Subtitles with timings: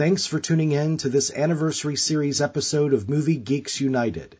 [0.00, 4.38] Thanks for tuning in to this anniversary series episode of Movie Geeks United.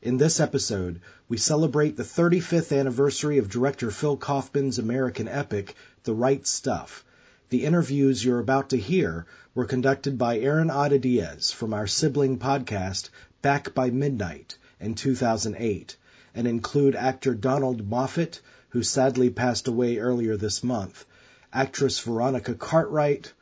[0.00, 6.14] In this episode, we celebrate the 35th anniversary of director Phil Kaufman's American epic, The
[6.14, 7.04] Right Stuff.
[7.50, 13.10] The interviews you're about to hear were conducted by Aaron Adediez from our sibling podcast,
[13.42, 15.94] Back by Midnight, in 2008,
[16.34, 18.40] and include actor Donald Moffat,
[18.70, 21.04] who sadly passed away earlier this month,
[21.52, 23.34] actress Veronica Cartwright,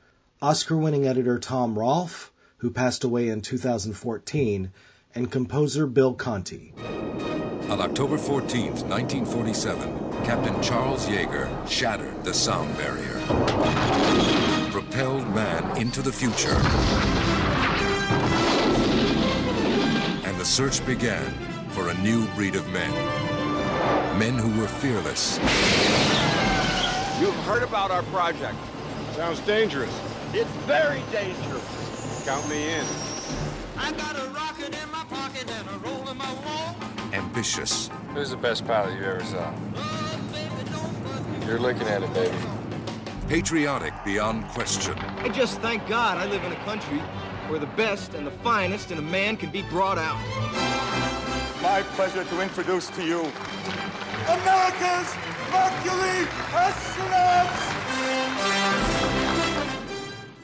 [0.43, 4.73] Oscar winning editor Tom Rolfe, who passed away in 2014,
[5.15, 6.73] and composer Bill Conti.
[7.69, 13.21] On October 14, 1947, Captain Charles Yeager shattered the sound barrier,
[14.73, 16.57] propelled man into the future.
[20.27, 21.35] And the search began
[21.69, 22.91] for a new breed of men.
[24.19, 25.37] Men who were fearless.
[27.21, 28.57] You've heard about our project.
[29.13, 30.10] Sounds dangerous.
[30.33, 32.23] It's very dangerous.
[32.25, 32.87] Count me in.
[33.77, 36.77] I got a rocket in my pocket and a roll in my wall.
[37.13, 39.53] ambitious, Who's the best pilot you ever saw?
[39.75, 41.47] Oh, baby, don't.
[41.49, 42.37] You're looking at it, baby.
[43.29, 46.99] patriotic beyond question, I just thank God I live in a country
[47.49, 50.19] where the best and the finest in a man can be brought out.
[51.61, 53.21] My pleasure to introduce to you
[54.29, 55.17] America's
[55.51, 57.71] Mercury astronauts!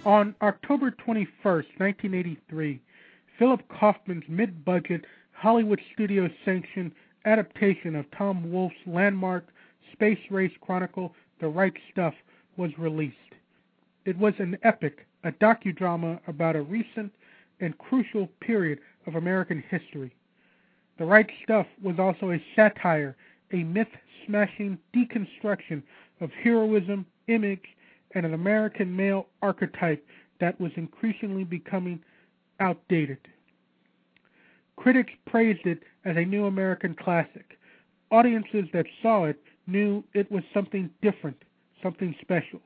[0.06, 2.80] On October 21, 1983,
[3.40, 6.92] Philip Kaufman's mid-budget Hollywood studio sanctioned
[7.24, 9.48] adaptation of Tom Wolfe's landmark
[9.92, 12.14] space race chronicle The Right Stuff
[12.56, 13.16] was released.
[14.04, 17.12] It was an epic, a docudrama about a recent
[17.58, 20.14] and crucial period of American history.
[20.98, 23.16] The Right Stuff was also a satire,
[23.52, 25.82] a myth-smashing deconstruction
[26.20, 27.64] of heroism, image,
[28.14, 30.04] and an American male archetype
[30.40, 32.02] that was increasingly becoming
[32.60, 33.18] outdated.
[34.76, 37.58] Critics praised it as a new American classic.
[38.10, 41.42] Audiences that saw it knew it was something different,
[41.82, 42.60] something special.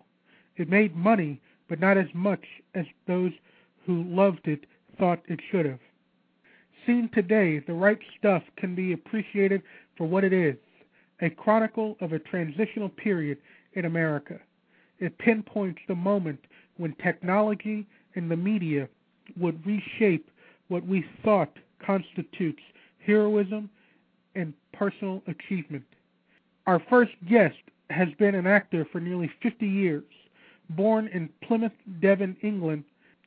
[0.57, 2.45] It made money, but not as much
[2.75, 3.33] as those
[3.87, 4.67] who loved it
[4.99, 5.79] thought it should have.
[6.87, 9.63] Seen today, The Right Stuff can be appreciated
[9.97, 10.57] for what it is
[11.23, 13.37] a chronicle of a transitional period
[13.75, 14.41] in America.
[15.01, 16.41] It pinpoints the moment
[16.77, 18.89] when technology and the media
[19.37, 20.31] would reshape
[20.69, 22.63] what we thought constitutes
[23.05, 23.71] heroism
[24.35, 25.85] and personal achievement.
[26.67, 27.57] Our first guest
[27.89, 30.05] has been an actor for nearly 50 years.
[30.71, 32.85] Born in Plymouth, Devon, England,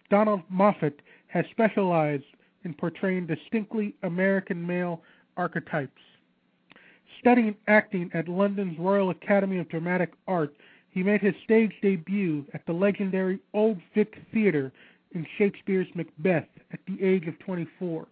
[0.09, 2.23] Donald Moffat has specialized
[2.63, 5.01] in portraying distinctly American male
[5.35, 6.01] archetypes.
[7.19, 10.53] Studying acting at London's Royal Academy of Dramatic Art,
[10.93, 14.71] he made his stage debut at the legendary Old Vic Theatre
[15.13, 18.05] in Shakespeare's Macbeth at the age of 24.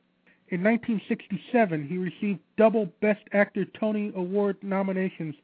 [0.50, 5.36] In 1967, he received double Best Actor Tony Award nominations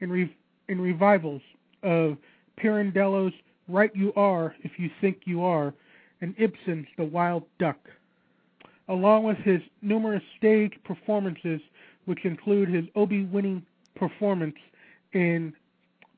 [0.00, 0.36] in, re-
[0.68, 1.42] in revivals
[1.82, 2.16] of
[2.58, 3.34] Pirandello's
[3.68, 5.74] Right You Are If You Think You Are
[6.22, 7.78] and Ibsen's The Wild Duck.
[8.88, 11.60] Along with his numerous stage performances,
[12.06, 13.62] which include his Obie winning
[13.94, 14.56] performance
[15.12, 15.52] in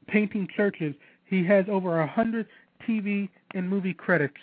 [0.06, 0.94] Painting Churches,
[1.24, 2.46] he has over a hundred
[2.86, 4.34] TV and movie credits.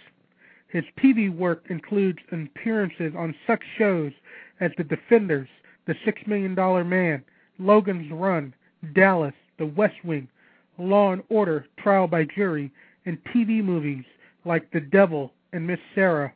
[0.70, 4.12] His TV work includes appearances on such shows
[4.60, 5.48] as The Defenders,
[5.86, 7.24] The Six Million Dollar Man,
[7.60, 8.54] Logan's Run,
[8.94, 10.28] Dallas, The West Wing,
[10.78, 12.72] Law and Order, Trial by Jury,
[13.06, 14.04] and TV movies
[14.46, 16.34] like The Devil and Miss Sarah,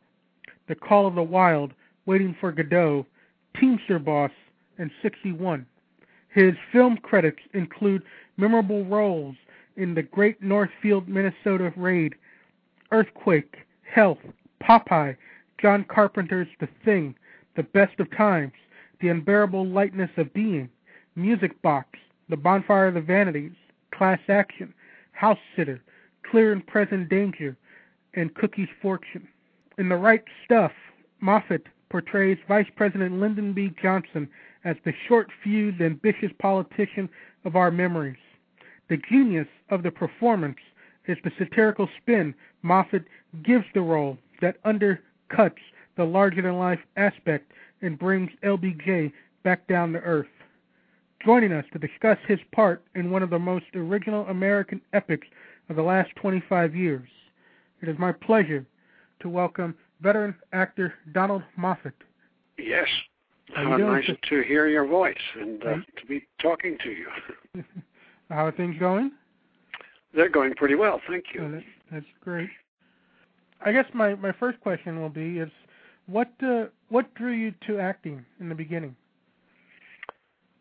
[0.68, 1.72] The Call of the Wild,
[2.06, 3.06] Waiting for Godot,
[3.60, 4.32] Teamster Boss,
[4.78, 5.66] and 61.
[6.32, 8.02] His film credits include
[8.36, 9.36] memorable roles
[9.76, 12.14] in the Great Northfield, Minnesota Raid,
[12.90, 14.18] Earthquake, Health,
[14.62, 15.16] Popeye,
[15.60, 17.14] John Carpenter's The Thing,
[17.56, 18.52] The Best of Times,
[19.00, 20.70] The Unbearable Lightness of Being,
[21.16, 21.98] Music Box,
[22.28, 23.52] The Bonfire of the Vanities,
[23.94, 24.72] Class Action,
[25.12, 25.82] House Sitter,
[26.30, 27.56] Clear and Present Danger,
[28.14, 29.28] and Cookie's Fortune.
[29.76, 30.72] In The Right Stuff,
[31.20, 33.74] Moffat portrays Vice President Lyndon B.
[33.80, 34.28] Johnson
[34.64, 37.08] as the short-fused, ambitious politician
[37.44, 38.16] of our memories.
[38.88, 40.58] The genius of the performance
[41.06, 43.04] is the satirical spin Moffat
[43.42, 45.58] gives the role that undercuts
[45.96, 49.12] the larger-than-life aspect and brings LBJ
[49.42, 50.26] back down to earth.
[51.24, 55.26] Joining us to discuss his part in one of the most original American epics
[55.68, 57.08] of the last 25 years,
[57.80, 58.64] it is my pleasure
[59.20, 61.94] to welcome veteran actor Donald Moffat.
[62.58, 62.88] Yes.
[63.54, 67.06] How nice to hear your voice and uh, to be talking to you.
[68.30, 69.12] How are things going?
[70.14, 71.44] They're going pretty well, thank you.
[71.44, 72.50] Oh, that, that's great.
[73.64, 75.50] I guess my my first question will be is
[76.06, 78.96] what uh, what drew you to acting in the beginning?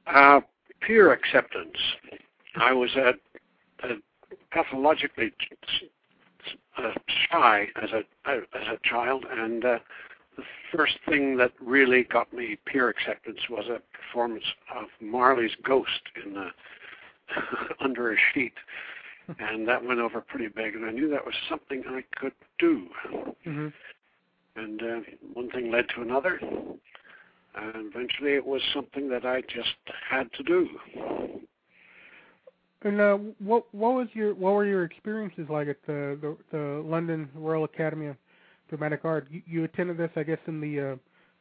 [0.07, 0.41] Uh,
[0.81, 1.77] peer acceptance.
[2.57, 3.13] I was a,
[3.87, 3.95] a
[4.51, 5.31] pathologically
[6.77, 6.91] uh,
[7.29, 9.79] shy as a as a child, and uh,
[10.41, 14.43] the first thing that really got me peer acceptance was a performance
[14.75, 16.49] of Marley's Ghost in the
[17.79, 18.53] under a sheet,
[19.39, 22.87] and that went over pretty big, and I knew that was something I could do.
[23.45, 23.67] Mm-hmm.
[24.55, 24.99] And uh,
[25.33, 29.75] one thing led to another, and eventually it was something that I just
[30.09, 30.67] had to do.
[32.83, 36.83] And uh, what what was your what were your experiences like at the the, the
[36.83, 38.17] London Royal Academy of
[38.71, 39.27] Dramatic Art?
[39.29, 40.95] You, you attended this, I guess, in the uh,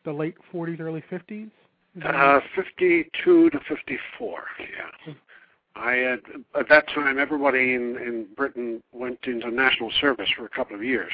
[0.04, 1.50] the late 40s, early 50s.
[2.04, 4.44] Uh, 52 to 54.
[4.58, 5.14] Yeah.
[5.76, 6.20] I had,
[6.58, 10.82] at that time, everybody in in Britain went into national service for a couple of
[10.82, 11.12] years,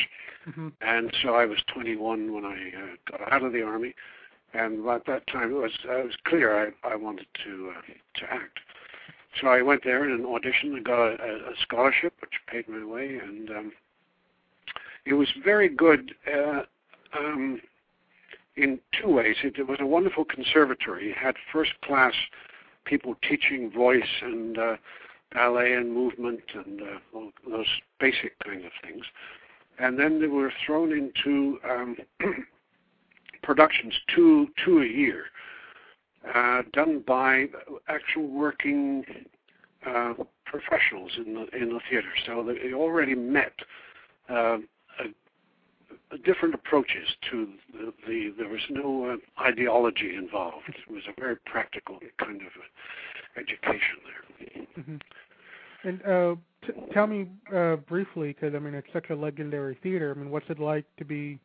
[0.48, 0.68] mm-hmm.
[0.80, 3.94] and so I was 21 when I uh, got out of the army,
[4.54, 7.80] and at that time it was uh, it was clear I I wanted to uh,
[8.20, 8.60] to act.
[9.40, 12.84] So I went there in an audition and got a, a scholarship, which paid my
[12.84, 13.72] way, and um,
[15.06, 16.62] it was very good uh,
[17.16, 17.60] um,
[18.56, 19.36] in two ways.
[19.44, 21.10] It, it was a wonderful conservatory.
[21.10, 22.12] It had first class
[22.84, 24.76] people teaching voice and uh,
[25.32, 27.66] ballet and movement and uh, those
[28.00, 29.04] basic kind of things.
[29.78, 31.96] And then they were thrown into um,
[33.42, 35.24] productions, two two a year,
[36.34, 37.46] uh, done by
[37.88, 39.04] actual working
[39.86, 40.14] uh,
[40.46, 42.08] professionals in the in the theater.
[42.24, 43.52] So they already met
[44.30, 44.58] uh,
[45.00, 50.68] a, different approaches to the, the there was no uh, ideology involved.
[50.68, 52.52] It was a very practical kind of
[53.36, 54.66] education there.
[54.78, 54.96] Mm-hmm.
[55.88, 56.34] And uh,
[56.66, 60.12] t- tell me uh, briefly, because I mean it's such a legendary theater.
[60.14, 61.38] I mean, what's it like to be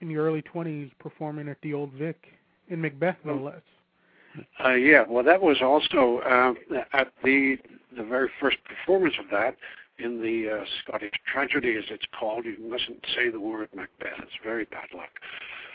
[0.00, 2.22] in your early 20s performing at the Old Vic
[2.68, 3.62] in Macbeth, no less?
[4.62, 6.52] Uh, yeah, well, that was also uh,
[6.92, 7.56] at the
[7.96, 9.56] the very first performance of that
[9.98, 12.44] in the uh, Scottish tragedy, as it's called.
[12.44, 15.10] You mustn't say the word Macbeth; it's very bad luck.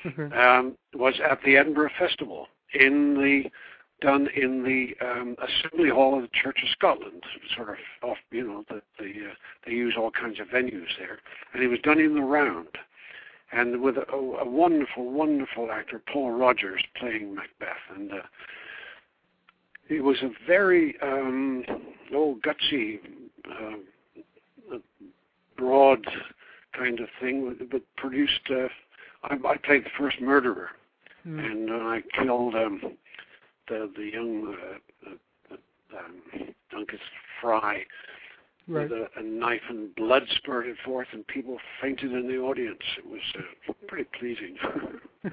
[0.03, 0.33] Mm-hmm.
[0.33, 3.49] Um, was at the Edinburgh Festival in the
[4.01, 7.23] done in the um, Assembly Hall of the Church of Scotland,
[7.55, 8.17] sort of off.
[8.31, 9.33] You know, the, the uh,
[9.65, 11.19] they use all kinds of venues there,
[11.53, 12.67] and it was done in the round
[13.51, 18.21] and with a, a wonderful, wonderful actor, Paul Rogers, playing Macbeth, and uh,
[19.89, 21.63] it was a very um,
[22.13, 22.99] oh gutsy,
[23.49, 23.77] uh,
[25.57, 26.05] broad
[26.77, 28.41] kind of thing, but produced.
[28.49, 28.67] Uh,
[29.23, 30.69] I, I played the first murderer,
[31.27, 31.39] mm.
[31.39, 32.81] and uh, I killed um,
[33.67, 34.55] the the young
[35.07, 36.99] uh, uh, um, Duncan
[37.39, 37.83] Fry
[38.67, 38.89] right.
[38.89, 42.79] with a, a knife and blood spurted forth, and people fainted in the audience.
[42.97, 44.57] It was uh, pretty pleasing.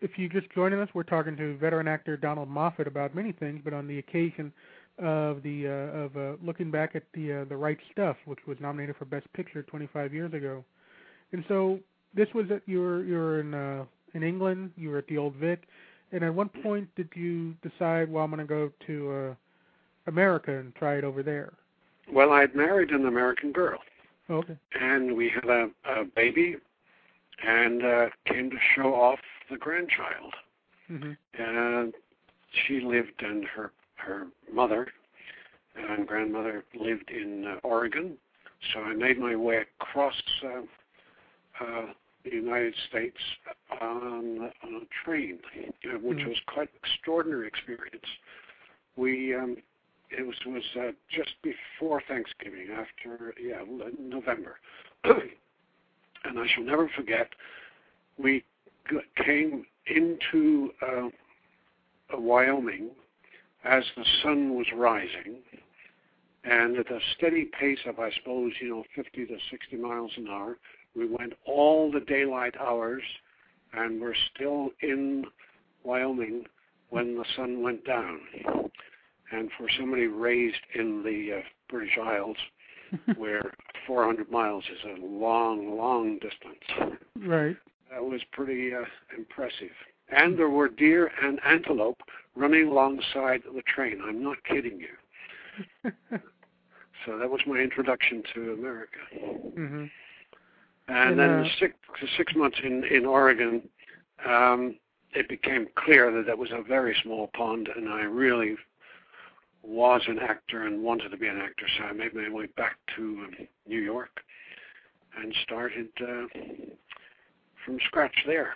[0.00, 3.60] if you just joining us, we're talking to veteran actor Donald Moffat about many things,
[3.64, 4.52] but on the occasion
[4.98, 8.58] of the uh, of uh, looking back at the uh, the right stuff, which was
[8.60, 10.64] nominated for Best Picture 25 years ago,
[11.32, 11.78] and so
[12.14, 15.18] this was at you were you were in uh, in England, you were at the
[15.18, 15.64] Old Vic,
[16.12, 19.34] and at one point did you decide, well, I'm going to go to uh,
[20.06, 21.52] America and try it over there?
[22.12, 23.78] Well, I had married an American girl.
[24.30, 24.56] Okay.
[24.80, 26.56] And we had a, a baby,
[27.46, 29.18] and uh, came to show off
[29.50, 30.34] the grandchild.
[30.90, 31.12] Mm-hmm.
[31.42, 31.94] And
[32.66, 33.72] she lived, and her
[34.04, 34.88] her mother
[35.76, 38.16] and grandmother lived in uh, Oregon.
[38.72, 41.86] So I made my way across uh, uh,
[42.24, 43.16] the United States
[43.80, 46.28] on, on a train, uh, which mm-hmm.
[46.28, 48.06] was quite an extraordinary experience.
[48.96, 49.56] We um,
[50.10, 53.62] it was was uh, just before Thanksgiving, after yeah
[53.98, 54.58] November,
[55.04, 57.28] and I shall never forget.
[58.16, 58.44] We
[59.24, 61.08] came into uh,
[62.16, 62.90] Wyoming
[63.64, 65.38] as the sun was rising,
[66.44, 70.28] and at a steady pace of I suppose you know 50 to 60 miles an
[70.28, 70.58] hour,
[70.94, 73.02] we went all the daylight hours,
[73.72, 75.24] and we're still in
[75.82, 76.44] Wyoming
[76.90, 78.20] when the sun went down
[79.34, 82.36] and for somebody raised in the uh, British Isles,
[83.16, 83.52] where
[83.86, 87.56] 400 miles is a long, long distance, right?
[87.90, 88.84] That was pretty uh,
[89.16, 89.74] impressive.
[90.14, 92.00] And there were deer and antelope
[92.36, 94.00] running alongside the train.
[94.04, 95.92] I'm not kidding you.
[97.06, 98.98] so that was my introduction to America.
[99.14, 99.84] Mm-hmm.
[100.86, 101.74] And, and then uh, six,
[102.16, 103.68] six months in in Oregon,
[104.26, 104.76] um,
[105.14, 108.56] it became clear that that was a very small pond, and I really
[109.62, 112.76] was an actor and wanted to be an actor, so I made my way back
[112.96, 114.20] to um, New York
[115.16, 116.26] and started uh,
[117.64, 118.54] from scratch there.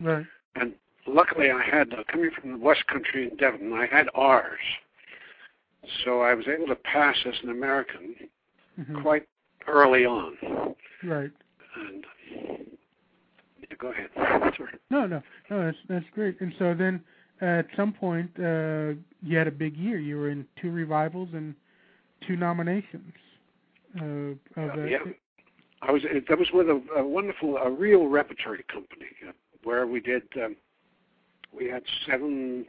[0.00, 0.26] Right.
[0.56, 0.74] And
[1.06, 4.58] luckily, I had uh, coming from the West Country in Devon, I had R's,
[6.04, 8.14] so I was able to pass as an American
[8.78, 9.02] Mhm.
[9.02, 9.26] quite
[9.66, 10.36] early on.
[11.02, 11.30] Right.
[11.76, 14.10] And yeah, go ahead.
[14.56, 14.72] Sorry.
[14.90, 15.64] No, no, no.
[15.64, 16.40] That's that's great.
[16.40, 17.02] And so then,
[17.40, 19.98] at some point, uh, you had a big year.
[19.98, 21.54] You were in two revivals and
[22.26, 23.12] two nominations.
[23.98, 24.98] Uh, of Uh, uh, yeah.
[25.82, 29.32] I was that was with a, a wonderful, a real repertory company uh,
[29.64, 30.22] where we did.
[30.36, 30.56] Um,
[31.56, 32.66] we had seven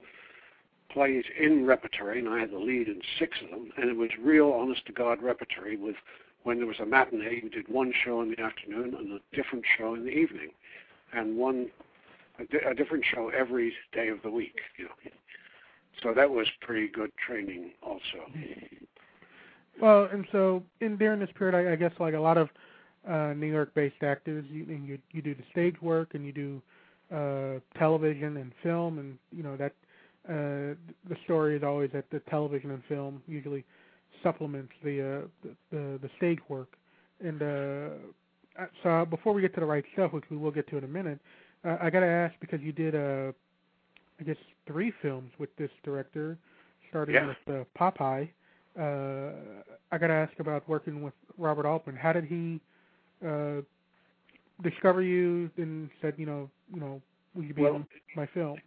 [0.90, 4.10] plays in repertory, and I had the lead in six of them, and it was
[4.22, 5.78] real, honest to God repertory.
[5.78, 5.96] With
[6.44, 9.64] when there was a matinee, we did one show in the afternoon and a different
[9.78, 10.50] show in the evening,
[11.14, 11.70] and one
[12.40, 14.60] a, di- a different show every day of the week.
[14.78, 15.12] You know,
[16.04, 18.26] so that was pretty good training, also.
[19.82, 22.50] Well, and so in during this period, I, I guess like a lot of
[23.08, 26.62] uh, New York-based actors, you you you do the stage work and you do
[27.14, 29.74] uh, television and film, and you know that
[30.28, 30.76] uh,
[31.10, 33.64] the story is always that the television and film usually
[34.24, 36.74] supplements the uh, the, the the stage work.
[37.24, 37.46] And uh,
[38.60, 40.84] uh, so before we get to the right stuff, which we will get to in
[40.84, 41.20] a minute,
[41.64, 43.32] uh, I got to ask because you did uh,
[44.20, 44.38] I guess
[44.68, 46.38] three films with this director,
[46.90, 47.28] starting Yeah.
[47.28, 48.30] with uh, Popeye
[48.80, 49.32] uh,
[49.92, 51.96] I got to ask about working with Robert Altman.
[51.96, 52.62] How did he
[53.26, 53.62] uh,
[54.64, 57.02] discover you and said, you know, you know,
[57.36, 58.58] will you be Well, on my film?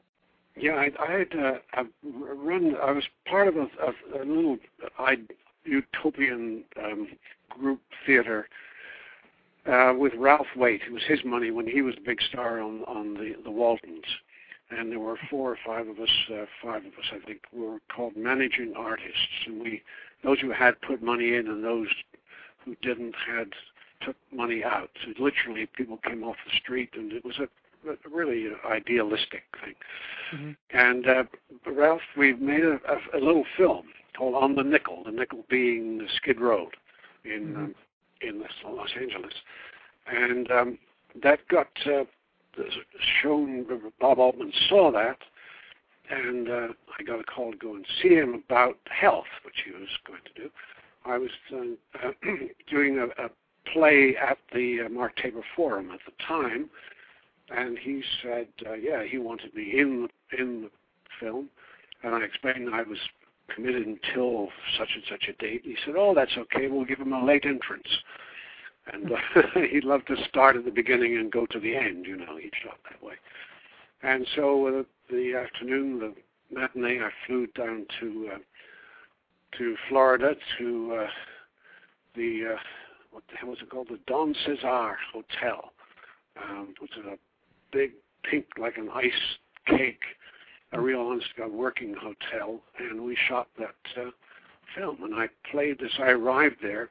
[0.56, 2.76] Yeah, I, I had uh, I've run.
[2.82, 4.56] I was part of a, a, a little
[4.98, 5.16] I,
[5.64, 7.08] utopian um,
[7.48, 8.48] group theater
[9.66, 10.82] uh, with Ralph Waite.
[10.86, 14.04] It was his money when he was a big star on on the the Waltons,
[14.70, 16.08] and there were four or five of us.
[16.32, 19.82] Uh, five of us, I think, were called managing artists, and we
[20.22, 21.88] those who had put money in and those
[22.64, 23.48] who didn't had
[24.04, 24.90] took money out.
[25.04, 27.48] So literally, people came off the street, and it was a,
[28.10, 29.74] really idealistic thing.
[30.30, 31.24] hmm And uh,
[31.66, 35.02] Ralph, we made a, a, a little film called On the Nickel.
[35.04, 36.76] The Nickel being Skid Road
[37.24, 37.56] in Mhm.
[37.56, 37.74] um,
[38.20, 39.34] in Los Angeles,
[40.06, 40.78] and um,
[41.22, 42.04] that got uh,
[43.22, 43.66] shown.
[44.00, 45.18] Bob Altman saw that,
[46.10, 46.68] and uh,
[46.98, 50.20] I got a call to go and see him about health, which he was going
[50.34, 50.50] to do.
[51.04, 52.12] I was uh,
[52.70, 53.28] doing a, a
[53.72, 56.68] play at the uh, Mark Taper Forum at the time,
[57.50, 60.70] and he said, uh, yeah, he wanted me in the, in the
[61.20, 61.48] film,
[62.02, 62.98] and I explained I was
[63.54, 65.62] committed until such and such a date.
[65.64, 66.68] He said, oh, that's okay.
[66.68, 67.88] We'll give him a late entrance.
[68.92, 72.06] And uh, he'd love to start at the beginning and go to the end.
[72.06, 73.14] You know, he shot that way.
[74.02, 76.14] And so uh, the afternoon, the
[76.54, 78.38] matinee, I flew down to uh,
[79.58, 81.06] to Florida to uh,
[82.16, 82.58] the uh,
[83.14, 83.88] what the hell was it called?
[83.88, 85.72] The Don Cesar Hotel,
[86.42, 87.16] um, which is a
[87.72, 87.92] big
[88.28, 89.12] pink like an ice
[89.66, 90.02] cake,
[90.72, 94.10] a real honest to God working hotel, and we shot that uh,
[94.76, 95.04] film.
[95.04, 95.92] And I played this.
[96.00, 96.90] I arrived there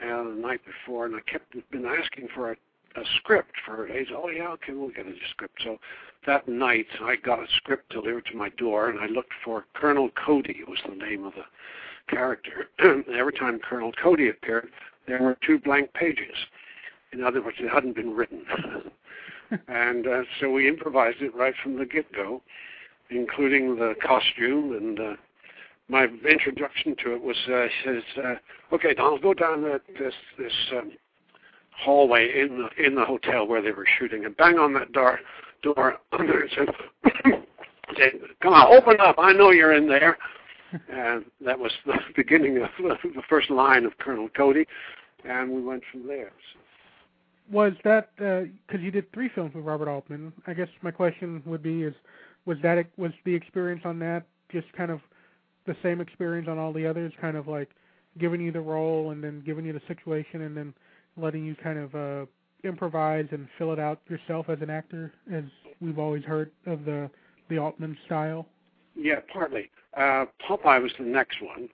[0.00, 2.56] uh, the night before, and I kept been asking for a,
[2.94, 4.06] a script for days.
[4.14, 5.60] Oh yeah, okay, we'll get a script.
[5.64, 5.78] So
[6.24, 10.10] that night, I got a script delivered to my door, and I looked for Colonel
[10.24, 10.60] Cody.
[10.68, 11.44] Was the name of the
[12.08, 12.68] character.
[12.78, 14.68] and every time Colonel Cody appeared,
[15.06, 16.36] there were two blank pages.
[17.12, 18.44] In other words, it hadn't been written.
[19.68, 22.42] and uh, so we improvised it right from the get-go,
[23.10, 24.72] including the costume.
[24.72, 25.14] And uh,
[25.88, 30.52] my introduction to it was, uh, says, uh, "Okay, Donald, go down that this this
[30.72, 30.92] um,
[31.70, 35.20] hallway in the in the hotel where they were shooting, and bang on that door
[35.62, 36.68] door under and said."
[38.42, 39.16] Come on, open up!
[39.18, 40.18] I know you're in there.
[40.92, 44.66] And that was the beginning of the first line of Colonel Cody,
[45.24, 46.32] and we went from there.
[46.52, 46.60] So.
[47.50, 50.32] Was that because you did three films with Robert Altman?
[50.46, 51.94] I guess my question would be: is
[52.46, 55.00] was that was the experience on that just kind of
[55.66, 57.12] the same experience on all the others?
[57.20, 57.70] Kind of like
[58.18, 60.72] giving you the role and then giving you the situation and then
[61.16, 62.26] letting you kind of uh,
[62.66, 65.44] improvise and fill it out yourself as an actor, as
[65.80, 67.10] we've always heard of the
[67.50, 68.46] the Altman style.
[68.96, 69.70] Yeah, partly.
[69.96, 71.68] Uh, Popeye was the next one,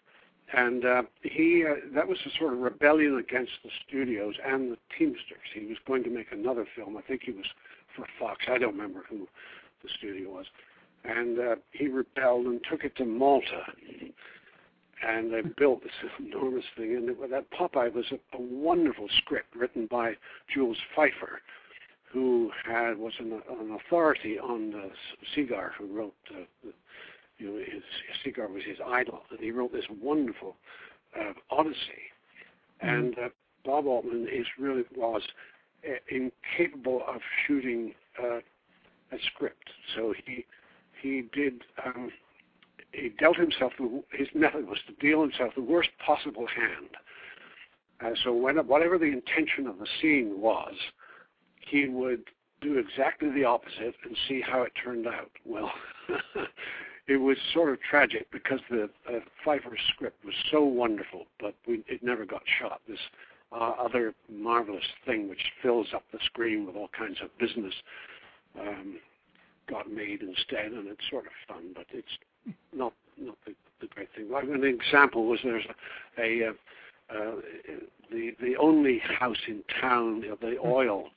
[0.53, 4.79] and uh, he uh, that was a sort of rebellion against the studios and the
[4.99, 5.39] Teamsters.
[5.55, 6.97] He was going to make another film.
[6.97, 7.47] I think he was
[7.95, 8.45] for Fox.
[8.49, 9.29] I don't remember who
[9.83, 10.47] the studio was,
[11.05, 13.65] and uh, he rebelled and took it to Malta.
[15.07, 19.57] And they built this enormous thing, and it, that Popeye was a, a wonderful script
[19.57, 20.13] written by
[20.53, 21.39] Jules Feiffer,
[22.13, 24.91] who had was an, an authority on the
[25.35, 26.73] Segar, who wrote the,
[27.41, 27.83] you know, his,
[28.23, 30.57] Segar was his idol, and he wrote this wonderful
[31.19, 32.11] uh, Odyssey.
[32.81, 33.29] And uh,
[33.65, 35.23] Bob Altman is really was
[35.89, 38.39] uh, incapable of shooting uh,
[39.13, 39.71] a script.
[39.97, 40.45] So he
[41.03, 42.11] he did um,
[42.93, 46.91] he dealt himself the, his method was to deal himself the worst possible hand.
[48.05, 50.75] Uh, so when, whatever the intention of the scene was,
[51.61, 52.23] he would
[52.61, 55.31] do exactly the opposite and see how it turned out.
[55.45, 55.71] Well,
[57.09, 61.83] it was sort of tragic because the uh, Feiffer script was so wonderful, but we,
[61.89, 62.81] it never got shot.
[62.89, 62.99] This
[63.53, 67.75] uh, other marvelous thing which fills up the screen with all kinds of business
[68.59, 68.99] um,
[69.69, 74.09] got made instead, and it's sort of fun, but it's not not the, the great
[74.17, 74.31] thing.
[74.31, 75.65] Like an example was there's
[76.19, 76.53] a, a uh,
[77.13, 77.35] uh,
[78.11, 81.11] the the only house in town, the oil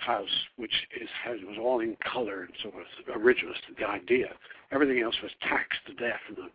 [0.00, 4.28] house, which is has, was all in color and sort of original to the idea.
[4.72, 6.48] Everything else was taxed to death in a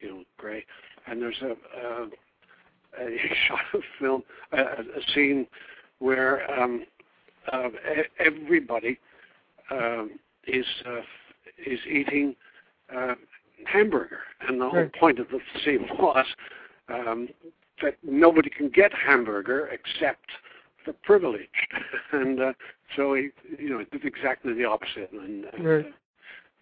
[0.00, 0.64] you know gray.
[1.06, 2.08] And there's a a,
[3.00, 4.22] a shot of film,
[4.52, 5.46] a, a scene
[5.98, 6.84] where um,
[7.52, 7.68] uh,
[8.18, 8.98] everybody
[9.70, 10.12] um,
[10.46, 11.00] is uh,
[11.66, 12.34] is eating
[12.94, 13.14] uh,
[13.66, 16.26] hamburger, and the whole point of the scene was
[16.88, 17.28] um,
[17.82, 20.26] that nobody can get hamburger except
[20.86, 21.48] the privileged,
[22.12, 22.52] and uh,
[22.96, 25.86] so he, you know, did exactly the opposite, and, and right.
[25.86, 25.88] uh,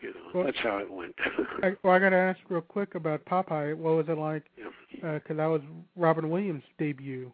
[0.00, 1.14] you know, well, that's how it went.
[1.62, 3.76] I, well, I got to ask real quick about Popeye.
[3.76, 4.42] What was it like?
[4.56, 5.34] Because yeah.
[5.34, 5.62] uh, that was
[5.96, 7.32] Robin Williams' debut.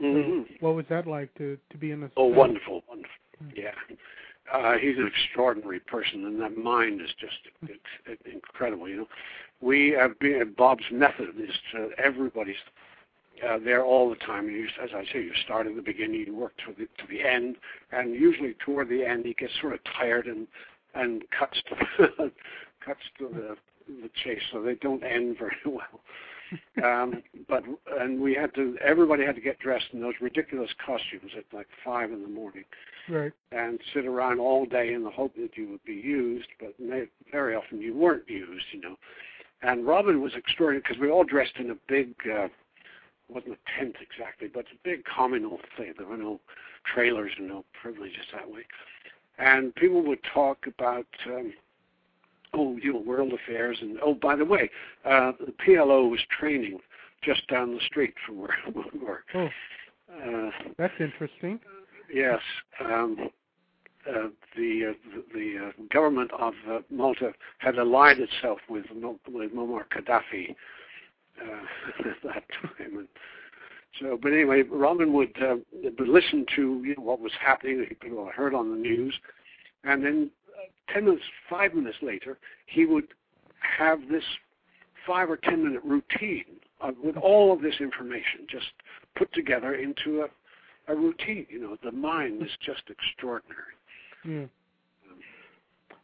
[0.00, 0.42] Mm-hmm.
[0.42, 2.10] So what was that like to to be in the?
[2.16, 3.10] Oh, wonderful, wonderful.
[3.56, 3.72] Yeah.
[4.52, 8.88] Uh, he's an extraordinary person, and that mind is just it's, it's incredible.
[8.88, 9.08] You know,
[9.60, 12.56] we have been Bob's method is to everybody's
[13.46, 14.48] uh, there all the time.
[14.48, 17.22] You, as I say, you start at the beginning, you work to the to the
[17.22, 17.56] end,
[17.90, 20.46] and usually toward the end, he gets sort of tired and
[20.94, 22.30] and cuts to
[22.84, 23.56] cuts to the
[23.88, 26.00] the chase, so they don't end very well.
[26.84, 27.64] um, but
[27.98, 31.66] and we had to everybody had to get dressed in those ridiculous costumes at like
[31.84, 32.64] five in the morning,
[33.08, 33.32] right?
[33.52, 36.74] And sit around all day in the hope that you would be used, but
[37.30, 38.96] very often you weren't used, you know.
[39.62, 42.14] And Robin was extraordinary because we all dressed in a big.
[42.30, 42.48] Uh,
[43.32, 45.94] wasn't a tent exactly, but a big communal thing.
[45.96, 46.40] There were no
[46.84, 48.62] trailers and no privileges that way.
[49.38, 51.52] And people would talk about, um,
[52.52, 53.78] oh, you know, world affairs.
[53.80, 54.70] And oh, by the way,
[55.04, 56.78] uh, the PLO was training
[57.22, 59.24] just down the street from where we were.
[59.34, 59.48] Oh,
[60.12, 61.60] uh, that's interesting.
[62.12, 62.40] Yes.
[62.84, 63.30] Um,
[64.08, 68.86] uh, the uh, the uh, government of uh, Malta had allied itself with
[69.28, 70.56] with Muammar Gaddafi
[71.40, 72.98] uh, at that time.
[72.98, 73.08] And
[74.00, 78.30] so, but anyway, Robin would, uh, would listen to you know, what was happening, people
[78.34, 79.14] heard on the news,
[79.84, 83.08] and then uh, ten minutes, five minutes later, he would
[83.78, 84.24] have this
[85.06, 86.44] five or ten minute routine
[86.80, 88.66] uh, with all of this information just
[89.16, 91.46] put together into a, a routine.
[91.50, 93.60] You know, the mind is just extraordinary.
[94.24, 94.46] Yeah.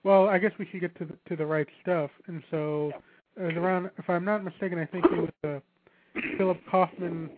[0.04, 2.90] Well, I guess we should get to the, to the right stuff, and so.
[2.94, 3.00] Yeah
[3.38, 7.30] it was around, if I'm not mistaken, I think it was uh, Philip Kaufman,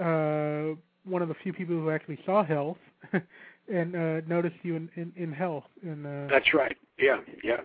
[0.00, 2.78] uh, one of the few people who actually saw Health,
[3.72, 5.64] and uh, noticed you in in, in Health.
[5.82, 6.76] And uh, that's right.
[6.98, 7.58] Yeah, yeah,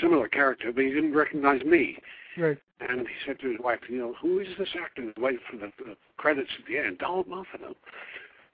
[0.00, 1.96] similar character, but he didn't recognize me.
[2.36, 2.58] Right.
[2.80, 5.12] And he said to his wife, you know, who is this actor?
[5.18, 6.98] Wait for the, the credits at the end.
[6.98, 7.60] Donald Moffat.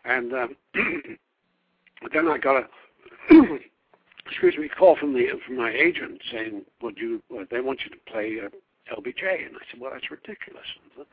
[0.05, 0.57] And um,
[2.13, 2.67] then I got a
[4.29, 7.23] excuse me call from the from my agent saying, would you?
[7.51, 8.49] they want you to play uh,
[8.93, 9.47] LBJ.
[9.47, 10.67] And I said, well, that's ridiculous.
[10.97, 11.07] And,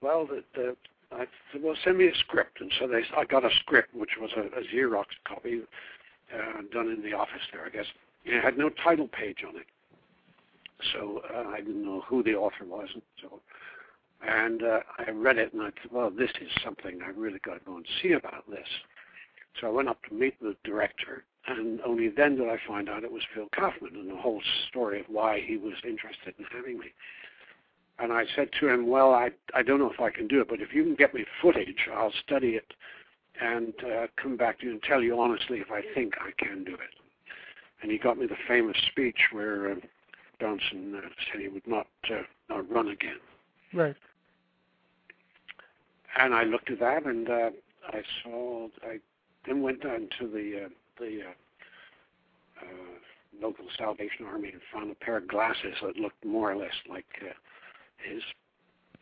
[0.00, 0.76] well, the, the,
[1.12, 2.60] I said, well, send me a script.
[2.60, 5.62] And so they, I got a script, which was a, a Xerox copy
[6.34, 7.86] uh, done in the office there, I guess.
[8.26, 9.66] And it had no title page on it.
[10.92, 12.88] So uh, I didn't know who the author was.
[12.94, 13.40] And so,
[14.26, 17.54] and uh, I read it, and I said, well, this is something I really got
[17.54, 18.66] to go and see about this.
[19.60, 23.04] So I went up to meet the director, and only then did I find out
[23.04, 26.78] it was Phil Kaufman and the whole story of why he was interested in having
[26.78, 26.92] me.
[27.98, 30.48] And I said to him, "Well, I I don't know if I can do it,
[30.48, 32.74] but if you can get me footage, I'll study it
[33.40, 36.64] and uh, come back to you and tell you honestly if I think I can
[36.64, 36.94] do it."
[37.82, 39.74] And he got me the famous speech where uh,
[40.40, 43.18] Johnson uh, said he would not uh, not run again.
[43.72, 43.96] Right.
[46.18, 47.50] And I looked at that, and uh,
[47.88, 48.98] I saw I
[49.46, 54.94] then went down to the uh, the uh, uh, local Salvation Army and found a
[54.94, 57.32] pair of glasses that looked more or less like uh,
[58.08, 58.22] his,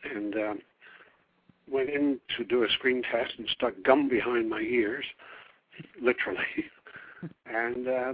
[0.03, 0.59] and um,
[1.69, 5.05] went in to do a screen test and stuck gum behind my ears,
[6.01, 6.39] literally,
[7.45, 8.13] and uh,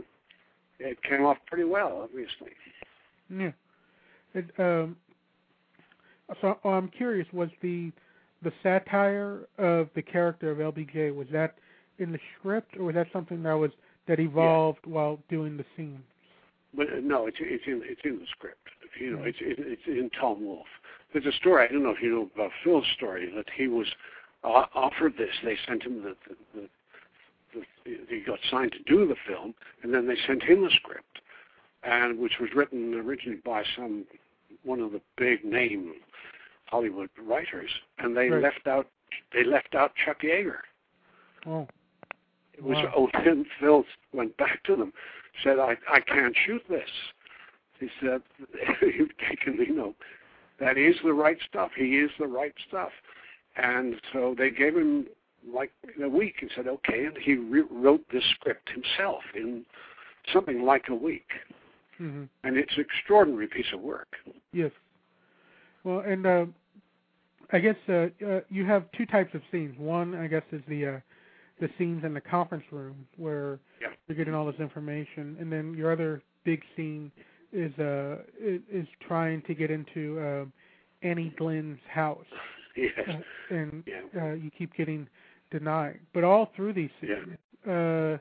[0.80, 2.52] it came off pretty well, obviously.
[3.30, 3.52] Yeah.
[4.34, 4.96] It, um,
[6.42, 7.28] so oh, I'm curious.
[7.32, 7.92] Was the
[8.44, 11.56] the satire of the character of LBJ was that
[12.00, 13.72] in the script or was that something that was
[14.08, 14.94] that evolved yeah.
[14.94, 16.00] while doing the scenes?
[16.76, 18.68] But uh, no, it's it's in it's in the script.
[19.00, 20.66] You know, it's it, it's in Tom Wolfe.
[21.14, 21.66] There's a story.
[21.68, 23.88] I don't know if you know about Phil's story that he was
[24.44, 25.30] uh, offered this.
[25.44, 26.16] They sent him the,
[26.54, 26.68] the, the
[28.10, 31.22] he got signed to do the film, and then they sent him the script,
[31.84, 34.06] and which was written originally by some
[34.64, 35.94] one of the big name
[36.66, 38.44] Hollywood writers, and they right.
[38.44, 38.88] left out
[39.34, 40.60] they left out Chuck Yeager.
[41.46, 41.68] Oh.
[42.58, 42.94] It was wow.
[42.96, 44.94] oh then Phil went back to them,
[45.44, 46.90] said I I can't shoot this.
[47.80, 48.22] He said
[48.82, 49.96] you've taken you know
[50.60, 51.72] that is the right stuff.
[51.76, 52.92] He is the right stuff.
[53.56, 55.08] And so they gave him
[55.52, 59.66] like a week and said, okay, and he re- wrote this script himself in
[60.34, 61.28] something like a week.
[62.00, 62.24] Mm-hmm.
[62.44, 64.08] And it's an extraordinary piece of work.
[64.52, 64.72] Yes.
[65.84, 66.46] Well, and uh,
[67.52, 69.76] I guess uh, uh, you have two types of scenes.
[69.78, 71.00] One, I guess, is the uh,
[71.60, 73.88] the scenes in the conference room where yeah.
[74.08, 77.12] you're getting all this information, and then your other big scene
[77.54, 80.46] is uh is trying to get into uh,
[81.08, 82.26] Annie Glenn's house.
[82.80, 82.92] Yes.
[83.10, 84.22] Uh, and yeah.
[84.22, 85.08] uh, you keep getting
[85.50, 86.00] denied.
[86.14, 87.74] But all through these scenes, yeah.
[87.74, 88.18] uh,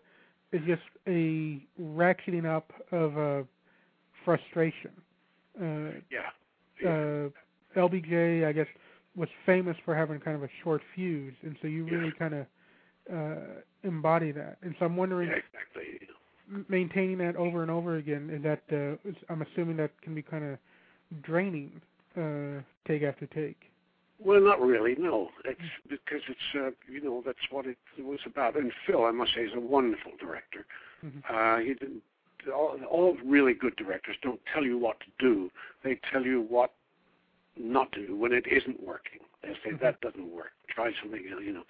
[0.51, 3.43] is just a ratcheting up of uh,
[4.25, 4.93] frustration.
[5.61, 6.31] Uh, yeah.
[6.83, 6.89] yeah.
[6.89, 7.29] Uh,
[7.79, 8.67] LBJ, I guess,
[9.15, 12.47] was famous for having kind of a short fuse, and so you really kind of
[13.13, 14.59] uh, embody that.
[14.63, 16.09] And so I'm wondering, yeah, exactly.
[16.69, 20.45] maintaining that over and over again is that uh, I'm assuming that can be kind
[20.45, 20.59] of
[21.23, 21.81] draining,
[22.17, 23.71] uh, take after take.
[24.19, 24.95] Well, not really.
[24.99, 28.57] No, it's because it's uh, you know that's what it, was about.
[28.57, 30.65] And Phil, I must say, is a wonderful director.
[31.05, 31.19] Mm-hmm.
[31.29, 32.03] Uh, he didn't.
[32.55, 35.51] All, all really good directors don't tell you what to do.
[35.83, 36.73] They tell you what
[37.59, 39.21] not to do when it isn't working.
[39.43, 39.85] They say mm-hmm.
[39.85, 40.53] that doesn't work.
[40.69, 41.43] Try something else.
[41.45, 41.65] You know.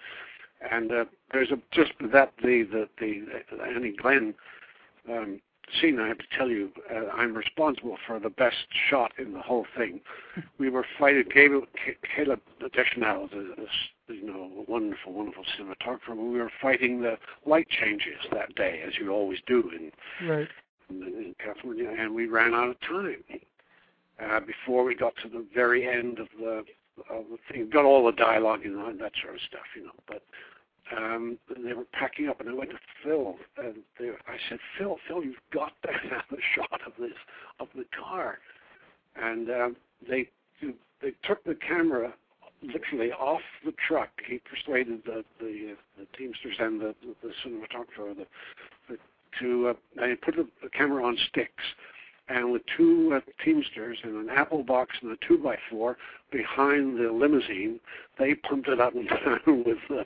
[0.71, 4.33] And uh, there's a just that the the the, Annie Glenn
[5.09, 5.39] um,
[5.79, 9.41] scene, I have to tell you, uh, I'm responsible for the best shot in the
[9.41, 10.01] whole thing.
[10.57, 11.65] we were fighting Caleb,
[12.15, 12.39] Caleb
[12.73, 13.53] Deschanel, the,
[14.07, 16.15] the, you know, wonderful, wonderful cinematographer.
[16.15, 20.47] We were fighting the light changes that day, as you always do in, right.
[20.89, 23.23] in, in California, and we ran out of time
[24.23, 26.63] uh, before we got to the very end of the
[26.97, 27.69] the thing.
[27.71, 30.23] Got all the dialogue and that sort of stuff, you know, but
[30.95, 34.97] um, they were packing up, and I went to Phil, and they, I said, "Phil,
[35.07, 37.17] Phil, you've got to have a shot of this
[37.59, 38.39] of the car."
[39.15, 39.75] And um,
[40.07, 40.29] they
[41.01, 42.13] they took the camera
[42.61, 44.09] literally off the truck.
[44.27, 48.25] He persuaded the the, uh, the teamsters and the the, cinematographer the,
[48.89, 48.97] the,
[49.39, 51.63] to uh, they put the camera on sticks.
[52.29, 55.97] And with two uh, Teamsters and an apple box and a two by four
[56.31, 57.79] behind the limousine,
[58.19, 60.03] they pumped it up and down with uh,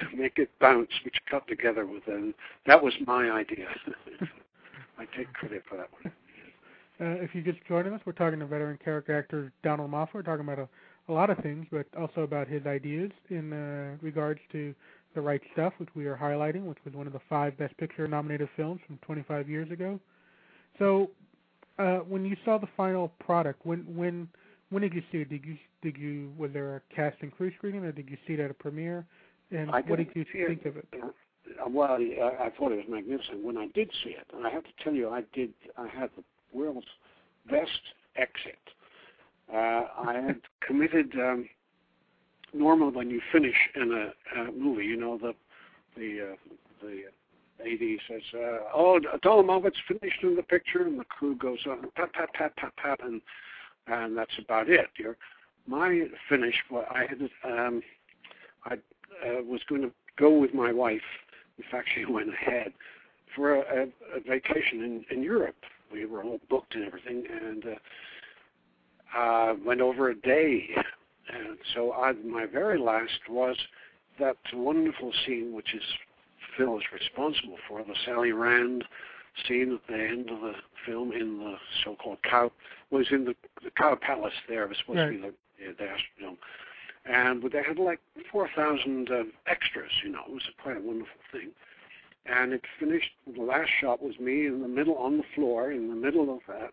[0.00, 2.34] to make it bounce, which cut together with them.
[2.66, 3.66] That was my idea.
[4.98, 6.12] I take credit for that one.
[7.00, 10.14] Uh, if you're just joining us, we're talking to veteran character actor Donald Moffat.
[10.14, 10.68] We're talking about a,
[11.10, 14.74] a lot of things, but also about his ideas in uh, regards to
[15.14, 18.06] The Right Stuff, which we are highlighting, which was one of the five Best Picture
[18.06, 19.98] nominated films from 25 years ago.
[20.78, 21.10] So,
[21.80, 24.28] uh, when you saw the final product, when when
[24.68, 25.30] when did you see it?
[25.30, 28.34] Did you did you was there a cast and crew screening, or did you see
[28.34, 29.06] it at a premiere?
[29.50, 30.86] And what did you think it, of it?
[30.94, 33.42] Uh, well, I, I thought it was magnificent.
[33.42, 35.52] When I did see it, and I have to tell you, I did.
[35.76, 36.86] I had the world's
[37.48, 37.80] best
[38.16, 38.58] exit.
[39.52, 41.12] Uh, I had committed.
[41.14, 41.48] Um,
[42.52, 45.32] normally, when you finish in a, a movie, you know the
[45.96, 46.36] the uh,
[46.82, 47.04] the
[47.60, 51.90] AD says, uh, "Oh, Donald Moffat's finished in the picture," and the crew goes on
[51.94, 53.20] pat pat pat pat pat, and
[53.86, 54.88] and that's about it.
[54.98, 55.16] You're,
[55.66, 57.82] my finish, well, I had um,
[58.64, 61.00] I uh, was going to go with my wife.
[61.58, 62.72] In fact, she went ahead
[63.34, 63.82] for a, a,
[64.16, 65.56] a vacation in, in Europe.
[65.92, 70.68] We were all booked and everything, and uh, uh, went over a day.
[71.32, 73.56] And so I, my very last was
[74.18, 75.82] that wonderful scene, which is
[76.56, 78.84] Phil is responsible for, the Sally Rand
[79.46, 82.50] scene at the end of the film in the so-called cow
[82.90, 84.64] was in the, the cow palace there.
[84.64, 85.06] It was supposed right.
[85.06, 86.36] to be the, the, Astrodome
[87.04, 89.90] and they had like 4,000 uh, extras.
[90.04, 91.50] You know, it was quite a wonderful thing.
[92.26, 93.10] And it finished.
[93.34, 96.40] The last shot was me in the middle on the floor, in the middle of
[96.48, 96.72] that,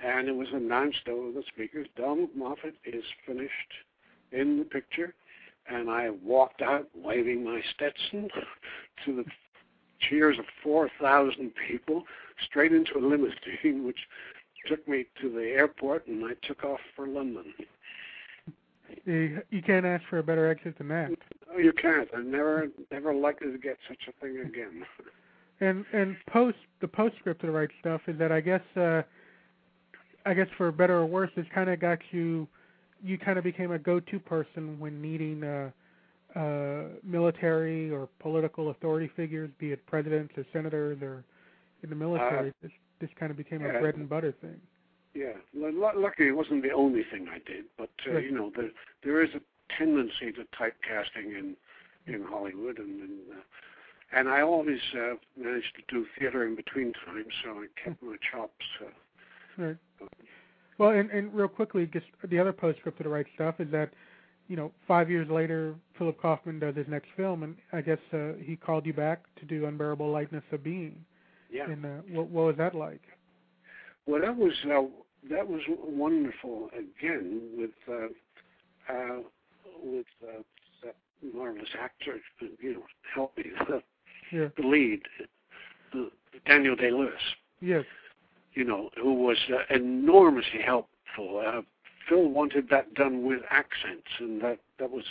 [0.00, 3.52] and it was announced over the speakers: Donald Moffat is finished
[4.32, 5.14] in the picture.
[5.68, 8.28] And I walked out waving my Stetson
[9.04, 9.24] to the
[10.00, 12.04] cheers of 4,000 people
[12.44, 13.98] straight into a limousine, which
[14.66, 17.52] took me to the airport, and I took off for London.
[19.04, 21.10] You, you can't ask for a better exit than that.
[21.52, 22.08] Oh, you can't.
[22.14, 24.84] I'm never, never likely to get such a thing again.
[25.60, 29.02] And and post the postscript to the right stuff is that I guess uh
[30.26, 32.48] I guess for better or worse, it's kind of got you.
[33.02, 35.70] You kind of became a go-to person when needing uh,
[36.38, 41.24] uh, military or political authority figures, be it presidents or senators or
[41.82, 42.50] in the military.
[42.50, 43.76] Uh, this this kind of became yeah.
[43.76, 44.60] a bread and butter thing.
[45.14, 48.24] Yeah, L- luckily it wasn't the only thing I did, but uh, Right.
[48.24, 48.70] you know, there
[49.02, 49.40] there is a
[49.76, 51.56] tendency to typecasting in
[52.06, 53.42] in Hollywood, and and, uh,
[54.12, 58.16] and I always uh, managed to do theater in between times, so I kept my
[58.30, 58.66] chops.
[58.80, 58.90] Uh,
[59.58, 59.76] Right.
[60.78, 63.90] Well, and, and real quickly, just the other postscript to the right stuff is that,
[64.48, 68.32] you know, five years later, Philip Kaufman does his next film, and I guess uh,
[68.42, 71.04] he called you back to do Unbearable Lightness of Being.
[71.50, 71.70] yeah.
[71.70, 73.02] And uh, what, what was that like?
[74.06, 74.82] Well, that was uh,
[75.30, 79.18] that was wonderful again with uh, uh,
[79.80, 80.42] with uh,
[80.82, 80.96] that
[81.32, 82.16] marvelous actor,
[82.60, 82.82] you know,
[83.14, 83.44] help me,
[84.32, 84.48] Yeah.
[84.56, 85.02] the lead,
[85.92, 86.10] the,
[86.46, 87.12] Daniel Day Lewis.
[87.60, 87.84] Yes.
[88.54, 91.42] You know, who was uh, enormously helpful.
[91.44, 91.62] Uh,
[92.08, 95.04] Phil wanted that done with accents, and that that was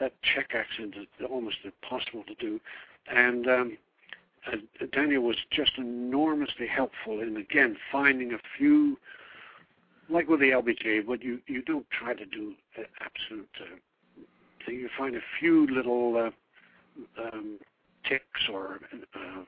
[0.00, 2.60] that Czech accent is almost impossible to do.
[3.08, 3.78] And um,
[4.52, 4.56] uh,
[4.92, 8.98] Daniel was just enormously helpful in again finding a few,
[10.08, 13.48] like with the LBJ, but you you don't try to do uh, absolute.
[13.60, 13.76] Uh.
[14.68, 17.60] You find a few little uh, um,
[18.04, 18.80] ticks or
[19.14, 19.42] uh,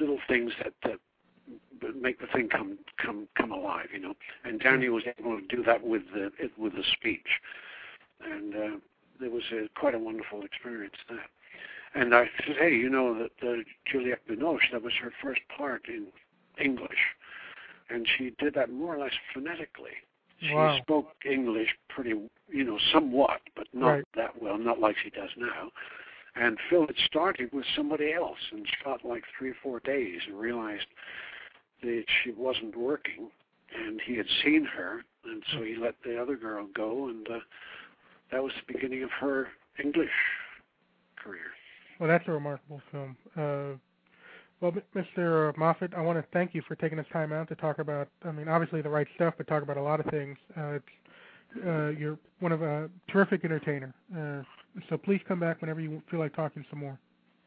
[0.00, 0.98] little things that, that
[2.00, 4.14] make the thing come come come alive, you know.
[4.44, 7.28] And Daniel was able to do that with the with the speech,
[8.24, 10.94] and uh, it was a, quite a wonderful experience.
[11.08, 11.26] That.
[11.94, 15.88] And I said, hey, you know that uh, Juliette Binoche, that was her first part
[15.88, 16.06] in
[16.62, 16.98] English,
[17.88, 19.92] and she did that more or less phonetically.
[20.40, 20.78] She Wow.
[20.82, 22.10] spoke English pretty,
[22.48, 24.04] you know, somewhat, but not Right.
[24.14, 25.72] that well, not like she does now.
[26.36, 30.38] And Phil had started with somebody else and shot like three or four days and
[30.38, 30.86] realized
[31.82, 33.30] that she wasn't working.
[33.76, 37.38] And he had seen her, and so he let the other girl go, and uh,
[38.32, 39.48] that was the beginning of her
[39.82, 40.08] English
[41.22, 41.52] career.
[41.98, 43.16] Well, that's a remarkable film.
[43.36, 43.76] Uh,
[44.60, 45.56] well, Mr.
[45.56, 48.32] Moffat, I want to thank you for taking this time out to talk about, I
[48.32, 50.36] mean, obviously the right stuff, but talk about a lot of things.
[50.56, 50.84] Uh, it's,
[51.64, 53.94] uh, you're one of a terrific entertainer.
[54.16, 54.42] Uh,
[54.88, 56.98] so please come back whenever you feel like talking some more.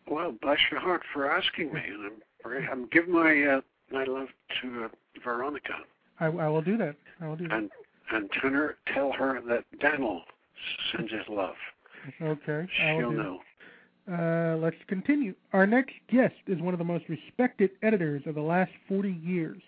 [0.10, 2.12] Well, bless your heart for asking me, and
[2.46, 4.28] I'm, I'm giving my uh, my love
[4.62, 4.88] to uh,
[5.24, 5.74] Veronica,
[6.20, 6.96] I, I will do that.
[7.20, 7.58] I will do that.
[7.58, 7.70] and
[8.12, 10.22] and tell her tell her that Daniel
[10.92, 11.56] sends his love.
[12.22, 12.68] Okay.
[12.78, 13.40] She'll do know.
[14.12, 15.36] Uh, let's continue.
[15.54, 19.62] Our next guest is one of the most respected editors of the last 40 years.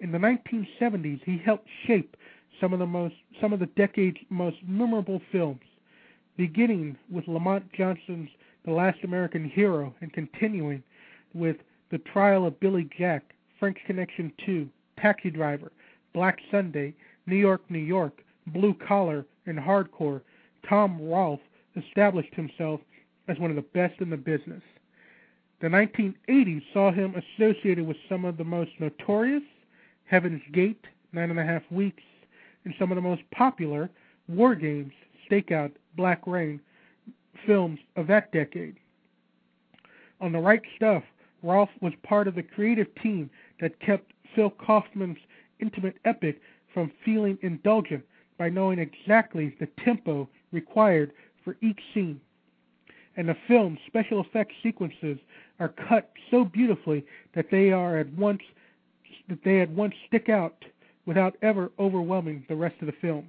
[0.00, 2.16] In the 1970s, he helped shape
[2.60, 5.60] some of the most some of the decade's most memorable films,
[6.36, 8.30] beginning with Lamont Johnson's
[8.64, 10.82] The Last American Hero and continuing
[11.34, 11.56] with
[11.90, 14.68] The Trial of Billy Jack, French Connection 2,
[14.98, 15.72] Taxi Driver,
[16.12, 16.94] Black Sunday,
[17.26, 20.20] New York, New York, Blue Collar, and Hardcore.
[20.68, 21.40] Tom Rolfe
[21.76, 22.80] established himself
[23.28, 24.62] as one of the best in the business.
[25.60, 29.42] The 1980s saw him associated with some of the most notorious
[30.04, 32.02] Heaven's Gate, Nine and a Half Weeks,
[32.64, 33.90] and some of the most popular
[34.28, 34.92] War Games,
[35.28, 36.60] Stakeout, Black Rain
[37.46, 38.76] films of that decade.
[40.20, 41.02] On the right stuff,
[41.46, 43.30] Rolfe was part of the creative team
[43.60, 45.18] that kept Phil Kaufman's
[45.60, 46.40] intimate epic
[46.74, 48.04] from feeling indulgent
[48.38, 51.12] by knowing exactly the tempo required
[51.44, 52.20] for each scene.
[53.16, 55.18] And the film's special effects sequences
[55.58, 57.04] are cut so beautifully
[57.34, 58.42] that they are at once
[59.28, 60.64] that they at once stick out
[61.06, 63.28] without ever overwhelming the rest of the film.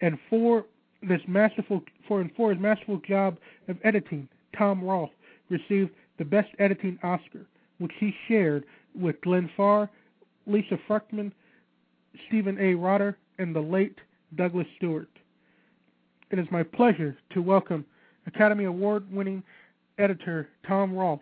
[0.00, 0.64] And for
[1.02, 5.10] this masterful for and for his masterful job of editing, Tom Rolfe
[5.50, 7.46] received the Best Editing Oscar,
[7.78, 9.90] which he shared with Glenn Farr,
[10.46, 11.32] Lisa Fruchtman,
[12.28, 12.74] Stephen A.
[12.74, 13.98] Rotter, and the late
[14.34, 15.08] Douglas Stewart.
[16.30, 17.84] It is my pleasure to welcome
[18.26, 19.42] Academy Award winning
[19.98, 21.20] editor Tom Rolfe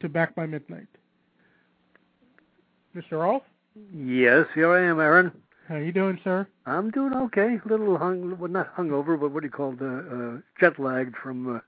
[0.00, 0.86] to Back by Midnight.
[2.94, 3.12] Mr.
[3.12, 3.42] Rolfe,
[3.94, 5.32] Yes, here I am, Aaron.
[5.66, 6.46] how you doing, sir?
[6.66, 7.58] I'm doing okay.
[7.64, 9.80] A little hung, well, not hungover, but what do you call it?
[9.80, 11.60] Uh, uh, jet lagged from uh,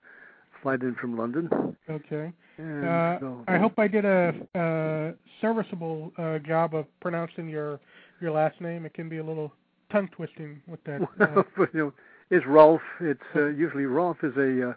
[0.63, 1.49] flight in from London.
[1.89, 2.31] Okay.
[2.59, 7.81] Uh, I hope I did a, uh serviceable uh, job of pronouncing your
[8.21, 8.87] your last name.
[8.87, 9.53] It can be a little
[9.91, 11.03] tongue twisting with that.
[11.21, 11.93] Uh, you know,
[12.31, 12.81] it's Rolf.
[13.01, 14.77] It's uh, usually Rolf is a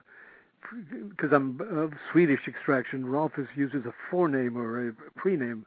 [1.10, 3.06] because I'm of Swedish extraction.
[3.06, 5.64] Rolf is used as a forename or a prename,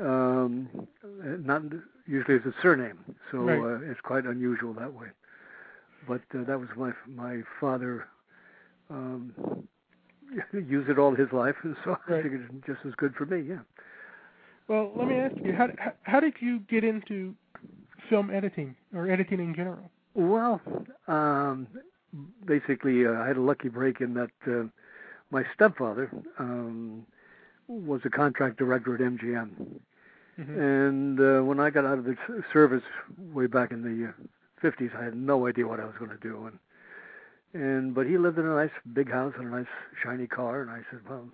[0.00, 0.68] Um,
[1.02, 1.62] not
[2.06, 2.98] usually as a surname,
[3.30, 3.60] so Right.
[3.60, 5.08] uh, it's quite unusual that way.
[6.06, 8.06] But uh, that was my my father
[8.90, 9.66] um,
[10.52, 12.22] used it all his life, and so I Right.
[12.22, 13.40] figured it's just as good for me.
[13.42, 13.60] Yeah.
[14.68, 15.68] Well, let me ask you, how
[16.02, 17.34] how, did you get into
[18.10, 19.90] film editing or editing in general?
[20.14, 20.60] Well,
[21.06, 21.66] um,
[22.44, 24.64] basically, uh, I had a lucky break in that uh,
[25.30, 27.06] my stepfather um,
[27.66, 29.80] was a contract director at MGM,
[30.38, 30.56] Mhm.
[30.58, 32.16] and uh, when I got out of the
[32.52, 32.84] service
[33.32, 34.12] way back in the uh,
[34.62, 36.58] 50s, I had no idea what I was going to do, and
[37.54, 39.66] and but he lived in a nice big house and a nice
[40.02, 41.28] shiny car, and I said, well,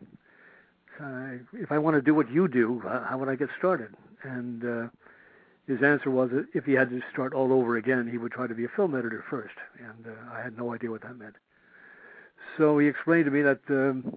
[1.01, 3.95] I, if I want to do what you do, how, would I get started?
[4.23, 4.89] And uh,
[5.67, 8.47] his answer was that if he had to start all over again, he would try
[8.47, 11.35] to be a film editor first, and uh, I had no idea what that meant.
[12.57, 14.17] So he explained to me that um,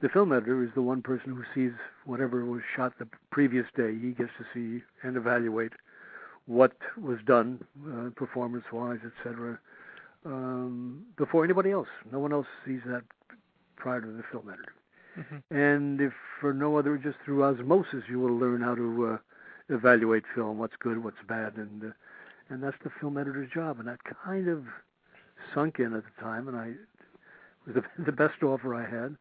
[0.00, 1.72] the film editor is the one person who sees
[2.04, 3.96] whatever was shot the previous day.
[3.98, 5.72] He gets to see and evaluate
[6.46, 9.58] what was done, uh, performance-wise, etc.,
[10.24, 11.88] um, before anybody else.
[12.10, 13.02] No one else sees that
[13.76, 14.72] prior to the film editor.
[15.16, 15.42] Mhm.
[15.50, 19.18] And if for no other, just through osmosis, you will learn how to uh,
[19.68, 21.92] evaluate film, what's good, what's bad, and uh,
[22.48, 23.78] and that's the film editor's job.
[23.78, 24.64] And that kind of
[25.54, 26.76] sunk in at the time, and I it
[27.66, 29.16] was the, the best offer I had.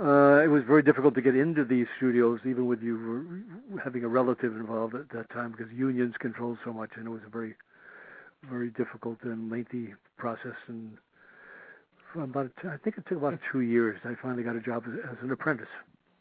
[0.00, 3.42] Uh, it was very difficult to get into these studios, even with you
[3.82, 7.22] having a relative involved at that time, because unions controlled so much, and it was
[7.26, 7.56] a very,
[8.44, 10.56] very difficult and lengthy process.
[10.68, 10.96] And
[12.16, 14.00] about, I think it took about two years.
[14.04, 15.68] I finally got a job as, as an apprentice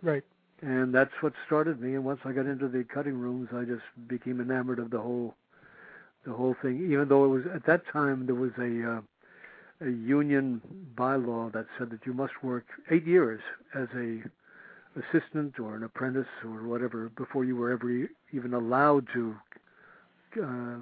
[0.03, 0.23] Right.
[0.61, 1.95] and that's what started me.
[1.95, 5.35] And once I got into the cutting rooms, I just became enamored of the whole,
[6.25, 6.87] the whole thing.
[6.91, 9.01] Even though it was at that time there was a uh,
[9.81, 10.61] a union
[10.95, 13.39] bylaw that said that you must work eight years
[13.75, 14.21] as a
[14.99, 19.35] assistant or an apprentice or whatever before you were ever even allowed to
[20.43, 20.77] uh,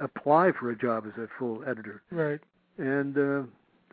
[0.00, 2.40] apply for a job as a full editor Right.
[2.78, 3.42] and uh,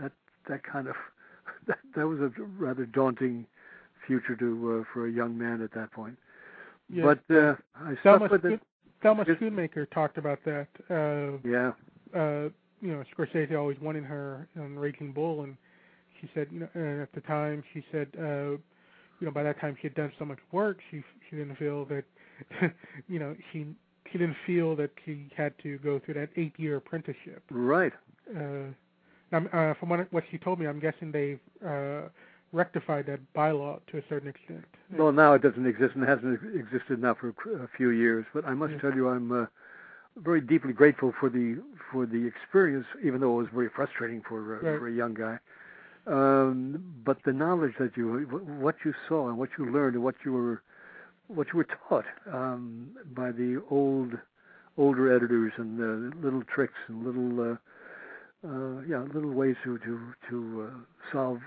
[0.01, 0.11] that
[0.47, 0.95] that kind of
[1.67, 3.45] that, that was a rather daunting
[4.07, 6.17] future to uh, for a young man at that point.
[6.89, 7.03] Yeah.
[7.27, 8.61] But uh, I Thelma, stuck with it.
[9.03, 9.37] Thelma Yes.
[9.37, 10.67] Schoonmaker talked about that.
[10.89, 11.71] Uh, Yeah,
[12.15, 12.49] uh,
[12.81, 15.55] you know, Scorsese always wanted her on Raging Bull, and
[16.19, 18.51] she said, you know, and at the time she said, uh,
[19.19, 21.85] you know, by that time she had done so much work, she she didn't feel
[21.85, 22.03] that,
[23.07, 23.67] you know, she
[24.11, 27.43] she didn't feel that he had to go through that eight year apprenticeship.
[27.51, 27.93] right.
[28.35, 28.71] Uh,
[29.31, 32.09] uh, from what what she told me, I'm guessing they've uh,
[32.51, 34.65] rectified that bylaw to a certain extent.
[34.91, 38.25] Well, now it doesn't exist and hasn't existed now for a few years.
[38.33, 38.79] But I must Yeah.
[38.79, 39.45] tell you, I'm uh,
[40.17, 44.39] very deeply grateful for the for the experience, even though it was very frustrating for
[44.39, 44.79] uh, Right.
[44.79, 45.39] for a young guy.
[46.07, 48.21] Um, but the knowledge that you,
[48.59, 50.63] what you saw and what you learned and what you were,
[51.29, 54.13] what you were taught um, by the old,
[54.77, 59.99] older editors and the little tricks and little, uh, uh, yeah, little ways to to
[60.29, 61.39] to uh, solve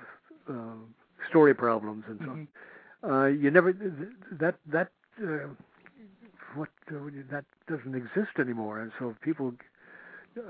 [0.49, 0.77] uh,
[1.29, 2.49] story problems and so on.
[3.05, 3.73] Uh, you never
[4.31, 4.89] that that
[5.23, 5.49] uh,
[6.55, 6.95] what uh,
[7.31, 9.53] that doesn't exist anymore, and so people,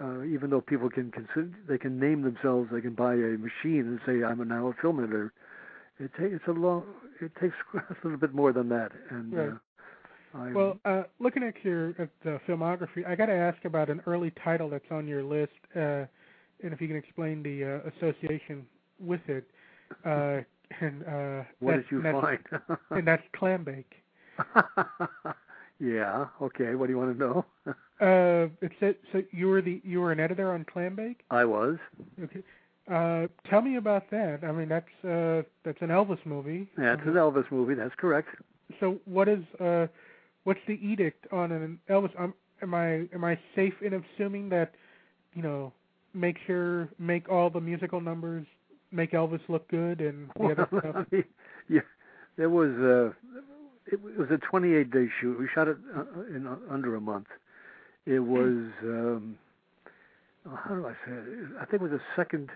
[0.02, 3.86] uh, even though people can consider they can name themselves, they can buy a machine
[3.86, 5.32] and say I'm now a film editor.
[6.02, 6.84] It takes it's a long
[7.20, 9.52] it takes a little bit more than that, and Right.
[9.52, 14.02] uh, Well, uh, looking at your at the filmography, I got to ask about an
[14.06, 16.06] early title that's on your list, uh,
[16.62, 18.66] and if you can explain the uh, association
[18.98, 19.48] with it.
[20.04, 20.40] Uh,
[20.80, 22.38] and uh, what did you and that's, find?
[22.90, 23.84] And that's Clambake.
[25.78, 26.26] yeah.
[26.40, 26.74] Okay.
[26.74, 27.44] What do you want to know?
[28.00, 29.22] Uh, it said so.
[29.30, 31.20] You were the you were an editor on Clambake.
[31.30, 31.76] I was.
[32.20, 32.42] Okay.
[32.90, 34.40] Uh, tell me about that.
[34.42, 36.68] I mean, that's uh, that's an Elvis movie.
[36.78, 37.74] Yeah, it's an Elvis movie.
[37.74, 38.28] That's correct.
[38.80, 39.86] So what is uh,
[40.44, 42.10] what's the edict on an Elvis?
[42.18, 44.74] Um, am I am I safe in assuming that,
[45.34, 45.72] you know,
[46.14, 48.46] make sure make all the musical numbers
[48.90, 50.96] make Elvis look good and the other stuff?
[50.96, 51.24] I mean,
[51.68, 51.80] yeah,
[52.36, 53.12] there was uh,
[53.86, 55.38] it, was a 28 day shoot.
[55.38, 57.28] We shot it uh, in under a month.
[58.06, 59.38] It was um,
[60.46, 61.48] oh, how do I say it?
[61.60, 62.50] I think it was a second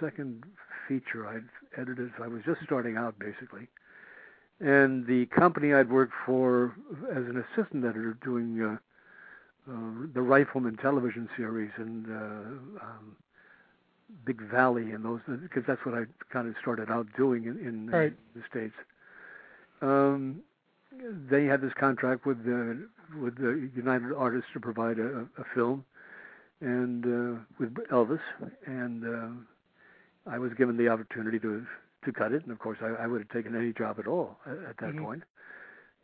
[0.00, 0.44] second
[0.88, 1.44] feature I'd
[1.80, 2.10] edited.
[2.22, 3.68] I was just starting out basically,
[4.60, 6.74] and the company I'd worked for
[7.10, 8.60] as an assistant editor doing.
[8.62, 8.76] Uh,
[9.70, 13.14] uh, the Rifleman television series and uh, um,
[14.24, 17.90] Big Valley and those because that's what I kind of started out doing in, in
[17.90, 18.14] Right.
[18.34, 18.74] the states.
[19.82, 20.40] Um,
[21.30, 22.88] they had this contract with the
[23.20, 25.84] with the United Artists to provide a, a film,
[26.60, 28.20] and uh, with Elvis,
[28.66, 29.28] and uh,
[30.30, 31.66] I was given the opportunity to
[32.04, 34.38] to cut it, and of course I, I would have taken any job at all
[34.46, 35.02] at, at that Mhm.
[35.06, 35.22] point.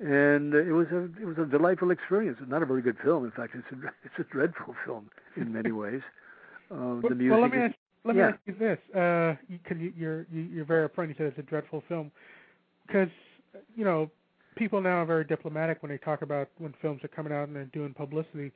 [0.01, 2.39] and it was a it was a delightful experience.
[2.47, 3.24] Not a very good film.
[3.24, 6.03] In fact, it's a it's a dreadful film in many ways.
[6.70, 7.31] Uh, well, the music.
[7.33, 7.74] well, let me ask,
[8.05, 8.27] let yeah.
[8.27, 8.79] me ask you this,
[9.49, 11.09] because you, you're you, you're very upfront.
[11.09, 12.11] You said it's a dreadful film,
[12.87, 13.09] because
[13.74, 14.11] you know
[14.57, 17.57] people now are very diplomatic when they talk about when films are coming out and
[17.57, 18.53] they're doing publicity.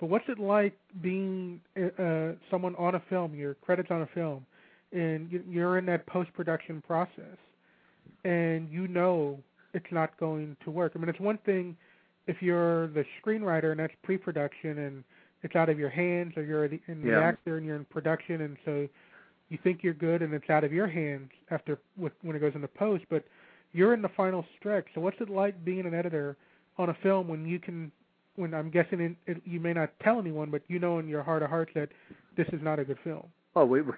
[0.00, 3.34] But what's it like being uh, someone on a film?
[3.34, 4.44] Your credits on a film,
[4.92, 7.38] and you're in that post production process,
[8.24, 9.38] and you know
[9.72, 10.92] it's not going to work.
[10.94, 11.76] I mean, it's one thing
[12.26, 15.04] if you're the screenwriter and that's pre-production and
[15.42, 17.20] it's out of your hands, or you're the, in the Yeah.
[17.20, 18.88] actor and you're in production, and so
[19.50, 22.52] you think you're good and it's out of your hands after with, when it goes
[22.54, 23.04] into post.
[23.10, 23.24] But
[23.72, 24.86] you're in the final stretch.
[24.94, 26.36] So what's it like being an editor
[26.78, 27.92] on a film when you can?
[28.36, 31.22] When I'm guessing it, it, you may not tell anyone, but you know in your
[31.22, 31.90] heart of hearts that
[32.36, 33.26] this is not a good film.
[33.56, 33.92] Oh, we, we,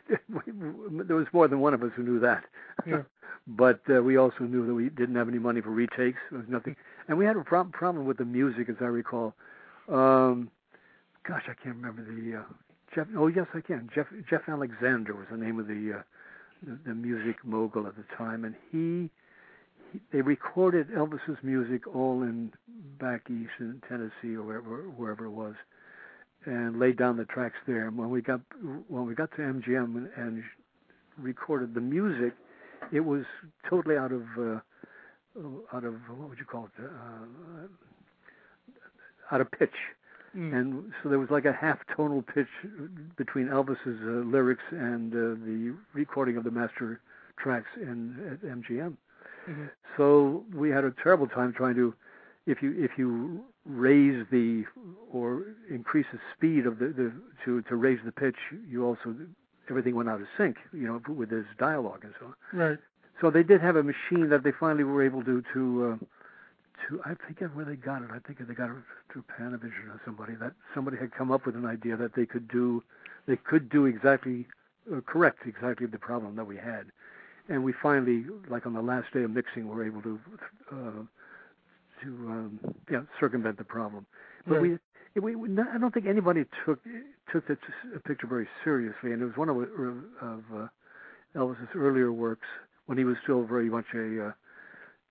[0.53, 2.45] we, there was more than one of us who knew that.
[2.87, 3.03] Yeah.
[3.47, 6.19] but uh, we also knew that we didn't have any money for retakes.
[6.31, 6.77] There was nothing,
[7.09, 9.35] and we had a prob- problem with the music, as I recall.
[9.89, 10.51] Um,
[11.27, 12.43] gosh, I can't remember the uh,
[12.95, 13.07] Jeff.
[13.17, 13.89] Oh, yes, I can.
[13.95, 16.03] Jeff Jeff Alexander was the name of the uh,
[16.63, 19.11] the, the music mogul at the time, and he,
[19.93, 22.53] he they recorded Elvis's music all in
[22.99, 25.55] back east in Tennessee or wherever wherever it was,
[26.47, 27.89] and laid down the tracks there.
[27.89, 28.41] And when we got
[28.89, 30.43] when we got to MGM and, and
[31.19, 32.35] recorded the music,
[32.93, 33.25] it was
[33.69, 34.61] totally out of uh,
[35.75, 36.85] out of what would you call it?
[36.85, 37.67] Uh,
[39.35, 39.75] out of pitch.
[40.37, 40.55] Mm.
[40.55, 42.49] And so there was like a half tonal pitch
[43.17, 47.01] between Elvis's uh, lyrics and uh, the recording of the master
[47.39, 48.97] tracks in at MGM.
[49.49, 49.71] Mhm.
[49.97, 51.95] So we had a terrible time trying to,
[52.47, 54.65] if you if you raise the
[55.13, 57.13] or increase the speed of the, the
[57.45, 58.37] to to raise the pitch,
[58.69, 59.15] you also
[59.69, 62.59] everything went out of sync, you know, with this dialogue and so on.
[62.59, 62.79] Right.
[63.21, 66.05] So they did have a machine that they finally were able to to uh,
[66.89, 68.11] to I forget where they got it.
[68.13, 68.77] I think they got it
[69.13, 72.49] through Panavision or somebody that somebody had come up with an idea that they could
[72.49, 72.83] do
[73.27, 74.47] they could do exactly
[74.95, 76.87] uh, correct exactly the problem that we had,
[77.49, 80.21] and we finally like on the last day of mixing were able to
[80.71, 81.03] uh,
[82.03, 84.07] to um, yeah circumvent the problem.
[84.49, 84.63] But Right.
[84.63, 84.79] we
[85.21, 86.81] we, we I don't think anybody took
[87.33, 89.57] took the t- picture very seriously, and it was one of
[90.21, 90.69] of uh,
[91.37, 92.47] Elvis's earlier works
[92.87, 94.33] when he was still very much a uh,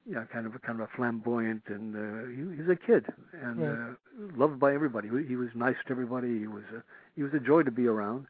[0.05, 3.05] yeah kind of a kind of a flamboyant and uh, he, he was a kid
[3.41, 3.79] and Right.
[3.79, 5.09] uh, loved by everybody.
[5.09, 6.39] He, he was nice to everybody.
[6.39, 6.83] He was a,
[7.15, 8.27] he was a joy to be around,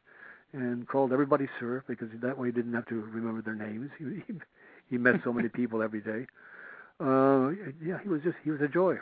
[0.52, 3.90] and called everybody sir because that way he didn't have to remember their names.
[3.98, 4.38] He he,
[4.90, 6.26] he met so many people every day.
[7.00, 7.50] Uh,
[7.84, 8.96] yeah, he was just he was a joy.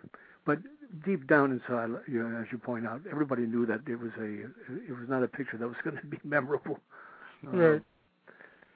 [0.45, 0.59] But
[1.05, 4.25] deep down inside, you know, as you point out, everybody knew that it was a
[4.91, 6.79] it was not a picture that was going to be memorable.
[7.47, 7.83] Uh, Right.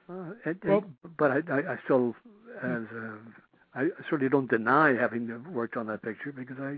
[0.09, 0.13] Uh,
[0.45, 0.85] and, and- Well-
[1.17, 2.15] but I, I, I still,
[2.63, 3.17] as uh,
[3.75, 6.77] I certainly don't deny having worked on that picture because I,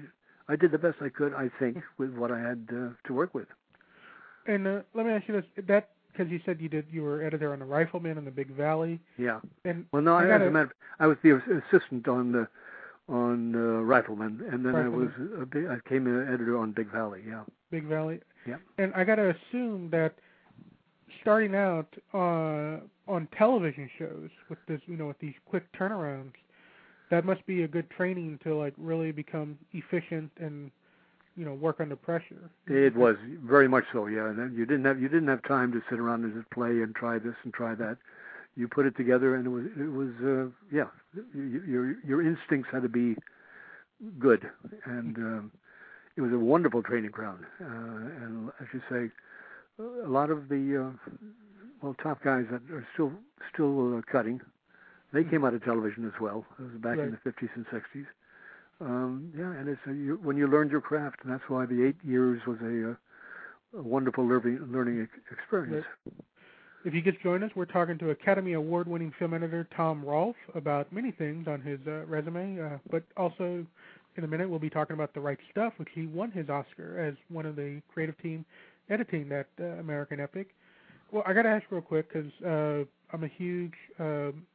[0.52, 3.34] I did the best I could, I think, with what I had uh, to work
[3.34, 3.48] with.
[4.48, 5.89] And uh, let me ask you this: that
[6.22, 8.99] because you said you did you were editor on the Rifleman and the Big Valley,
[9.17, 9.39] Yeah.
[9.65, 11.41] and Well, no, I, gotta, as a matter, I was the
[11.72, 12.47] assistant on the
[13.09, 15.09] on uh, Rifleman, and then I was
[15.41, 17.24] a big, I came an editor on Big Valley.
[17.28, 17.43] Yeah.
[17.72, 18.22] Big Valley.
[18.47, 18.57] Yeah.
[18.78, 20.13] And I got to assume that
[21.19, 22.78] starting out uh,
[23.11, 26.34] on television shows with this, you know, with these quick turnarounds,
[27.09, 30.72] that must be a good training to like really become efficient and
[31.36, 32.49] you know work under pressure.
[32.67, 34.27] It was very much so, yeah.
[34.29, 36.82] And then you didn't have you didn't have time to sit around and just play
[36.82, 37.97] and try this and try that.
[38.55, 40.88] You put it together, and it was it was uh, yeah.
[41.34, 43.15] Your your instincts had to be
[44.19, 44.49] good,
[44.86, 45.51] and um,
[46.17, 47.45] it was a wonderful training ground.
[47.61, 49.09] Uh, and as you say,
[50.03, 51.11] a lot of the uh,
[51.82, 53.11] well top guys that are still
[53.53, 54.41] still uh, cutting,
[55.13, 56.45] they came out of television as well.
[56.59, 58.05] It was back in the 50s and 60s.
[58.82, 61.86] Um, yeah, and it's a, you, when you learned your craft, and that's why the
[61.86, 65.86] eight years was a, uh, a wonderful learning learning experience.
[66.84, 70.36] If you just join us, we're talking to Academy Award winning film editor Tom Rolf
[70.55, 73.63] about many things on his uh, resume, uh, but also
[74.17, 76.99] in a minute we'll be talking about The Right Stuff, which he won his Oscar
[76.99, 78.43] as one of the creative team
[78.89, 80.55] editing that uh, American epic.
[81.11, 83.73] Well, I got to ask real quick because uh, I'm a huge.
[83.99, 84.47] Um,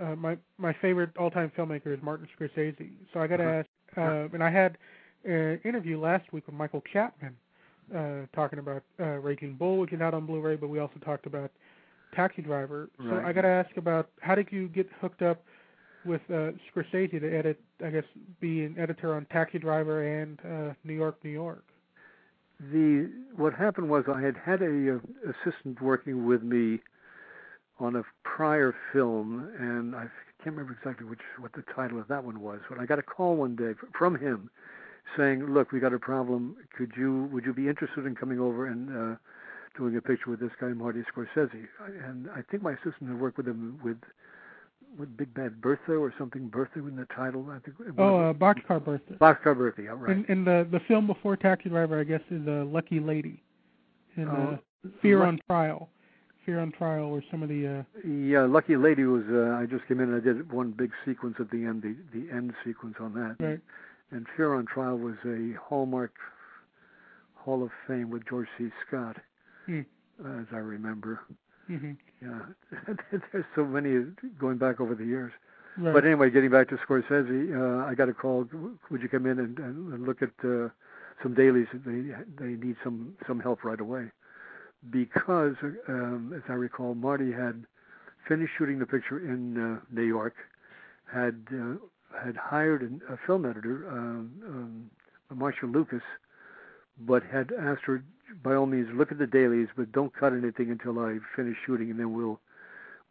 [0.00, 3.58] uh, my my favorite all-time filmmaker is Martin Scorsese, so I got to Uh-huh.
[3.60, 3.68] ask.
[3.96, 4.78] Uh, and I had
[5.24, 7.36] an interview last week with Michael Chapman,
[7.94, 11.26] uh, talking about uh, Raging Bull, which is out on Blu-ray, but we also talked
[11.26, 11.50] about
[12.14, 12.88] Taxi Driver.
[13.08, 13.26] So Right.
[13.26, 15.42] I got to ask about how did you get hooked up
[16.04, 17.60] with uh, Scorsese to edit?
[17.84, 18.04] I guess
[18.40, 21.64] be an editor on Taxi Driver and uh, New York, New York.
[22.72, 24.98] The what happened was I had had a uh,
[25.30, 26.80] assistant working with me
[27.80, 30.02] on a prior film, and I
[30.42, 33.02] can't remember exactly which what the title of that one was, but I got a
[33.02, 34.50] call one day from him
[35.16, 36.56] saying, "Look, we got a problem.
[36.76, 39.16] Could you would you be interested in coming over and uh,
[39.76, 41.66] doing a picture with this guy Marty Scorsese?"
[42.06, 43.98] And I think my assistant had worked with him with
[44.98, 47.46] with Big Bad Bertha or something Bertha in the title.
[47.50, 47.76] I think.
[47.98, 49.14] Oh, uh, Boxcar Bertha.
[49.20, 50.16] Boxcar Bertha, yeah, right.
[50.16, 53.42] And, and the the film before Taxi Driver, I guess, is uh, Lucky Lady,
[54.16, 54.58] and uh, Oh,
[55.02, 55.88] Fear Luck- on Trial.
[56.46, 57.66] Fear on Trial were some of the.
[57.66, 59.24] Uh, Yeah, Lucky Lady was.
[59.30, 61.96] Uh, I just came in and I did one big sequence at the end, the
[62.18, 63.36] the end sequence on that.
[63.44, 63.60] Right.
[64.10, 66.12] And Fear on Trial was a Hallmark
[67.34, 68.68] Hall of Fame with George C.
[68.86, 69.16] Scott,
[69.66, 69.80] Hmm.
[70.40, 71.20] as I remember.
[71.66, 72.40] hmm Yeah,
[73.32, 74.06] there's so many
[74.38, 75.32] going back over the years.
[75.78, 75.92] Right.
[75.94, 78.48] But anyway, getting back to Scorsese, uh, I got a call.
[78.90, 80.68] Would you come in and, and, and look at uh,
[81.22, 81.68] some dailies?
[81.72, 84.10] They they need some some help right away,
[84.88, 85.54] because
[85.88, 87.64] um, as I recall, Marty had
[88.26, 90.34] finished shooting the picture in uh, New York,
[91.12, 91.74] had uh,
[92.24, 94.90] had hired an, a film editor, um, um,
[95.36, 96.02] Marcia Lucas,
[96.98, 98.02] but had asked her
[98.42, 101.90] by all means look at the dailies, but don't cut anything until I finish shooting,
[101.90, 102.40] and then we'll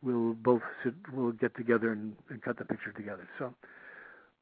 [0.01, 3.27] we'll both sit, we'll get together and, and cut the picture together.
[3.37, 3.53] So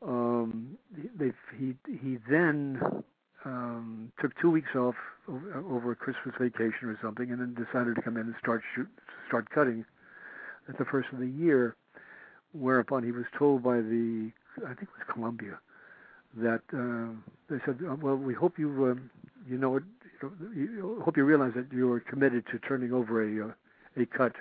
[0.01, 0.77] um,
[1.17, 3.03] they, he he then
[3.47, 4.95] um, took two weeks off
[5.27, 8.87] over, a Christmas vacation or something, and then decided to come in and start shoot
[9.27, 9.85] start cutting
[10.69, 11.75] at the first of the year.
[12.53, 14.31] Whereupon he was told by the
[14.65, 15.59] I think it was Columbia
[16.35, 17.13] that uh,
[17.49, 19.09] they said, "Uh, well, we hope you um,
[19.49, 19.79] you know.
[20.21, 24.01] You know, you hope you realize that you are committed to turning over a uh,
[24.01, 24.33] a cut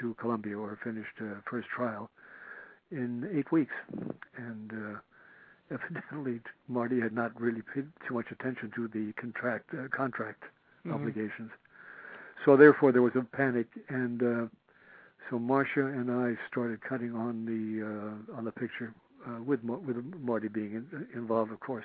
[0.00, 2.10] to Columbia or finished uh, first trial
[2.90, 3.74] in eight weeks.
[4.36, 4.98] And uh,
[5.72, 10.44] evidently, Marty had not really paid too much attention to the contract uh, contract
[10.84, 10.94] Mhm.
[10.94, 11.50] obligations.
[12.44, 14.46] So therefore, there was a panic, and uh,
[15.30, 18.92] so Marcia and I started cutting on the uh, on the picture
[19.26, 21.84] uh, with with Marty being in, involved, of course.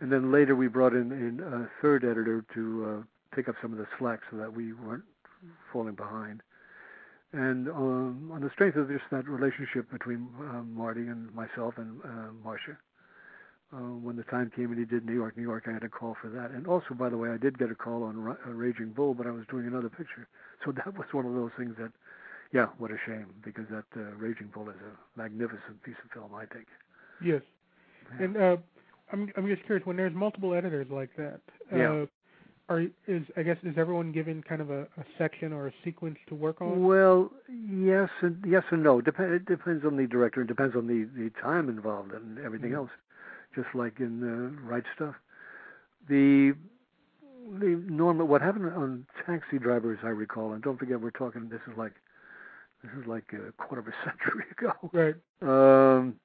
[0.00, 3.02] And then later we brought in, in a third editor to uh,
[3.36, 5.04] pick up some of the slack so that we weren't
[5.72, 6.42] falling behind.
[7.32, 12.00] And um, on the strength of just that relationship between uh, Marty and myself and
[12.02, 12.76] uh, Marcia,
[13.72, 15.88] uh, when the time came and he did New York, New York, I had a
[15.88, 16.50] call for that.
[16.50, 19.14] And also, by the way, I did get a call on Ra- uh, Raging Bull,
[19.14, 20.28] but I was doing another picture.
[20.64, 21.90] So that was one of those things that,
[22.52, 26.34] yeah, what a shame, because that uh, Raging Bull is a magnificent piece of film,
[26.34, 26.66] I think.
[27.24, 27.40] yes.
[28.18, 28.56] And uh,
[29.12, 31.40] I'm I'm just curious when there's multiple editors like that.
[31.72, 32.04] Uh, Yeah.
[32.68, 36.18] Are is I guess is everyone given kind of a, a section or a sequence
[36.28, 36.84] to work on?
[36.84, 39.00] Well, yes and yes and no.
[39.00, 40.42] Dep- it depends on the director.
[40.42, 42.76] It depends on the, the time involved and everything Mhm.
[42.76, 42.90] else.
[43.54, 45.14] Just like in uh, Right Stuff.
[46.08, 46.54] The
[47.58, 51.48] the normal what happened on Taxi Driver, as I recall, and don't forget we're talking.
[51.48, 51.94] This is like
[52.82, 54.72] this is like a quarter of a century ago.
[54.92, 55.16] Right.
[55.42, 56.16] Um,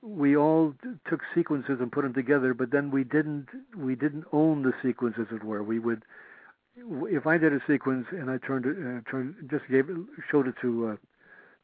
[0.00, 3.46] we all t- took sequences and put them together, but then we didn't
[3.76, 5.62] we didn't own the sequence, as it were.
[5.62, 6.04] We would,
[6.76, 9.96] if I did a sequence and I turned it, uh, turned just gave it,
[10.30, 10.96] showed it to uh,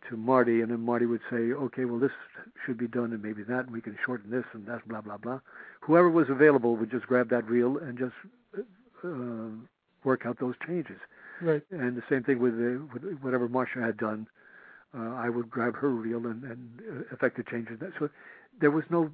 [0.08, 2.12] to Marty, and then Marty would say, okay, well this
[2.64, 5.16] should be done, and maybe that, and we can shorten this and that, blah blah
[5.16, 5.40] blah.
[5.80, 8.14] Whoever was available would just grab that reel and just
[9.04, 9.50] uh,
[10.04, 10.98] work out those changes.
[11.40, 11.62] Right.
[11.70, 14.26] And the same thing with, uh, with whatever Marcia had done.
[14.96, 17.80] Uh, I would grab her reel and, and uh, effect the changes.
[17.80, 18.08] That so
[18.60, 19.10] there was no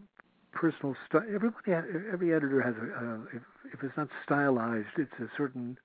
[0.52, 1.22] personal style.
[1.34, 2.86] Everybody, had, every editor has a.
[2.92, 5.78] Uh, if, if it's not stylized, it's a certain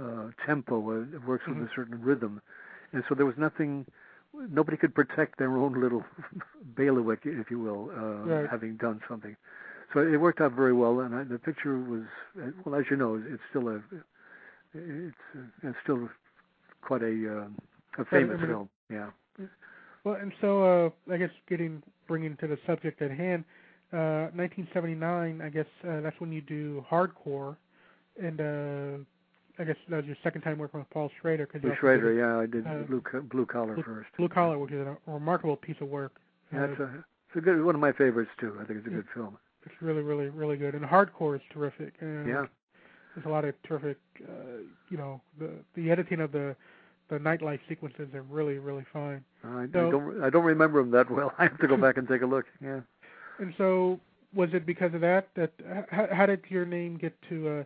[0.00, 0.76] uh, tempo.
[0.88, 1.66] Uh, it works with Mhm.
[1.66, 2.40] a certain rhythm,
[2.92, 3.86] and so there was nothing.
[4.50, 6.04] Nobody could protect their own little
[6.76, 8.50] bailiwick, if you will, uh, Right.
[8.50, 9.36] having done something.
[9.92, 12.02] So it worked out very well, and I, the picture was,
[12.40, 13.80] uh, well, as you know, it's still a,
[14.74, 16.08] it's, uh, it's still
[16.82, 17.06] quite a,
[17.42, 18.68] uh, a famous I mean- film.
[18.90, 19.10] Yeah.
[20.04, 23.42] Well, and so uh, I guess getting bringing to the subject at hand,
[23.90, 25.40] uh, 1979.
[25.40, 27.56] I guess uh, that's when you do hardcore,
[28.22, 29.04] and uh,
[29.58, 31.46] I guess that was your second time working with Paul Schrader.
[31.46, 34.08] Cause you Blue also Schrader, did yeah, I did uh, Blue Blue Collar Blue, first.
[34.16, 36.16] Blue Collar, which is a remarkable piece of work.
[36.52, 36.84] Yeah, Uh, it's a,
[37.28, 38.56] it's a good one of my favorites too.
[38.60, 39.36] I think it's a good film.
[39.64, 40.74] it's really, really, really good.
[40.74, 41.94] And hardcore is terrific.
[42.00, 42.46] And Yeah.
[43.14, 43.96] There's a lot of terrific,
[44.28, 44.58] uh,
[44.90, 46.56] you know, the the editing of the
[47.08, 49.22] the nightlife sequences are really, really fine.
[49.44, 51.32] I, So- I don't I don't remember them that well.
[51.38, 52.46] I have to go back and take a look.
[52.60, 52.80] Yeah.
[53.38, 54.00] And so,
[54.34, 55.52] was it because of that that
[55.90, 57.64] how, how did your name get to uh,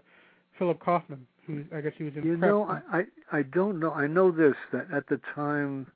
[0.59, 1.27] Philip Kaufman?
[1.49, 2.23] Who I guess he was in.
[2.25, 2.51] You prep.
[2.51, 3.91] know, I, I I don't know.
[3.91, 5.87] I know this that at the time,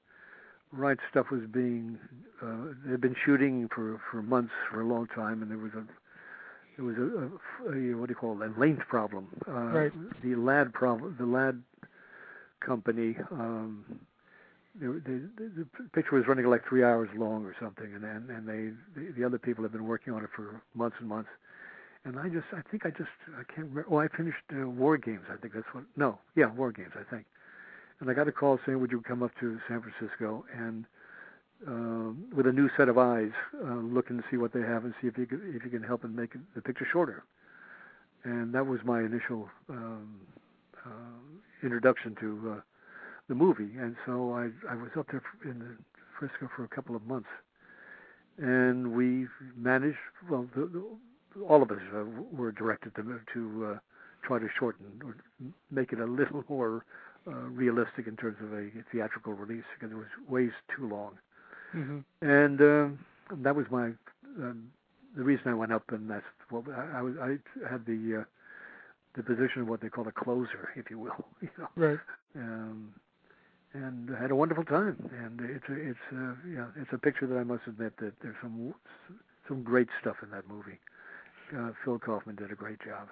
[0.73, 1.99] Right Stuff was being
[2.43, 5.85] uh, they'd been shooting for for months for a long time, and there was a
[6.77, 9.29] there was a, a, a what do you call it a length problem.
[9.47, 9.93] Uh, Right.
[10.25, 11.15] The Ladd problem.
[11.19, 11.63] The Ladd
[12.61, 13.85] company um,
[14.81, 18.49] the, the, the picture was running like three hours long or something, and and, and
[18.49, 21.29] they the, the other people have been working on it for months and months.
[22.05, 23.87] And I just, I think I just, I can't remember.
[23.91, 25.25] Oh, I finished uh, War Games.
[25.33, 25.85] I think that's what.
[25.97, 26.93] No, yeah, War Games.
[26.99, 27.27] I think.
[28.01, 30.85] And I got a call saying, "Would you come up to San Francisco and
[31.67, 33.31] um, with a new set of eyes,
[33.65, 35.83] uh, look and see what they have and see if you can, if you can
[35.85, 37.23] help and make the picture shorter?"
[38.25, 40.21] And that was my initial um,
[40.85, 40.91] uh,
[41.63, 42.61] introduction to uh,
[43.29, 43.77] the movie.
[43.79, 45.77] And so I I was up there in the
[46.19, 47.29] Frisco for a couple of months,
[48.39, 49.99] and we managed.
[50.29, 50.85] Well, the, the,
[51.49, 53.79] all of us uh, were directed to to uh,
[54.23, 55.17] try to shorten or
[55.71, 56.85] make it a little more
[57.27, 61.13] uh, realistic in terms of a theatrical release because it was ways too long.
[61.75, 61.99] Mm-hmm.
[62.27, 62.89] And uh,
[63.43, 63.93] that was my
[64.39, 64.71] um,
[65.17, 67.15] the reason I went up, and that's what I, I was.
[67.21, 67.37] I
[67.71, 68.25] had the uh,
[69.17, 71.25] the position of what they call a closer, if you will.
[71.41, 71.69] You know.
[71.77, 71.99] Right.
[72.37, 72.95] Um,
[73.75, 74.97] and I had a wonderful time.
[75.23, 78.37] And it's a, it's a, yeah, it's a picture that I must admit that there's
[78.43, 78.75] some
[79.49, 80.79] some great stuff in that movie.
[81.57, 83.09] Uh, Phil Kaufman did a great job.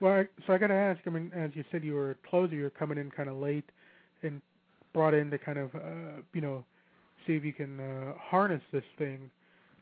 [0.00, 1.00] Well, I, so I got to ask.
[1.06, 2.54] I mean, as you said, you were a closer.
[2.54, 3.64] You're coming in kind of late,
[4.22, 4.40] and
[4.92, 6.64] brought in to kind of, uh, you know,
[7.26, 9.30] see if you can uh, harness this thing.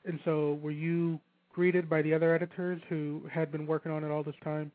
[0.05, 1.21] And so, were you
[1.53, 4.71] greeted by the other editors who had been working on it all this time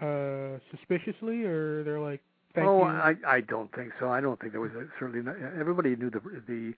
[0.00, 2.20] uh, suspiciously, or they're like,
[2.54, 2.84] Thank oh, you.
[2.84, 4.10] I I don't think so.
[4.10, 6.74] I don't think there was a, certainly not, everybody knew the the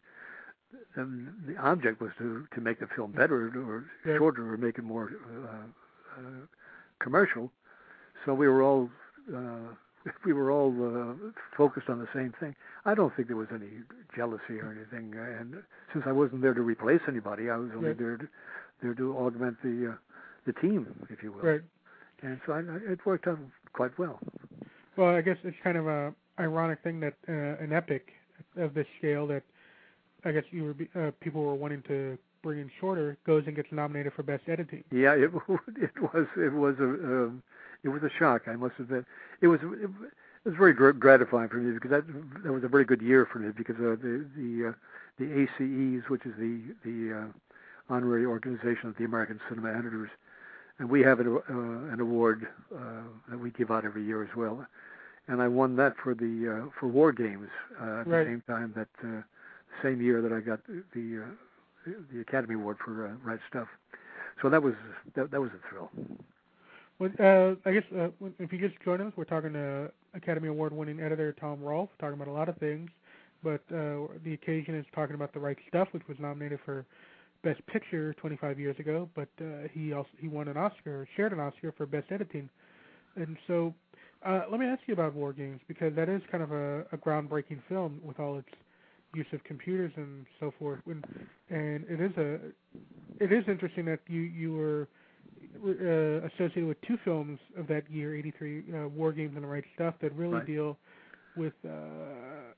[0.97, 4.19] um, the object was to to make the film better or Yeah.
[4.19, 6.47] shorter or make it more uh, uh,
[7.01, 7.51] commercial.
[8.25, 8.91] So we were all
[9.35, 9.75] uh,
[10.25, 11.15] we were all uh,
[11.57, 12.55] focused on the same thing.
[12.85, 13.71] I don't think there was any
[14.15, 15.15] jealousy or anything.
[15.19, 15.63] And
[15.93, 17.99] since I wasn't there to replace anybody, I was only Right.
[17.99, 18.29] there to,
[18.83, 19.97] there to augment the uh,
[20.47, 21.43] the team, if you will.
[21.43, 21.63] Right.
[22.23, 23.39] And so I, I- it worked out
[23.73, 24.19] quite well.
[24.97, 28.13] Well, I guess it's kind of a ironic thing that uh, an epic
[28.57, 29.43] of this scale that
[30.25, 33.69] I guess you were uh, people were wanting to bring in shorter goes and gets
[33.73, 34.85] nominated for best editing.
[34.91, 35.31] Yeah, it
[35.77, 37.43] it was it was a um,
[37.83, 38.43] it was a shock.
[38.47, 39.05] I must admit,
[39.41, 39.91] it was it
[40.45, 42.05] was very gr- gratifying for me because that
[42.45, 44.73] that was a very good year for me because uh, the the uh,
[45.19, 47.27] the ACEs, which is the the uh,
[47.89, 50.11] honorary organization of the American Cinema Editors,
[50.79, 52.79] and we have an, uh, an award uh,
[53.29, 54.67] that we give out every year as well.
[55.29, 57.49] And I won that for the uh, for War Games
[57.81, 58.25] uh, at Right.
[58.25, 59.23] the same time that uh,
[59.83, 63.69] same year that I got the uh, the Academy Award for uh, Right Stuff.
[64.43, 64.75] So that was
[65.15, 65.91] that, that was a thrill.
[66.99, 68.09] Well, uh, I guess uh,
[68.39, 72.29] if you just join us, we're talking to Academy Award-winning editor Tom Rolf, talking about
[72.29, 72.89] a lot of things,
[73.43, 76.87] but uh, the occasion is talking about The Right Stuff, which was nominated for
[77.43, 81.41] Best Picture 25 years ago, but uh, he also he won an Oscar, shared an
[81.41, 82.49] Oscar for Best Editing,
[83.17, 83.75] and so
[84.25, 86.97] uh, let me ask you about War Games because that is kind of a, a
[86.97, 88.49] groundbreaking film with all its
[89.15, 91.05] use of computers and so forth, and,
[91.51, 92.39] and it is a
[93.21, 94.89] it is interesting that you you were
[95.65, 99.65] uh, associated with two films of that year, '83, uh, War Games and the Right
[99.75, 100.47] Stuff, that really Right.
[100.47, 100.79] deal
[101.37, 102.53] with uh,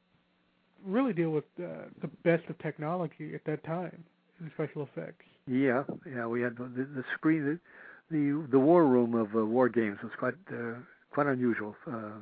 [0.84, 4.04] really deal with uh, the best of technology at that time
[4.40, 5.24] in special effects.
[5.46, 7.44] Yeah, yeah, we had the, the screen,
[8.10, 10.74] the, the the war room of uh, War Games was quite uh,
[11.10, 12.18] quite unusual, uh,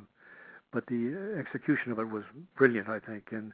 [0.71, 2.23] but the execution of it was
[2.57, 3.23] brilliant, I think.
[3.31, 3.51] And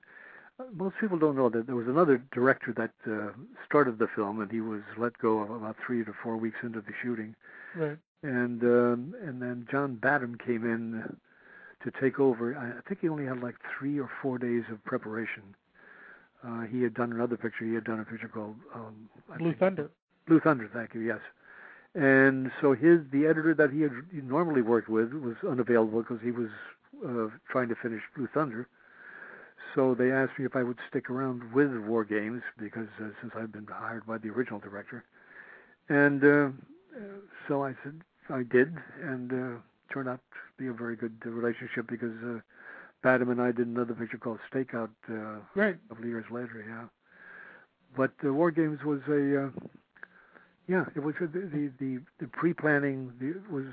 [0.76, 3.32] most people don't know that there was another director that uh,
[3.66, 6.93] started the film, and he was let go about three to four weeks into the
[7.01, 7.36] shooting.
[7.76, 7.97] Right.
[8.24, 11.18] and um, and then John Badham came in
[11.84, 12.55] to take over.
[12.55, 15.43] I think he only had like three or four days of preparation.
[16.45, 17.66] Uh, he had done another picture.
[17.66, 19.91] He had done a picture called um, Blue think- Thunder.
[20.28, 20.70] Blue Thunder.
[20.74, 21.01] Thank you.
[21.01, 21.20] Yes.
[21.93, 26.32] And so his the editor that he had normally worked with was unavailable because he
[26.32, 26.49] was
[27.05, 28.68] uh, trying to finish Blue Thunder.
[29.76, 33.34] So they asked me if I would stick around with War Games because uh, since
[33.36, 35.03] I've been hired by the original director,
[35.89, 36.49] and uh,
[37.47, 39.59] so I said I did, and uh,
[39.93, 42.39] turned out to be a very good relationship because uh,
[43.01, 45.76] Badham and I did another picture called Stakeout uh, Right.
[45.76, 46.63] a couple of years later.
[46.67, 46.86] Yeah,
[47.95, 49.49] but uh, War Games was a uh,
[50.67, 53.65] yeah, it was the the the, the pre-planning the, was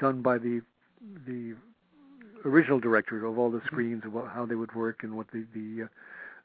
[0.00, 0.60] done by the
[1.26, 1.54] the
[2.44, 5.84] original director of all the screens about how they would work and what the the
[5.84, 5.88] uh,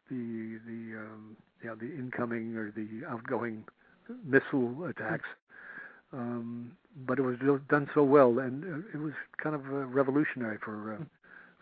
[0.10, 3.64] the the um, yeah the incoming or the outgoing
[4.26, 5.28] missile attacks.
[6.12, 6.72] Um,
[7.08, 7.38] but it was
[7.70, 11.04] done so well, and uh, it was kind of uh, revolutionary for uh,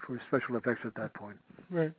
[0.06, 1.38] for special effects at that point.
[1.70, 1.94] Right.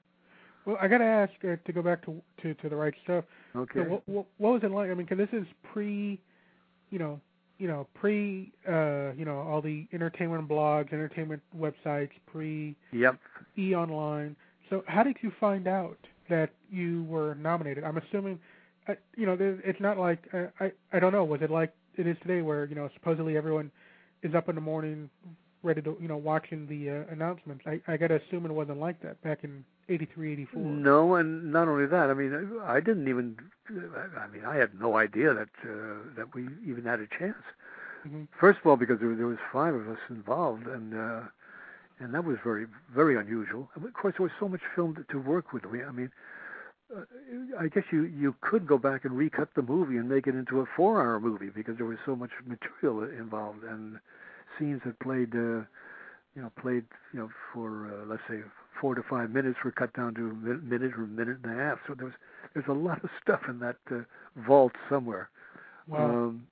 [0.66, 3.24] Well, I got to ask uh, to go back to to to the right stuff.
[3.56, 3.80] Okay.
[3.80, 4.90] So what, what what was it like?
[4.90, 6.20] I mean, 'cause this is pre,
[6.90, 7.20] you know,
[7.62, 13.20] you know, pre, uh, you know, all the entertainment blogs, entertainment websites, pre Yep.
[13.56, 14.34] e online.
[14.68, 15.96] So how did you find out
[16.28, 17.84] that you were nominated?
[17.84, 18.40] I'm assuming,
[18.88, 21.22] uh, you know, it's not like uh, I I don't know.
[21.22, 23.70] Was it like it is today, where you know supposedly everyone
[24.24, 25.08] is up in the morning,
[25.62, 27.62] ready to you know watching the uh, announcements?
[27.64, 30.62] I I gotta assume it wasn't like that back in '83, '84.
[30.62, 32.10] No, and not only that.
[32.10, 33.36] I mean, I didn't even.
[33.68, 37.42] I mean, I had no idea that uh, that we even had a chance.
[38.06, 38.28] Mhm.
[38.38, 41.20] First of all, because there, there was five of us involved, and uh,
[42.00, 43.70] and that was very very unusual.
[43.74, 45.64] And of course, there was so much film to, to work with.
[45.66, 46.10] We, I mean,
[46.94, 47.02] uh,
[47.58, 50.60] I guess you you could go back and recut the movie and make it into
[50.60, 53.98] a four-hour movie because there was so much material involved and
[54.58, 55.64] scenes that played, uh,
[56.34, 58.40] you know, played you know for uh, let's say
[58.82, 61.64] four to five minutes were cut down to a minute or a minute and a
[61.64, 61.78] half.
[61.86, 62.14] So there was
[62.52, 64.00] there's a lot of stuff in that uh,
[64.46, 65.30] vault somewhere.
[65.86, 66.04] Wow.
[66.10, 66.46] Um,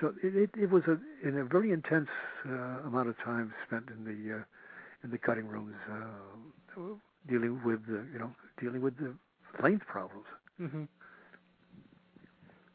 [0.00, 2.08] so it, it, it was a in a very intense
[2.46, 4.42] uh, amount of time spent in the uh,
[5.04, 6.80] in the cutting rooms uh,
[7.28, 9.14] dealing with the you know dealing with the
[9.62, 10.26] length problems.
[10.60, 10.84] Mm-hmm.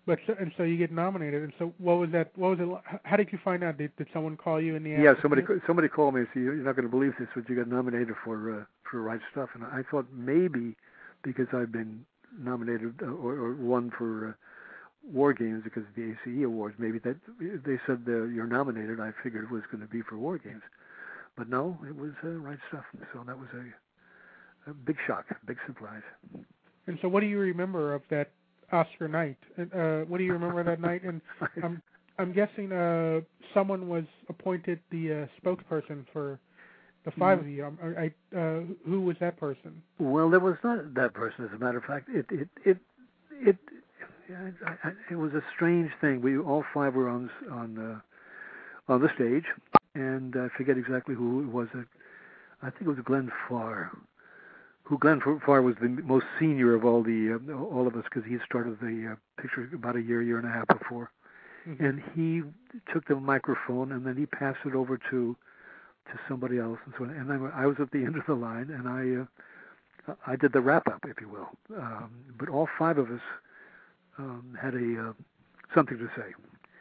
[0.07, 2.31] But so, and so you get nominated, and so what was that?
[2.37, 2.99] What was it?
[3.03, 3.79] How did you find out?
[3.79, 5.21] Did, did someone call you in the Yeah, afternoon?
[5.21, 7.67] somebody somebody called me and said, "You're not going to believe this, but you got
[7.67, 10.75] nominated for uh, for right stuff." And I thought maybe
[11.23, 12.05] because I've been
[12.37, 14.33] nominated uh, or, or won for uh,
[15.03, 18.99] War Games because of the ACE awards, maybe that they said uh, you're nominated.
[18.99, 20.63] I figured it was going to be for War Games,
[21.37, 22.83] but no, it was uh, right stuff.
[23.13, 26.01] So that was a, a big shock, big surprise.
[26.87, 28.31] And so, what do you remember of that
[28.71, 29.37] Oscar night?
[29.57, 31.03] And, Uh, what do you remember that night?
[31.03, 31.21] And
[31.63, 31.81] I'm
[32.17, 33.21] I'm guessing uh,
[33.53, 36.39] someone was appointed the uh, spokesperson for
[37.05, 37.65] the 5 of you.
[37.65, 39.81] Um, I, I, uh, who was that person?
[39.99, 41.45] Well, there was not that person.
[41.45, 42.77] As a matter of fact, it it it
[43.31, 43.57] it
[44.65, 46.21] I, I, it was a strange thing.
[46.21, 48.01] We all five were on on the
[48.91, 49.45] on the stage,
[49.93, 51.67] and I forget exactly who it was.
[52.61, 53.91] I think it was Glenn Farr.
[54.83, 58.23] Who Glenn Farr was the most senior of all the uh, all of us because
[58.27, 61.11] he started the uh, picture about a year, year and a half before,
[61.67, 61.79] Mhm.
[61.79, 62.43] and he
[62.91, 65.35] took the microphone and then he passed it over to
[66.11, 67.09] to somebody else and so on.
[67.11, 69.21] And I, I was at the end of the line and I
[70.11, 71.49] uh, I did the wrap up, if you will.
[71.77, 73.21] Um, but all five of us
[74.17, 75.13] um, had a uh,
[75.73, 76.33] something to say,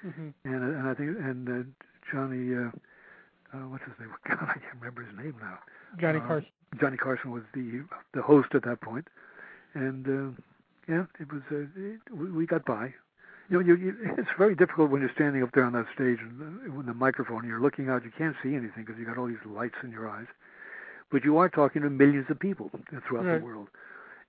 [0.03, 1.63] hmm and and I think and uh,
[2.13, 2.71] Johnny uh,
[3.55, 4.11] uh, what's his name?
[4.29, 5.59] God, I can't remember his name now.
[6.01, 6.49] Johnny Um, Carson.
[6.81, 7.83] Johnny Carson was the
[8.15, 9.09] the host at that point,
[9.75, 10.43] and uh,
[10.89, 12.93] yeah, it was uh, it, we, we got by.
[13.51, 16.19] You know, you, you, it's very difficult when you're standing up there on that stage
[16.21, 17.47] and uh, with the microphone.
[17.47, 20.09] You're looking out, you can't see anything because you got all these lights in your
[20.09, 20.27] eyes,
[21.11, 22.71] but you are talking to millions of people
[23.07, 23.39] throughout Right.
[23.41, 23.69] the world.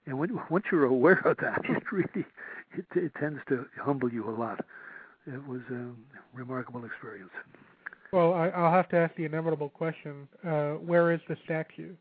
[0.05, 2.25] And when once you're aware of that, it really
[2.77, 4.65] it, it tends to humble you a lot.
[5.27, 5.87] It was a
[6.33, 7.31] remarkable experience.
[8.11, 11.95] Well, I, I'll have to ask the inevitable question: uh, Where is the statue?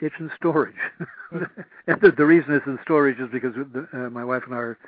[0.00, 0.74] It's in storage,
[1.86, 4.58] and the, the reason it's in storage is because the, uh, my wife and I
[4.58, 4.78] are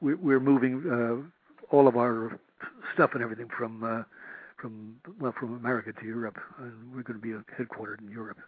[0.00, 2.38] we're moving uh, all of our
[2.94, 4.02] stuff and everything from uh,
[4.60, 8.38] from well from America to Europe, and we're going to be headquartered in Europe.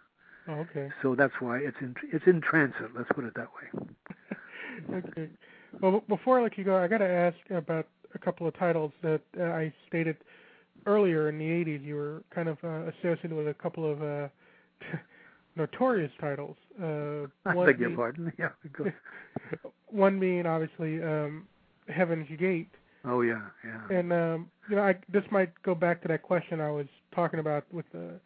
[0.49, 0.89] Oh, okay.
[1.03, 2.91] So that's why it's in it's in transit.
[2.97, 3.87] Let's put it that way.
[4.95, 5.29] okay.
[5.81, 8.93] Well, before I let you go, I got to ask about a couple of titles
[9.03, 10.17] that uh, I stated
[10.87, 11.85] earlier in the 80s.
[11.85, 14.29] You were kind of uh, associated with a couple of uh,
[15.57, 16.57] notorious titles.
[16.83, 18.33] Uh, I beg your pardon.
[18.39, 18.49] Yeah.
[19.91, 21.47] One being obviously um,
[21.89, 22.71] Heaven's Gate,
[23.05, 23.97] Oh yeah, yeah.
[23.97, 27.41] and um, you know I, this might go back to that question I was talking
[27.41, 28.21] about with the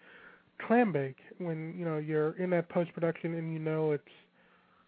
[0.61, 4.03] Clambake when you know you're in that post production and you know it's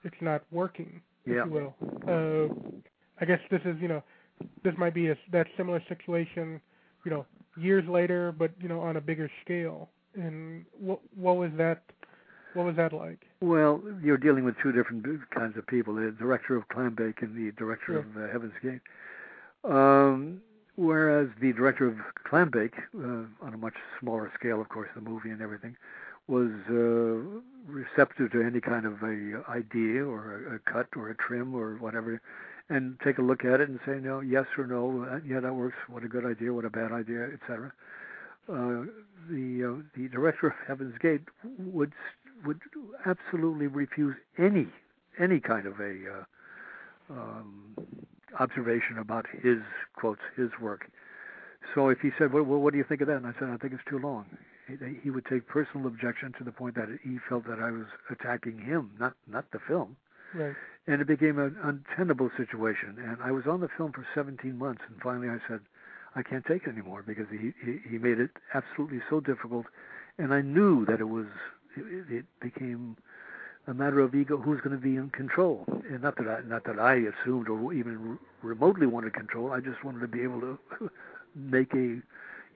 [0.04, 1.44] it's not working, if Yeah.
[1.44, 1.74] you will.
[2.06, 2.48] Uh,
[3.20, 4.02] I guess this is you know
[4.62, 6.60] this might be a that similar situation,
[7.04, 7.24] you know,
[7.56, 9.88] years later, but you know on a bigger scale.
[10.14, 11.82] And what what was that?
[12.54, 13.18] What was that like?
[13.40, 17.52] Well, you're dealing with two different kinds of people: the director of Clambake and the
[17.52, 17.98] director Sure.
[17.98, 18.80] of uh, Heaven's Gate.
[19.64, 20.40] Um,
[20.76, 21.96] whereas the director of
[22.30, 25.76] Clambake, uh, on a much smaller scale, of course, the movie and everything,
[26.28, 31.14] was uh, receptive to any kind of a idea or a, a cut or a
[31.16, 32.20] trim or whatever,
[32.70, 35.54] and take a look at it and say no, yes or no, uh, yeah, that
[35.54, 35.76] works.
[35.88, 36.52] What a good idea.
[36.52, 37.72] What a bad idea, etc.
[38.48, 38.84] Uh,
[39.28, 41.22] the uh, the director of Heaven's Gate
[41.58, 41.92] would
[42.44, 42.60] would
[43.06, 44.66] absolutely refuse any
[45.18, 47.74] any kind of a uh, um,
[48.38, 49.58] observation about his
[49.94, 50.90] quotes his work.
[51.74, 53.16] So if he said, well, well, what do you think of that?
[53.16, 54.26] And I said, I think it's too long.
[54.66, 57.86] He, he would take personal objection to the point that he felt that I was
[58.10, 59.96] attacking him, not not the film.
[60.34, 60.54] Right.
[60.86, 62.96] And it became an untenable situation.
[62.98, 65.60] And I was on the film for 17 months, and finally I said,
[66.16, 69.66] I can't take it anymore because he he, he made it absolutely so difficult,
[70.18, 71.26] and I knew that it was
[71.76, 72.96] it, it became
[73.66, 74.36] a matter of ego.
[74.38, 75.64] Who's going to be in control?
[75.90, 79.52] And not that I, not that I assumed or even remotely wanted control.
[79.52, 80.58] I just wanted to be able to
[81.34, 82.00] make a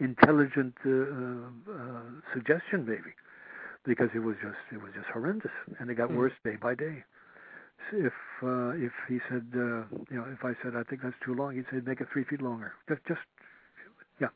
[0.00, 0.90] intelligent uh,
[1.72, 2.02] uh,
[2.34, 3.12] suggestion, maybe,
[3.84, 6.16] because it was just it was just horrendous, and it got Mm.
[6.16, 7.04] worse day by day.
[7.92, 8.12] If
[8.42, 11.54] uh, if he said, uh, you know, if I said I think that's too long,
[11.56, 12.72] he'd say make it three feet longer.
[12.88, 13.20] Just just
[14.20, 14.28] yeah.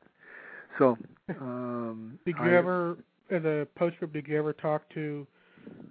[0.79, 0.97] So
[1.41, 2.97] um, Did you I- ever,
[3.33, 5.27] as a postscript, did you ever talk to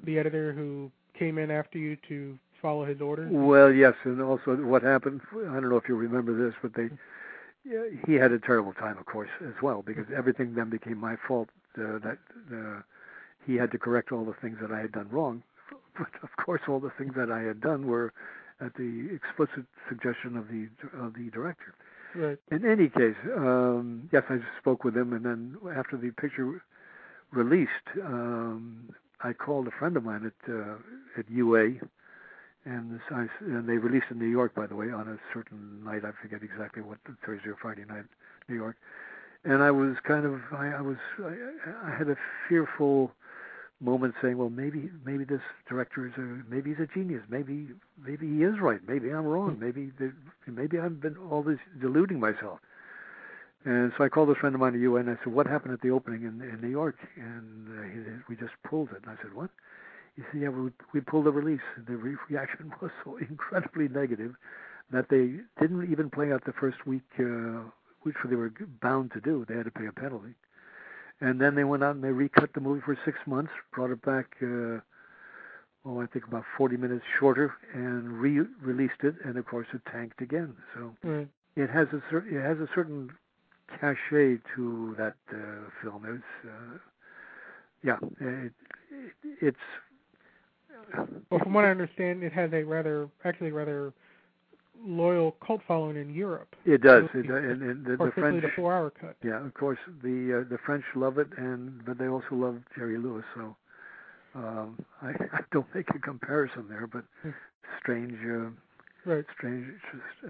[0.03, 3.29] the editor who came in after you to follow his orders?
[3.31, 5.21] Well, yes, and also what happened.
[5.33, 6.89] I don't know if you remember this, but they
[7.63, 11.15] yeah, he had a terrible time, of course, as well, because everything then became my
[11.27, 11.49] fault.
[11.77, 12.17] Uh, that
[12.53, 12.81] uh,
[13.45, 15.43] he had to correct all the things that I had done wrong.
[15.97, 18.13] But of course, all the things that I had done were
[18.59, 21.73] at the explicit suggestion of the of the director.
[22.15, 22.37] Right.
[22.51, 26.61] In any case, um, yes, I spoke with him, and then after the picture
[27.31, 28.89] released, um,
[29.23, 30.75] I called a friend of mine at uh,
[31.17, 31.73] at UA,
[32.65, 35.83] and, this, I, and they released in New York, by the way, on a certain
[35.83, 36.03] night.
[36.05, 38.05] I forget exactly what Thursday or Friday night,
[38.47, 38.75] New York.
[39.43, 41.33] And I was kind of, I, I was, I,
[41.87, 42.15] I had a
[42.47, 43.11] fearful
[43.79, 47.23] moment, saying, well, maybe, maybe this director is a, maybe he's a genius.
[47.29, 47.69] Maybe,
[48.05, 48.79] maybe he is right.
[48.87, 49.57] Maybe I'm wrong.
[49.59, 50.13] Maybe, there,
[50.45, 52.59] maybe I've been all this deluding myself.
[53.63, 55.81] And so I called a friend of mine at and I said, "What happened at
[55.81, 59.21] the opening in, in New York?" And uh, he "We just pulled it." And I
[59.21, 59.51] said, "What?"
[60.15, 61.61] He said, "Yeah, we, we pulled the release.
[61.87, 64.35] The re- reaction was so incredibly negative
[64.91, 67.69] that they didn't even play out the first week, uh,
[68.01, 68.51] which they were
[68.81, 69.45] bound to do.
[69.47, 70.33] They had to pay a penalty,
[71.21, 74.01] and then they went out and they recut the movie for six months, brought it
[74.01, 74.79] back." Uh,
[75.83, 80.21] Oh, I think about 40 minutes shorter, and re-released it, and of course it tanked
[80.21, 80.55] again.
[80.75, 81.27] So Right.
[81.55, 83.09] it has a cer- it has a certain
[83.81, 86.05] cachet to that uh, film.
[86.05, 86.77] It's uh,
[87.83, 88.53] yeah, it,
[88.91, 89.57] it, it's
[91.29, 93.93] Well, from what I understand, it has a rather, actually rather
[94.83, 96.55] loyal cult following in Europe.
[96.65, 97.05] it does.
[97.13, 99.15] It, and, and the, the French, the four-hour cut.
[99.23, 102.97] yeah, of course the uh, the French love it, and but they also love Jerry
[102.97, 103.25] Lewis.
[103.35, 103.55] So
[104.35, 107.03] um, I, I don't make a comparison there, but
[107.81, 108.49] strange, uh,
[109.03, 109.25] Right.
[109.35, 109.67] strange,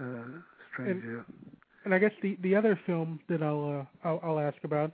[0.72, 1.04] strange.
[1.04, 1.22] And- uh,
[1.84, 4.92] And I guess the the other film that I'll uh, I'll, I'll ask about,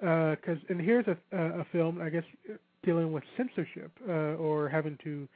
[0.00, 2.24] because and here's a a a film I guess
[2.84, 5.28] dealing with censorship uh, or having to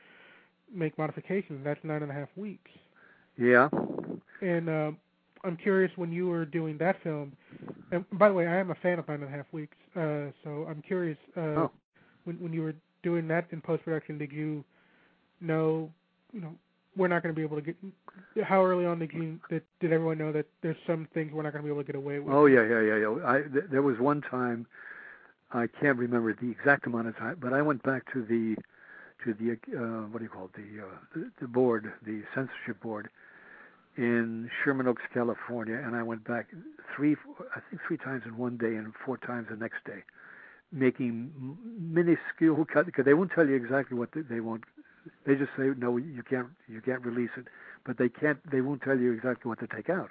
[0.73, 1.63] make modifications.
[1.65, 2.71] That's nine and a half weeks.
[3.39, 3.69] yeah.
[4.43, 4.91] And uh,
[5.45, 7.33] I'm curious when you were doing that film.
[7.93, 9.77] And by the way, I am a fan of nine and a half weeks.
[9.95, 11.71] Uh, so I'm curious uh, Oh.
[12.25, 14.65] when when you were doing that in post production, did you
[15.41, 15.91] know
[16.33, 16.55] you know
[16.97, 17.77] we're not going to be able to get
[18.45, 21.53] how early on did you did, did everyone know that there's some things we're not
[21.53, 22.35] going to be able to get away with?
[22.35, 23.27] Oh yeah, yeah, yeah, yeah.
[23.27, 24.67] I th- there was one time
[25.53, 28.57] I can't remember the exact amount of time, but I went back to the
[29.25, 32.81] to the uh, what do you call it the, uh, the the board, the censorship
[32.83, 33.09] board
[33.97, 36.49] in Sherman Oaks, California, and I went back
[36.95, 37.17] three,
[37.55, 40.03] I think three times in one day and four times the next day,
[40.71, 41.33] making
[41.79, 44.65] minuscule cut because they won't tell you exactly what they, they want.
[45.27, 47.47] They just say no, you can't you can't release it,
[47.85, 50.11] but they can't they won't tell you exactly what to take out.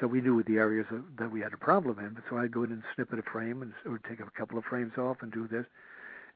[0.00, 2.10] So we knew the areas of, that we had a problem in.
[2.14, 4.58] But so I'd go in and snip at a frame and or take a couple
[4.58, 5.66] of frames off and do this.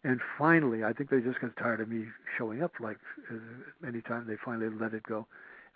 [0.05, 2.73] And finally, I think they just got tired of me showing up.
[2.81, 2.99] Like
[3.31, 5.27] uh, anytime they finally let it go,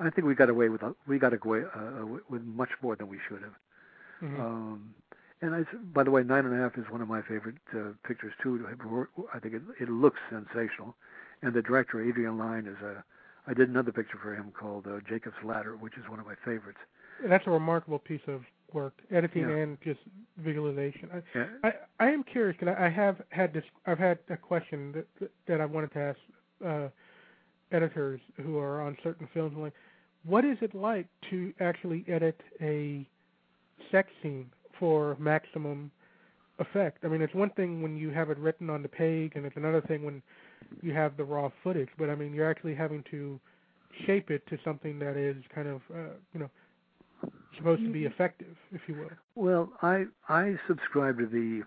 [0.01, 3.19] I think we got away with we got away uh, with much more than we
[3.29, 3.55] should have.
[4.23, 4.41] Mhm.
[4.41, 4.95] Um,
[5.43, 7.93] and I, by the way, Nine and a Half is one of my favorite uh,
[8.07, 8.67] pictures too.
[9.35, 10.97] I think it, it looks sensational,
[11.43, 13.05] and the director Adrian Lyne is a.
[13.49, 16.34] I did another picture for him called uh, Jacob's Ladder, which is one of my
[16.45, 16.78] favorites.
[17.24, 19.57] That's a remarkable piece of work, editing Yeah.
[19.57, 20.01] and just
[20.39, 21.09] visualization.
[21.14, 21.47] I, Yeah.
[21.62, 23.64] I I am curious because I, I have had this.
[23.87, 26.18] I've had a question that that, that I wanted to ask
[26.64, 26.89] uh,
[27.72, 29.57] editors who are on certain films.
[29.57, 29.74] Like,
[30.24, 33.07] what is it like to actually edit a
[33.91, 35.91] sex scene for maximum
[36.59, 37.05] effect?
[37.05, 39.57] I mean, it's one thing when you have it written on the page, and it's
[39.57, 40.22] another thing when
[40.83, 41.89] you have the raw footage.
[41.99, 43.39] But I mean, you're actually having to
[44.07, 46.51] shape it to something that is kind of uh, you know
[47.57, 49.11] supposed to be effective, if you will.
[49.35, 51.62] Well, I I subscribe to the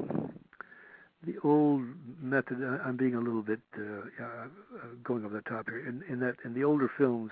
[1.26, 1.84] the old
[2.22, 2.64] method.
[2.64, 4.48] I- I'm being a little bit uh, uh,
[5.04, 5.80] going over the top here.
[5.80, 7.32] In, in that in the older films,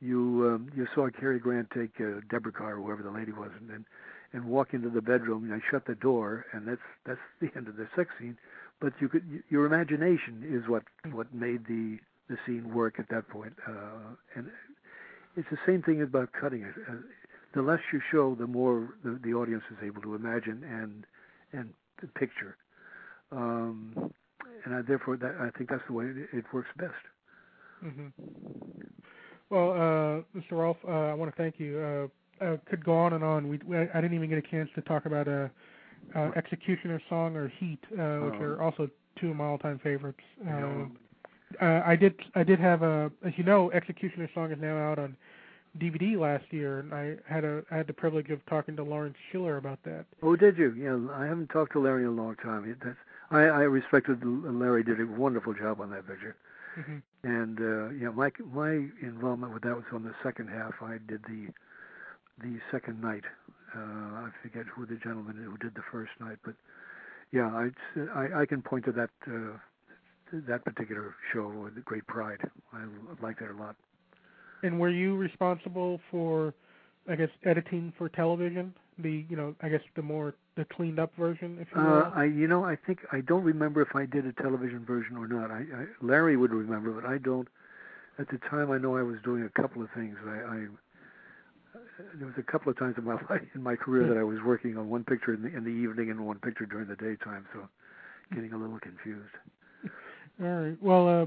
[0.00, 3.84] you um, you saw Cary Grant take uh, Deborah Kerr, whoever the lady was, and
[4.32, 7.76] and, walk into the bedroom and shut the door, and that's that's the end of
[7.76, 8.36] the sex scene.
[8.82, 13.28] But you could your imagination is what what made the the scene work at that
[13.30, 14.48] point, uh, and
[15.36, 16.74] it's the same thing about cutting it.
[16.90, 16.96] Uh,
[17.54, 21.06] the less you show, the more the, the audience is able to imagine and
[21.52, 21.74] and
[22.14, 22.56] picture.
[23.32, 24.12] Um,
[24.64, 26.92] and I, therefore that I think that's the way it, it works best.
[27.82, 28.08] hmm
[29.50, 30.52] Well, uh, Mr.
[30.52, 31.78] Rolf, uh, I want to thank you.
[31.78, 33.48] Uh, uh, could go on and on.
[33.48, 35.28] We, we I didn't even get a chance to talk about
[36.14, 38.42] uh, Executioner Song or Heat, uh, which Oh.
[38.44, 40.20] are also two of my all-time favorites.
[40.46, 40.86] Uh, Yeah.
[41.60, 44.98] uh, I did I did have a as you know Executioner Song is now out
[44.98, 45.16] on
[45.78, 49.16] DVD last year, and I had a I had the privilege of talking to Lawrence
[49.30, 50.04] Schiller about that.
[50.22, 50.72] Oh, did you?
[50.72, 52.76] Yeah, I haven't talked to Larry in a long time.
[52.84, 52.96] That's,
[53.30, 56.36] I, I respected Larry did a wonderful job on that picture.
[56.74, 60.74] hmm And uh, yeah, my my involvement with that was on the second half.
[60.82, 61.48] I did the
[62.42, 63.24] the second night.
[63.74, 63.80] Uh,
[64.26, 66.54] I forget who the gentleman who did the first night, but
[67.32, 69.56] yeah, I'd, s- I I can point to that uh,
[70.32, 72.38] that particular show with great pride.
[72.72, 72.84] I
[73.22, 73.76] liked it a lot.
[74.62, 76.54] And were you responsible for,
[77.08, 78.74] I guess, editing for television?
[78.98, 81.86] The you know I guess the more the cleaned up version, if you will.
[81.86, 85.16] Uh, I, you know, I think I don't remember if I did a television version
[85.16, 85.50] or not.
[85.50, 87.48] I, I Larry would remember, but I don't.
[88.18, 90.16] At the time, I know I was doing a couple of things.
[90.26, 90.66] I, I
[92.18, 94.38] there was a couple of times in my life, in my career that I was
[94.44, 97.46] working on one picture in the, in the evening and one picture during the daytime,
[97.52, 97.68] so
[98.34, 99.34] getting a little confused.
[100.42, 100.82] All right.
[100.82, 101.26] Well, uh,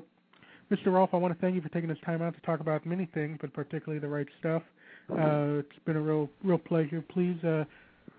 [0.73, 0.87] Mr.
[0.87, 3.05] Rolf, I want to thank you for taking this time out to talk about many
[3.13, 4.63] things, but particularly the right stuff.
[5.11, 7.03] Uh, it's been a real, real pleasure.
[7.09, 7.63] Please, uh,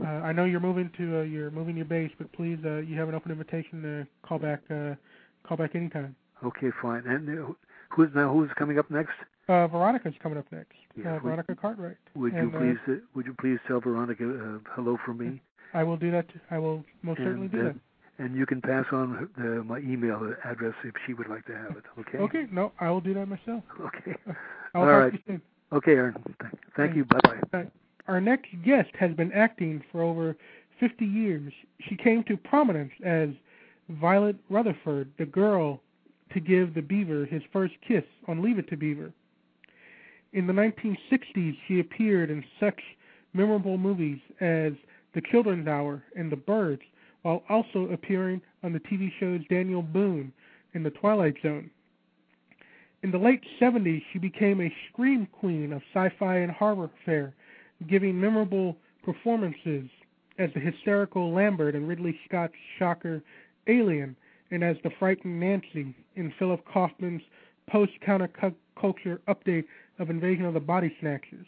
[0.02, 2.96] uh, I know you're moving to, uh, you're moving your base, but please, uh, you
[2.98, 4.94] have an open invitation to call back, uh,
[5.46, 6.14] call back anytime.
[6.44, 7.02] Okay, fine.
[7.06, 7.52] And uh,
[7.90, 9.14] who's now who's coming up next?
[9.48, 10.72] Uh, Veronica's coming up next.
[10.98, 11.96] Uh, would- Veronica Cartwright.
[12.14, 15.40] Would And, you uh, please uh, would you please tell Veronica uh, hello from me?
[15.74, 16.26] I will do that.
[16.50, 17.76] I will most certainly and, do uh, that.
[18.18, 21.76] And you can pass on her, my email address if she would like to have
[21.76, 21.84] it.
[22.00, 22.18] Okay.
[22.18, 22.46] Okay.
[22.50, 23.62] No, I will do that myself.
[23.80, 24.16] Okay.
[24.74, 25.12] I'll All right.
[25.12, 25.42] to you soon.
[25.72, 26.14] Okay, Aaron.
[26.40, 27.04] Thank, thank you.
[27.04, 27.66] Bye bye.
[28.08, 30.36] Our next guest has been acting for over
[30.80, 31.52] 50 years.
[31.88, 33.30] She came to prominence as
[33.88, 35.80] Violet Rutherford, the girl
[36.32, 39.12] to give the beaver his first kiss on Leave It to Beaver.
[40.36, 42.78] In the 1960s, she appeared in such
[43.32, 44.74] memorable movies as
[45.14, 46.82] The Children's Hour and The Birds,
[47.22, 50.30] while also appearing on the TV shows Daniel Boone
[50.74, 51.70] and The Twilight Zone.
[53.02, 57.32] In the late 70s, she became a scream queen of sci-fi and horror fare,
[57.86, 59.88] giving memorable performances
[60.38, 63.22] as the hysterical Lambert in Ridley Scott's shocker
[63.68, 64.14] Alien,
[64.50, 67.22] and as the frightened Nancy in Philip Kaufman's
[67.70, 69.64] post-counterculture update
[69.98, 71.46] of Invasion of the Body Snatchers.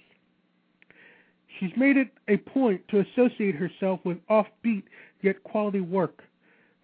[1.58, 4.84] She's made it a point to associate herself with offbeat
[5.22, 6.22] yet quality work,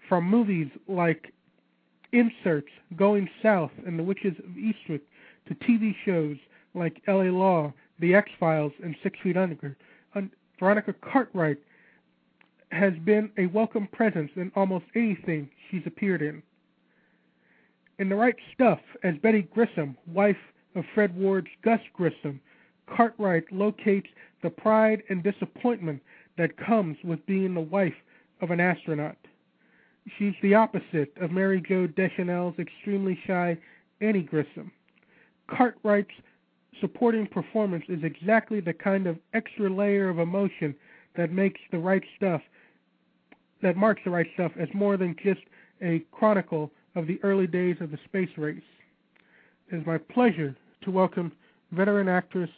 [0.08, 1.32] from movies like
[2.12, 5.02] Inserts, Going South, and The Witches of Eastwick,
[5.48, 6.36] to TV shows
[6.74, 7.30] like L.A.
[7.30, 9.76] Law, The X Files, and Six Feet Under.
[10.14, 11.58] Un- Veronica Cartwright
[12.70, 16.42] has been a welcome presence in almost anything she's appeared in.
[17.98, 20.36] In The Right Stuff, as Betty Grissom, wife
[20.74, 22.40] of Fred Ward's Gus Grissom,
[22.86, 24.08] Cartwright locates
[24.42, 26.02] the pride and disappointment
[26.36, 27.94] that comes with being the wife
[28.40, 29.16] of an astronaut.
[30.18, 33.56] She's the opposite of Mary Jo Deschanel's extremely shy
[34.00, 34.70] Annie Grissom.
[35.48, 36.10] Cartwright's
[36.80, 40.74] supporting performance is exactly the kind of extra layer of emotion
[41.16, 42.42] that makes the right stuff
[43.62, 45.40] that marks the right stuff as more than just
[45.80, 48.62] a chronicle of the early days of the space race.
[49.72, 50.54] It is my pleasure
[50.84, 51.32] to welcome
[51.72, 52.50] veteran actress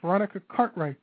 [0.00, 0.96] Veronica Cartwright.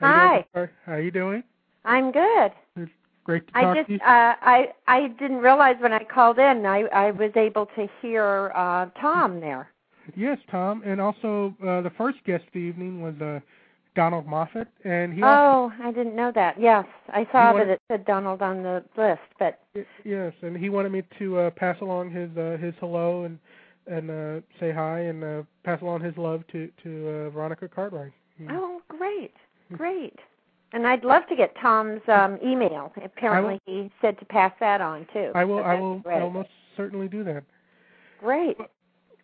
[0.00, 0.44] Hi.
[0.54, 1.42] How are you doing?
[1.84, 2.52] I'm good.
[2.76, 2.90] It's
[3.24, 3.98] great to I talk just to you.
[4.00, 8.52] uh I I didn't realize when I called in I I was able to hear
[8.54, 9.70] uh Tom there.
[10.16, 13.40] Yes, Tom, and also uh, the first guest of the evening was uh,
[13.94, 16.58] Donald Moffat, and he Oh, I didn't know that.
[16.58, 19.60] Yes, I saw wanted- that it said Donald on the list, but
[20.04, 23.38] yes, and he wanted me to uh, pass along his uh, his hello and
[23.88, 28.12] and uh, say hi and uh, pass along his love to to uh, Veronica Cartwright.
[28.50, 29.34] oh, great.
[29.72, 30.18] Great.
[30.72, 32.92] And I'd love to get Tom's um email.
[33.02, 35.32] Apparently he said to pass that on too.
[35.34, 36.18] I will So I will great.
[36.18, 37.44] I will most certainly do that.
[38.20, 38.56] Great.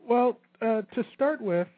[0.06, 1.68] Well, uh, to start with,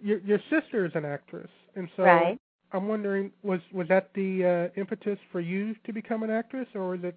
[0.00, 2.38] your your sister is an actress, and so Right.
[2.72, 6.90] I'm wondering was was that the uh, impetus for you to become an actress, or
[6.90, 7.16] was it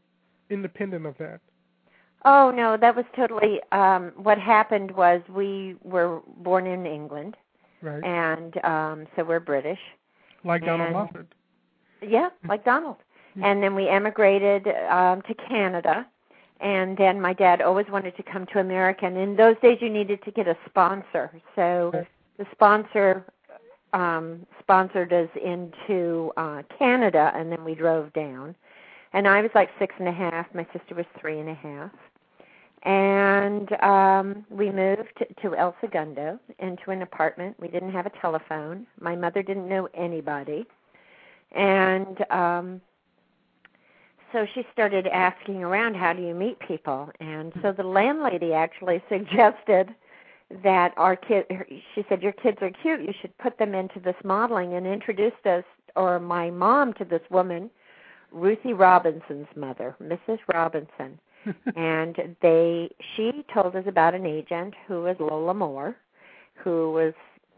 [0.49, 1.41] independent of that?
[2.25, 7.35] Oh no, that was totally um what happened was we were born in England
[7.81, 8.03] Right.
[8.03, 9.79] and um so we're British.
[10.43, 11.27] like Donald and- Moffat.
[12.01, 12.97] Yeah, like Donald.
[13.43, 16.05] And then we emigrated um to Canada
[16.59, 19.89] and then my dad always wanted to come to America and in those days you
[19.89, 21.31] needed to get a sponsor.
[21.55, 21.91] So
[22.37, 23.25] the sponsor
[23.93, 28.55] um sponsored us into uh Canada and then we drove down.
[29.13, 31.91] And I was like six and a half, my sister was three and a half.
[32.83, 37.55] And um, we moved to El Segundo into an apartment.
[37.59, 38.87] We didn't have a telephone.
[38.99, 40.65] My mother didn't know anybody.
[41.51, 42.81] And um,
[44.31, 47.11] so she started asking around, how do you meet people?
[47.19, 49.93] And so the landlady actually suggested
[50.63, 51.45] that our kid,
[51.95, 53.01] she said, your kids are cute.
[53.01, 55.63] You should put them into this modeling and introduced us,
[55.95, 57.69] or my mom, to this woman,
[58.31, 60.39] Ruthie Robinson's mother, Mrs.
[60.53, 61.19] Robinson.
[61.75, 65.95] and they, she told us about an agent who was Lola Moore,
[66.55, 67.13] who was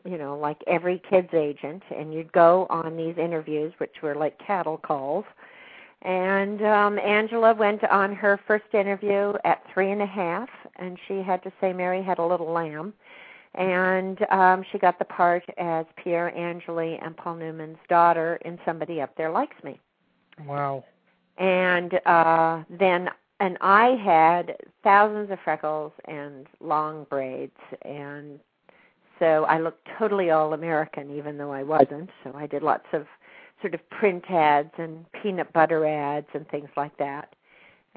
[0.05, 4.37] you know, like every kid's agent, and you'd go on these interviews, which were like
[4.37, 5.23] cattle calls,
[6.03, 11.21] and um, Angela went on her first interview at three and a half, and she
[11.21, 12.93] had to say Mary had a little lamb.
[13.55, 18.99] And um, she got the part as Pier Angeli and Paul Newman's daughter in Somebody
[18.99, 19.79] Up There Likes Me.
[20.45, 20.83] Wow.
[21.37, 23.09] And uh, then,
[23.39, 28.39] and I had thousands of freckles and long braids, and
[29.19, 32.09] so I looked totally all American, even though I wasn't.
[32.23, 33.05] So I did lots of
[33.61, 37.33] sort of print ads and peanut butter ads and things like that.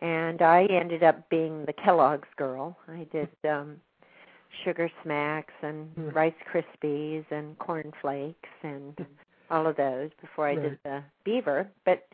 [0.01, 2.77] And I ended up being the Kellogg's girl.
[2.89, 3.81] I did um
[4.65, 6.11] sugar smacks and Hmm.
[6.11, 8.97] rice krispies and corn flakes and
[9.51, 11.69] all of those before I did the beaver.
[11.85, 12.07] But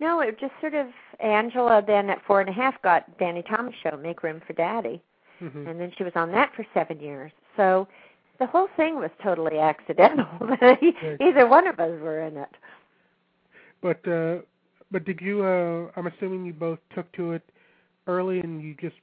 [0.00, 0.86] no, it just sort of
[1.20, 5.02] Angela then at four and a half got Danny Thomas show, Make Room for Daddy.
[5.40, 5.68] Mhm.
[5.68, 7.32] And then she was on that for seven years.
[7.56, 7.86] So
[8.38, 10.26] the whole thing was totally accidental.
[11.20, 12.50] Either one of us were in it.
[13.80, 14.38] But uh,
[14.90, 15.44] but did you?
[15.44, 17.42] Uh, I'm assuming you both took to it
[18.06, 18.96] early, and you just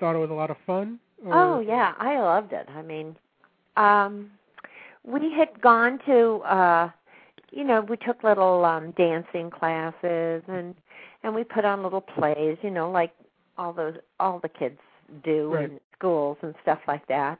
[0.00, 0.98] thought it was a lot of fun.
[1.24, 1.34] Or?
[1.34, 2.68] Oh yeah, I loved it.
[2.68, 3.16] I mean,
[3.76, 4.30] um
[5.04, 6.90] we had gone to uh
[7.56, 10.74] you know, we took little um dancing classes and
[11.22, 13.12] and we put on little plays, you know, like
[13.58, 14.78] all those all the kids
[15.24, 15.70] do Right.
[15.70, 17.38] in schools and stuff like that.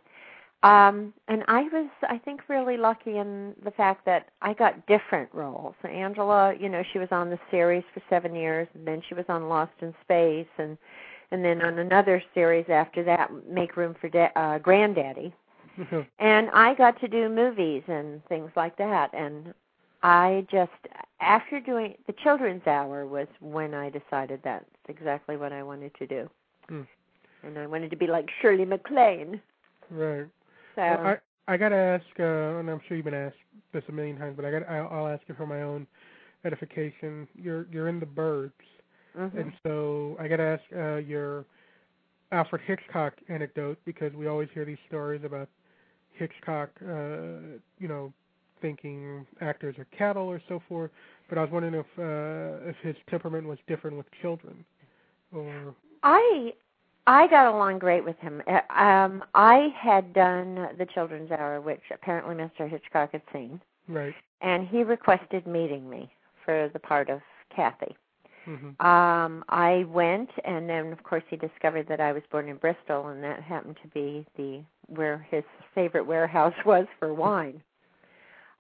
[0.63, 5.29] Um and I was I think really lucky in the fact that I got different
[5.35, 5.75] roles.
[5.85, 9.27] Angela, you know, she was on the series for 7 years and then she was
[9.29, 10.79] on Lost in Space and
[11.33, 15.35] and then on another series after that, Make Room for da- uh, Granddaddy.
[16.19, 19.11] And I got to do movies and things like that.
[19.13, 19.53] And
[20.03, 20.71] I just,
[21.21, 26.07] after doing the children's hour, was when I decided that's exactly what I wanted to
[26.07, 26.31] do.
[26.69, 26.83] Hmm.
[27.43, 29.41] And I wanted to be like Shirley MacLaine.
[29.91, 30.27] Right.
[30.75, 31.19] So Well, I
[31.49, 33.37] I gotta ask, uh, and I'm sure you've been asked
[33.73, 35.87] this a million times, but I got I'll, I'll ask you for my own
[36.45, 37.29] edification.
[37.35, 38.53] You're you're in the Birds,
[39.17, 39.39] mhm.
[39.39, 41.45] and so I gotta ask uh, your
[42.33, 45.49] Alfred Hitchcock anecdote because we always hear these stories about
[46.15, 48.13] Hitchcock, uh, you know,
[48.67, 50.91] thinking actors are cattle or so forth.
[51.29, 54.65] But I was wondering if uh, if his temperament was different with children,
[55.33, 56.53] or I
[57.07, 58.43] I got along great with him.
[58.47, 62.69] Uh, Um, I had done the children's hour, which apparently Mr.
[62.69, 64.15] Hitchcock had seen, right.
[64.41, 66.11] and he requested meeting me
[66.45, 67.21] for the part of
[67.55, 67.97] Cathy.
[68.45, 72.57] hmm Um, I went, and then of course he discovered that I was born in
[72.57, 75.45] Bristol, and that happened to be the where his
[75.75, 77.63] favorite warehouse was for wine.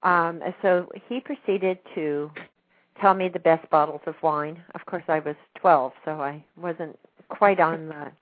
[0.03, 2.31] Um, and so he proceeded to
[3.01, 4.63] tell me the best bottles of wine.
[4.75, 8.13] Of course, I was 12, so I wasn't quite on the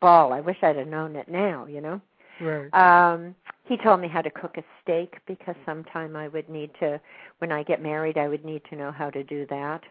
[0.00, 0.32] ball.
[0.32, 2.00] I wish I'd have known it now, you know.
[2.40, 2.72] Right.
[2.74, 7.00] Um, he told me how to cook a steak because sometime I would need to,
[7.38, 9.82] when I get married, I would need to know how to do that.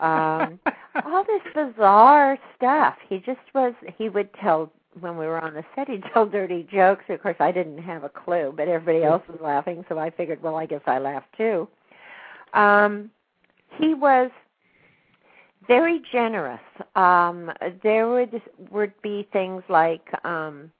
[0.00, 0.58] Um,
[1.04, 2.94] all this bizarre stuff.
[3.06, 3.74] He just was.
[3.98, 5.88] He would tell when we were on the set.
[5.88, 7.04] He'd tell dirty jokes.
[7.08, 10.42] Of course, I didn't have a clue, but everybody else was laughing, so I figured,
[10.42, 11.68] well, I guess I laughed too.
[12.54, 13.10] Um,
[13.78, 14.30] he was
[15.66, 16.60] very generous.
[16.96, 17.52] Um,
[17.82, 20.08] there would would be things like.
[20.24, 20.70] Um,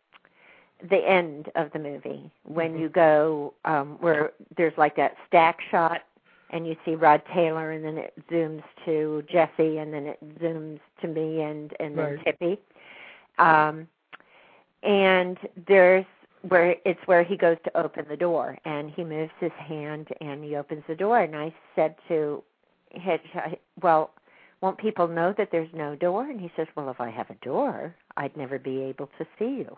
[0.90, 2.80] the end of the movie when Mhm.
[2.80, 6.02] you go um where there's like that stack shot
[6.50, 10.80] and you see Rod Taylor and then it zooms to Jesse and then it zooms
[11.00, 12.24] to me and and then Right.
[12.24, 12.58] Tippi.
[13.38, 13.88] Um
[14.82, 16.04] and there's
[16.48, 20.44] where it's where he goes to open the door and he moves his hand and
[20.44, 22.42] he opens the door and I said to
[22.90, 23.22] Hitch
[23.82, 24.10] well
[24.60, 27.44] won't people know that there's no door and he says well if I have a
[27.44, 29.76] door I'd never be able to see you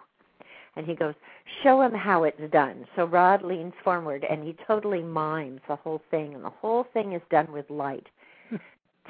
[0.77, 1.15] and he goes,
[1.63, 6.01] "Show him how it's done." So Rod leans forward and he totally mimes the whole
[6.11, 8.09] thing, and the whole thing is done with light.
[8.49, 8.57] Hmm.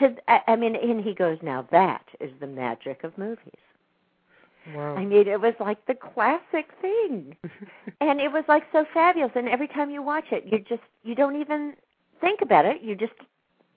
[0.01, 3.61] to, I I mean, and he goes, "Now that is the magic of movies."
[4.67, 4.97] Wow.
[4.97, 7.37] I mean, it was like the classic thing,
[8.01, 9.33] and it was like so fabulous.
[9.35, 11.75] And every time you watch it, you just you don't even
[12.21, 12.83] think about it.
[12.83, 13.13] You just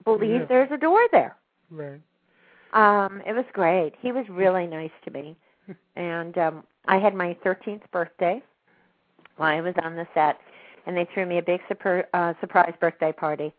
[0.04, 0.46] believe Yeah.
[0.48, 1.36] there's a door there.
[1.70, 2.00] right.
[2.72, 3.94] Um, it was great.
[4.00, 5.36] He was really nice to me.
[5.96, 8.42] and um I had my 13th birthday
[9.36, 10.38] while I was on the set,
[10.86, 13.52] and they threw me a big super, uh, surprise birthday party.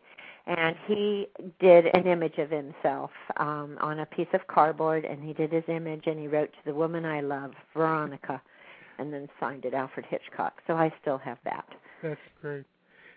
[0.46, 1.26] And he
[1.58, 5.64] did an image of himself um, on a piece of cardboard, and he did his
[5.68, 8.40] image, and he wrote to the woman I love, Veronica,
[8.98, 10.62] and then signed it Alfred Hitchcock.
[10.66, 11.66] So I still have that.
[12.02, 12.64] That's great.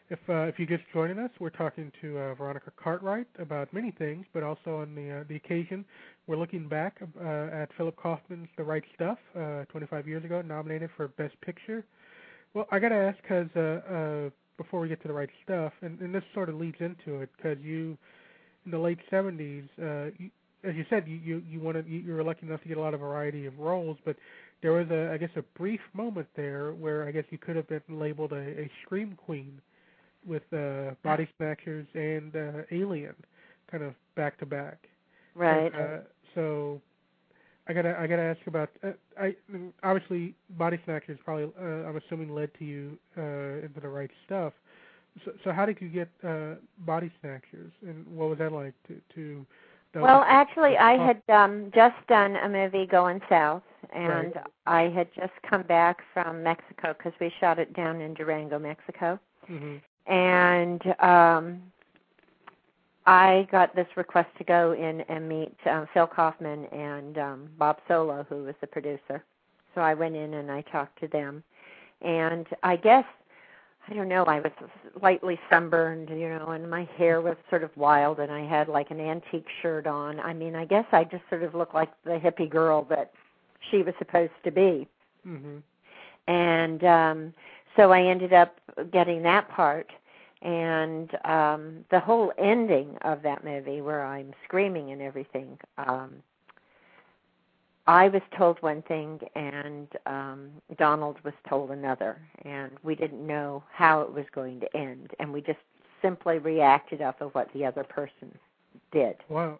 [0.09, 3.91] If uh, if you're just joining us, we're talking to uh, Veronica Cartwright about many
[3.91, 5.85] things, but also on the uh, the occasion,
[6.25, 10.89] we're looking back uh, at Philip Kaufman's The Right Stuff, uh, 25 years ago, nominated
[10.97, 11.85] for Best Picture.
[12.55, 14.29] Well, I got to ask because uh, uh,
[14.59, 17.29] before we get to The Right Stuff, and, and this sort of leads into it,
[17.35, 17.97] because you,
[18.65, 20.29] in the late 70s, uh, you,
[20.63, 22.81] as you said, you you you wanted you, you were lucky enough to get a
[22.81, 24.17] lot of variety of roles, but
[24.61, 27.67] there was a I guess a brief moment there where I guess you could have
[27.69, 29.61] been labeled a, a scream queen
[30.27, 33.15] with uh, Body Snatchers and uh, Alien,
[33.71, 34.79] kind of back to back.
[35.33, 35.73] Right.
[35.73, 35.97] And, uh,
[36.35, 36.81] so
[37.69, 38.91] I gotta I gotta ask you about uh,
[39.21, 39.35] I
[39.83, 44.53] obviously Body Snatchers probably uh, I'm assuming led to you uh, into the right stuff.
[45.23, 48.99] So, so how did you get uh, Body Snatchers, and what was that like to
[49.15, 49.45] to?
[49.95, 53.63] Well, actually, I had um just done a movie going south,
[53.93, 54.45] and Right.
[54.65, 59.19] I had just come back from Mexico because we shot it down in Durango, Mexico.
[59.49, 59.81] Mhm.
[60.07, 61.61] and um
[63.09, 67.77] I got this request to go in and meet um, Phil Kaufman and um, Bob
[67.87, 69.23] Solo, who was the producer.
[69.75, 71.43] So I went in and I talked to them,
[72.01, 73.05] and I guess
[73.89, 74.23] I don't know.
[74.25, 74.51] I was
[74.99, 78.91] slightly sunburned, you know, and my hair was sort of wild, and I had like
[78.91, 80.19] an antique shirt on.
[80.19, 83.11] I mean, I guess I just sort of looked like the hippie girl that
[83.71, 84.87] she was supposed to be
[85.27, 85.61] Mhm.
[86.27, 87.33] and um
[87.75, 88.59] so I ended up
[88.91, 89.91] getting that part
[90.41, 96.23] and um the whole ending of that movie where I'm screaming and everything um
[97.87, 103.63] I was told one thing and um Donald was told another and we didn't know
[103.71, 105.59] how it was going to end and we just
[106.01, 108.31] simply reacted off of what the other person
[108.91, 109.15] did.
[109.27, 109.59] Wow.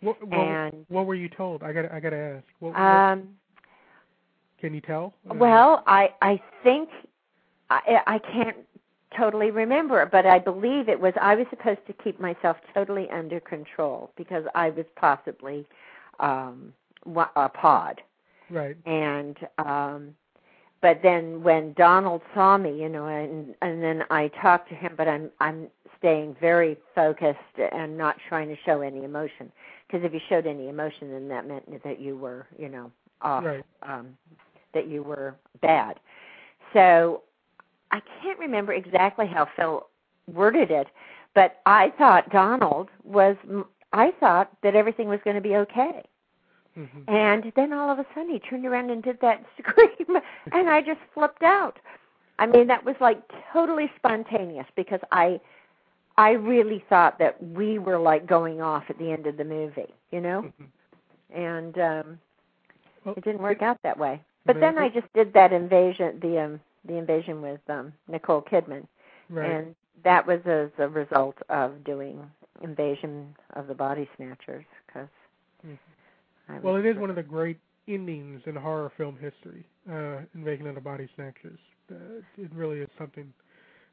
[0.00, 1.62] What, what, And- what were you told?
[1.62, 2.44] I got I got to ask.
[2.60, 3.28] What, what- Um
[4.60, 5.14] can you tell?
[5.30, 6.88] Uh, Well, I I think
[7.70, 8.56] I I can't
[9.16, 13.40] totally remember, but I believe it was I was supposed to keep myself totally under
[13.40, 15.66] control because I was possibly
[16.20, 16.72] um
[17.36, 18.02] a pod
[18.50, 18.76] right.
[18.86, 20.14] and um
[20.80, 24.94] but then when Donald saw me, you know, and and then I talked to him,
[24.96, 25.68] but I'm I'm
[25.98, 27.38] staying very focused
[27.72, 29.50] and not trying to show any emotion
[29.86, 33.44] because if you showed any emotion, then that meant that you were, you know, off,
[33.44, 33.64] Right.
[33.82, 34.16] um,
[34.74, 35.98] that you were bad.
[36.72, 37.22] So
[37.90, 39.86] I can't remember exactly how Phil
[40.32, 40.88] worded it,
[41.34, 43.36] but I thought Donald was.
[43.92, 46.02] I thought that everything was going to be okay.
[46.78, 47.08] Mhm.
[47.08, 50.18] And then all of a sudden he turned around and did that scream
[50.52, 51.78] and I just flipped out.
[52.38, 53.20] I mean that was like
[53.52, 55.40] totally spontaneous because I
[56.16, 59.92] I really thought that we were like going off at the end of the movie,
[60.10, 60.42] you know?
[60.42, 60.66] Mhm.
[61.34, 62.18] And um
[63.04, 64.20] Well, it didn't work out that way.
[64.44, 68.42] But but then I just did that invasion the um the invasion with um Nicole
[68.42, 68.86] Kidman
[69.30, 69.50] Right.
[69.50, 72.30] and that was as a result of doing
[72.62, 75.08] Invasion of the Body Snatchers because
[75.66, 76.62] Mhm.
[76.62, 80.74] Well, it is one of the great endings in horror film history, uh, Invasion of
[80.74, 81.58] the Body Snatchers.
[81.90, 83.32] Uh, it really is something,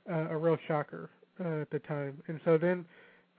[0.10, 1.10] uh, a real shocker
[1.40, 2.22] uh, at the time.
[2.28, 2.86] And so then,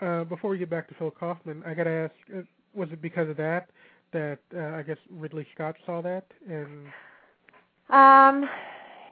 [0.01, 2.43] uh, before we get back to Phil Kaufman, I got to ask, uh,
[2.75, 3.71] was it because of that
[4.13, 6.93] that uh, I guess Ridley Scott saw that and
[7.89, 8.49] Um,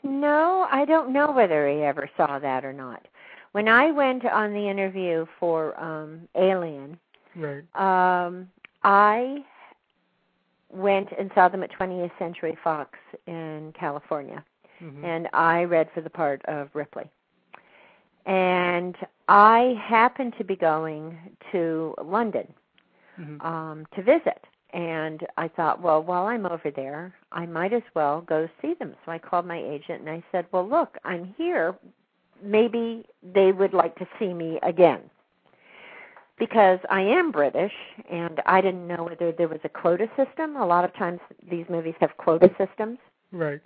[0.04, 3.06] no, I don't know whether he ever saw that or not.
[3.52, 6.98] When I went on the interview for um Alien,
[7.36, 8.48] right, um
[8.82, 9.44] I
[10.70, 14.44] went and saw them at 20th Century Fox in California
[14.82, 15.04] mhm.
[15.04, 17.08] and I read for the part of Ripley.
[18.26, 18.96] And
[19.28, 21.16] I happened to be going
[21.52, 22.52] to London
[23.20, 23.44] Mhm.
[23.44, 24.44] um to visit
[24.74, 28.94] and I thought, well, while I'm over there, I might as well go see them.
[29.04, 31.76] So I called my agent and I said, "Well, look, I'm here.
[32.42, 35.08] Maybe they would like to see me again."
[36.36, 37.72] Because I am British
[38.10, 40.56] and I didn't know whether there was a quota system.
[40.56, 42.98] A lot of times these movies have quota systems
[43.30, 43.60] right,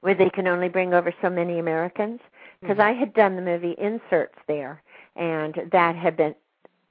[0.00, 2.20] where they can only bring over so many Americans.
[2.60, 2.88] Because Mhm.
[2.90, 4.82] I had done the movie Inserts there,
[5.14, 6.34] and that had been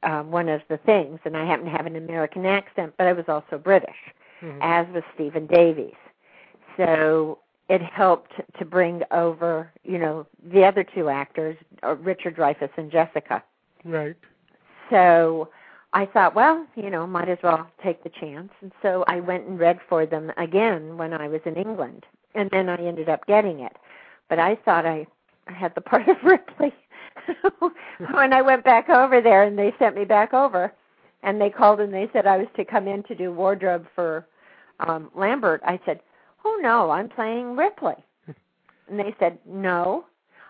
[0.03, 1.19] um, one of the things.
[1.25, 3.97] And I happen to have an American accent, but I was also British,
[4.41, 4.57] Mhm.
[4.61, 5.95] as was Stephen Davies.
[6.77, 12.69] So it helped to bring over, you know, the other two actors, uh, Richard Dreyfuss
[12.77, 13.43] and Jessica.
[13.83, 14.15] right,
[14.89, 15.49] So
[15.93, 18.51] I thought, well, you know, might as well take the chance.
[18.61, 22.05] And so I went and read for them again when I was in England.
[22.35, 23.75] And then I ended up getting it.
[24.29, 25.07] But I thought I,
[25.47, 26.73] I had the part of Ripley.
[28.11, 30.73] when I went back over there and they sent me back over
[31.23, 34.25] and they called and they said I was to come in to do wardrobe for
[34.79, 36.01] um Lambert, I said,
[36.45, 37.95] "Oh no, I'm playing Ripley."
[38.89, 40.05] and they said, "No."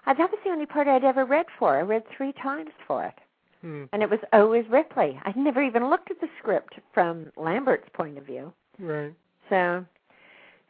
[0.05, 1.75] Uh, that was the only part I'd ever read for.
[1.77, 3.13] I read 3 times for it.
[3.61, 3.83] Hmm.
[3.91, 5.19] And it was always Ripley.
[5.25, 8.53] I'd never even looked at the script from Lambert's point of view.
[8.79, 9.13] Right.
[9.49, 9.85] So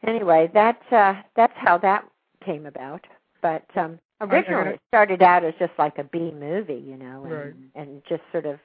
[0.06, 2.04] anyway, that uh that's how that
[2.44, 3.06] came about.
[3.42, 7.32] But um originally it started out as just like a B movie, you know, and
[7.32, 7.54] Right.
[7.74, 8.58] and just sort of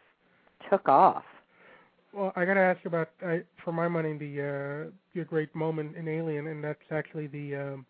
[0.70, 1.24] took off.
[2.14, 4.42] Well, I got to ask about, I, for my money, the
[4.88, 7.86] uh, your great moment in Alien, and that's actually the um,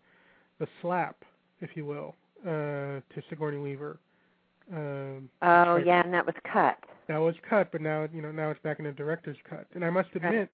[0.59, 1.17] the slap,
[1.59, 2.15] if you will,
[2.45, 3.99] uh, to Sigourney Weaver.
[4.73, 5.85] Um, Oh right.
[5.85, 6.77] yeah, and that was cut.
[7.07, 9.67] that was cut, but now you know now it's back in the director's cut.
[9.73, 10.49] And I must admit,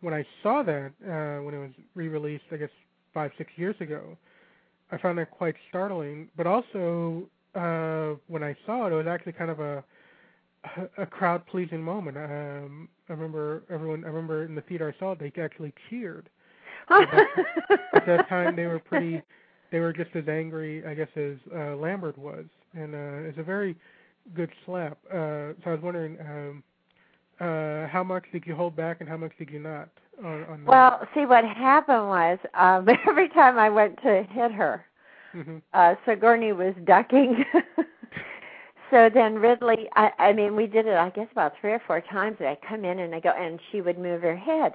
[0.00, 2.70] when I saw that uh, when it was re-released, I guess
[3.12, 4.16] five six years ago,
[4.92, 6.28] I found that quite startling.
[6.36, 7.24] But also
[7.54, 9.82] uh, when I saw it, it was actually kind of a
[10.96, 12.16] a crowd pleasing moment.
[12.16, 14.04] Um, I remember everyone.
[14.04, 16.28] I remember in the theater I saw it, they actually cheered.
[16.90, 19.22] At that time, they were pretty.
[19.70, 22.44] They were just as angry, I guess, as uh, Lambert was,
[22.74, 23.74] and uh, it's a very
[24.34, 24.98] good slap.
[25.10, 26.62] Uh, so I was wondering, um,
[27.40, 29.88] uh, how much did you hold back, and how much did you not?
[30.24, 34.84] On, on Well, see what happened was um every time I went to hit her,
[35.32, 37.44] hmm uh Sigourney was ducking.
[38.90, 42.00] so then Ridley I I mean we did it I guess about three or four
[42.00, 44.74] times and I come in and I go and she would move her head.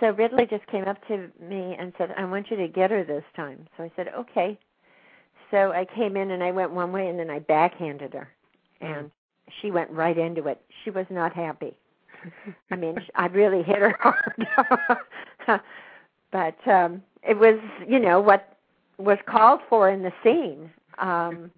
[0.00, 3.02] So Ridley just came up to me and said, I want you to get her
[3.04, 3.66] this time.
[3.76, 4.58] So I said, Okay.
[5.50, 8.28] So I came in and I went one way and then I backhanded her.
[8.80, 9.10] And
[9.60, 10.60] she went right into it.
[10.84, 11.76] She was not happy.
[12.70, 13.96] I mean, I really hit her
[15.46, 15.60] hard.
[16.32, 18.56] but um it was, you know, what
[18.98, 20.70] was called for in the scene.
[20.98, 21.50] Um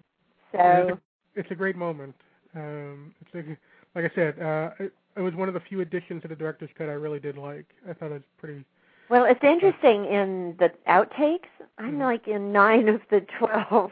[0.51, 0.99] so
[1.35, 2.15] it's a great moment.
[2.55, 3.57] Um, it's a,
[3.97, 6.69] like I said, uh, it, it was one of the few additions to the director's
[6.77, 7.65] cut I really did like.
[7.89, 8.65] I thought it was pretty.
[9.09, 11.49] Well, it's interesting in the outtakes.
[11.77, 13.91] I'm like in nine of the twelve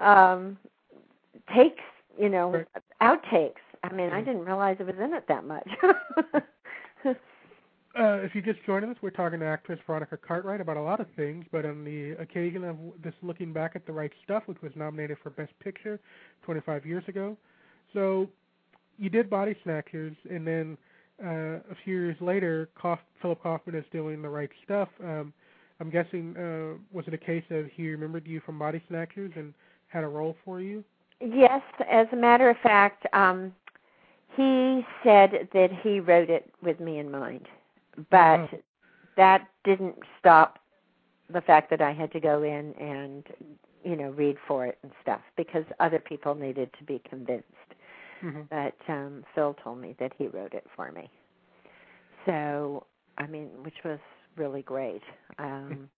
[0.00, 0.58] um
[1.54, 1.82] takes,
[2.18, 2.64] you know,
[3.00, 3.54] outtakes.
[3.82, 5.68] I mean, I didn't realize it was in it that much.
[7.94, 10.98] Uh, if you just joined us, we're talking to actress Veronica Cartwright about a lot
[10.98, 14.56] of things, but on the occasion of this looking back at the right stuff, which
[14.62, 16.00] was nominated for Best Picture
[16.46, 17.36] 25 years ago.
[17.92, 18.30] So
[18.96, 20.78] you did Body Snatchers, and then
[21.22, 24.88] uh, a few years later, Kauf, Philip Kaufman is doing the right stuff.
[25.04, 25.34] Um,
[25.78, 29.52] I'm guessing, uh, was it a case of he remembered you from Body Snatchers and
[29.88, 30.82] had a role for you?
[31.20, 33.52] yes, as a matter of fact, um
[34.36, 37.48] he said that he wrote it with me in mind.
[38.10, 38.48] But Oh.
[39.16, 40.58] that didn't stop
[41.30, 43.24] the fact that I had to go in and
[43.84, 47.46] you know read for it and stuff because other people needed to be convinced.
[48.22, 48.48] Mhm.
[48.50, 51.10] But um Phil told me that he wrote it for me.
[52.26, 52.86] So,
[53.18, 53.98] I mean, which was
[54.36, 55.02] really great.
[55.38, 55.88] Um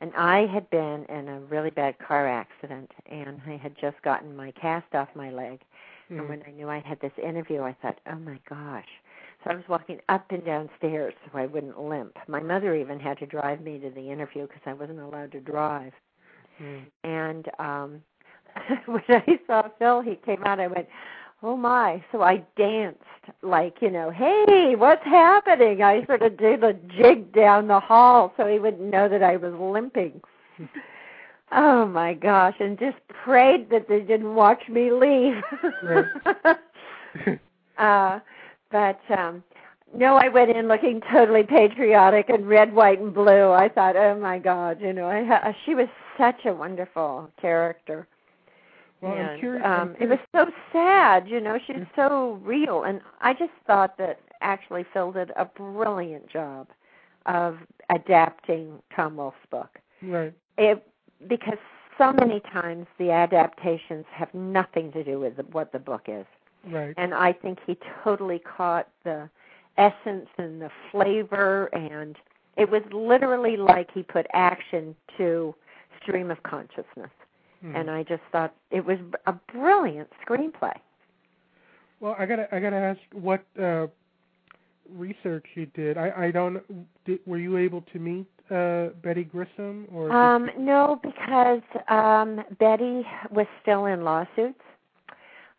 [0.00, 4.36] and I had been in a really bad car accident and I had just gotten
[4.36, 5.60] my cast off my leg.
[6.10, 6.18] Mhm.
[6.18, 8.88] And when I knew I had this interview, I thought, "Oh my gosh."
[9.42, 12.18] So I was walking up and down stairs so I wouldn't limp.
[12.28, 15.40] My mother even had to drive me to the interview because I wasn't allowed to
[15.40, 15.92] drive.
[16.60, 16.86] Mm.
[17.04, 18.02] And um
[18.86, 20.60] when I saw Phil, he came out.
[20.60, 20.88] I went,
[21.42, 23.02] "Oh my!" So I danced
[23.42, 28.32] like you know, "Hey, what's happening?" I sort of did a jig down the hall
[28.36, 30.20] so he wouldn't know that I was limping.
[31.52, 32.54] oh my gosh!
[32.60, 35.42] And just prayed that they didn't watch me leave.
[37.78, 38.20] uh,
[38.70, 39.42] but um
[39.96, 43.52] no, I went in looking totally patriotic and red, white, and blue.
[43.52, 45.86] I thought, oh my God, you know, I ha- she was
[46.18, 48.08] such a wonderful character.
[49.00, 49.62] Well, I'm and curious.
[49.64, 51.58] I'm um, it was so sad, you know.
[51.66, 56.68] She's so real, and I just thought that actually Phil did a brilliant job
[57.26, 57.58] of
[57.94, 59.78] adapting Tom Wolfe's book.
[60.02, 60.32] Right.
[60.58, 60.86] It
[61.28, 61.58] because
[61.98, 66.26] so many times the adaptations have nothing to do with the, what the book is,
[66.70, 66.94] Right.
[66.96, 69.28] and I think he totally caught the
[69.76, 72.16] essence and the flavor, and
[72.56, 75.54] it was literally like he put action to
[76.02, 77.10] stream of consciousness
[77.64, 77.76] Mhm.
[77.76, 80.76] and I just thought it was a brilliant screenplay.
[82.00, 83.86] Well, I gotta I gotta ask what uh,
[84.90, 85.96] research you did.
[85.96, 86.62] I I don't.
[87.04, 90.10] Did, were you able to meet uh, Betty Grissom or?
[90.12, 94.60] Um, no, because um, Betty was still in lawsuits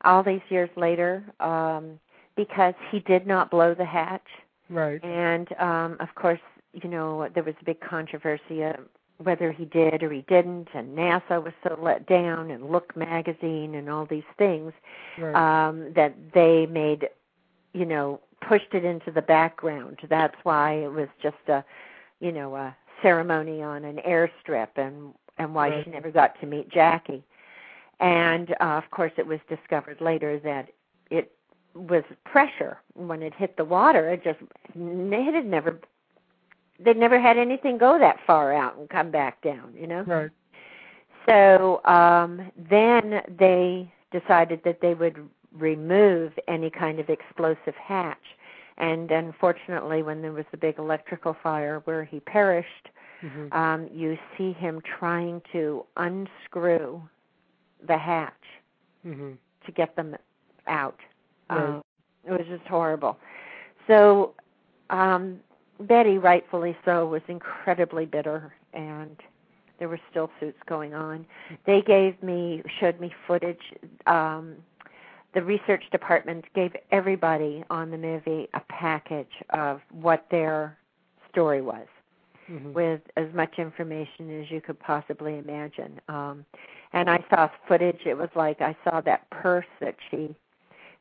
[0.04, 1.24] all these years later.
[1.40, 2.00] Um,
[2.36, 4.28] because he did not blow the hatch.
[4.70, 5.04] Right.
[5.04, 6.40] And um of course,
[6.74, 8.74] you know, there was a big controversy uh,
[9.18, 13.76] whether he did or he didn't and NASA was so let down and Look magazine
[13.76, 14.74] and all these things
[15.18, 15.36] Right.
[15.36, 17.10] um that they made
[17.74, 20.00] you know, pushed it into the background.
[20.10, 21.64] That's why it was just a
[22.20, 25.84] you know, a ceremony on an airstrip and and why Right.
[25.84, 27.24] she never got to meet Jackie.
[28.00, 30.70] And uh, of course it was discovered later that
[31.10, 31.32] it
[31.74, 34.10] was pressure when it hit the water.
[34.10, 34.40] It just
[34.76, 35.80] it had never
[36.80, 40.04] they'd never had anything go that far out and come back down, you know.
[40.04, 40.30] Right.
[41.28, 48.18] So um, then they decided that they would remove any kind of explosive hatch.
[48.78, 52.90] And unfortunately, when there was the big electrical fire where he perished,
[53.24, 53.54] Mhm.
[53.54, 57.02] um, you see him trying to unscrew
[57.82, 58.34] the hatch
[59.06, 59.38] Mhm.
[59.66, 60.16] to get them
[60.68, 61.00] out.
[61.50, 61.60] Right.
[61.60, 61.84] Um,
[62.26, 63.18] it was just horrible.
[63.88, 64.34] So
[64.90, 65.40] um,
[65.80, 69.22] Betty, rightfully so, was incredibly bitter, and
[69.78, 71.26] there were still suits going on.
[71.66, 73.74] They gave me, showed me footage.
[74.06, 74.56] Um,
[75.36, 80.78] the research department gave everybody on the movie a package of what their
[81.30, 81.88] story was
[82.50, 82.74] Mhm.
[82.74, 86.00] with as much information as you could possibly imagine.
[86.08, 86.46] Um,
[86.94, 88.06] and I saw footage.
[88.06, 90.34] It was like I saw that purse that she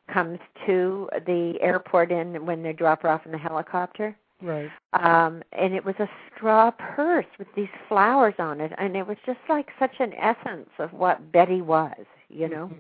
[0.09, 4.17] comes to the airport in when they drop her off in the helicopter.
[4.43, 4.71] Right.
[4.95, 9.17] Um, and it was a straw purse with these flowers on it, and it was
[9.25, 12.71] just like such an essence of what Betty was, you know.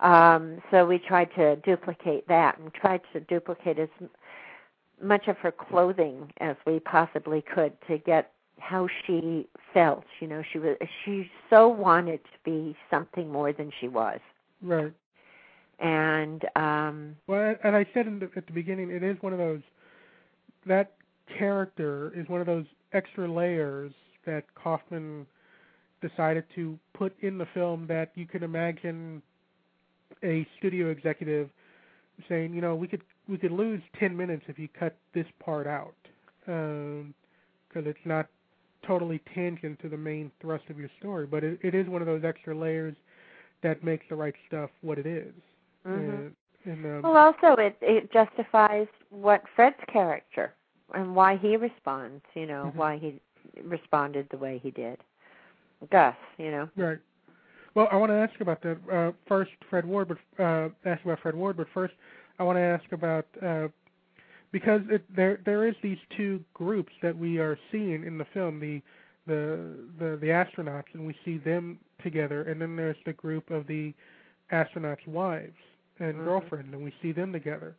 [0.00, 3.88] Um, so we tried to duplicate that and tried to duplicate as
[5.02, 10.04] much of her clothing as we possibly could to get how she felt.
[10.20, 14.20] You know, she was she so wanted to be something more than she was,
[14.62, 14.92] Right.
[15.78, 19.38] and um, Well, and I said in the, at the beginning, it is one of
[19.38, 19.62] those.
[20.66, 20.92] That
[21.38, 23.92] character is one of those extra layers
[24.26, 25.26] that Kaufman
[26.00, 29.22] decided to put in the film that you can imagine
[30.22, 31.48] a studio executive
[32.28, 35.66] saying, you know, we could we could lose ten minutes if you cut this part
[35.66, 35.94] out,
[36.40, 38.26] because it's not
[38.86, 41.26] totally tangent to the main thrust of your story.
[41.26, 42.96] But it, it is one of those extra layers
[43.62, 45.32] that makes the right stuff what it is.
[45.86, 45.94] Mhm.
[45.94, 50.54] And, and, um, Well, also it it justifies what Fred's character
[50.94, 52.24] and why he responds.
[52.34, 52.76] You know Mhm.
[52.76, 53.20] why he
[53.62, 54.98] responded the way he did.
[55.90, 56.68] Gus, you know.
[56.76, 56.98] Right.
[57.74, 61.20] Well, I want to ask about that uh, first, Fred Ward, but uh, ask about
[61.20, 61.56] Fred Ward.
[61.56, 61.94] But first,
[62.38, 63.68] I want to ask about uh,
[64.52, 68.60] because it, there there is these two groups that we are seeing in the film
[68.60, 68.80] the
[69.26, 73.66] the the the astronauts, and we see them together, and then there's the group of
[73.66, 73.94] the
[74.52, 75.56] astronauts' wives
[76.00, 76.24] and Mhm.
[76.24, 77.76] girlfriend, and we see them together.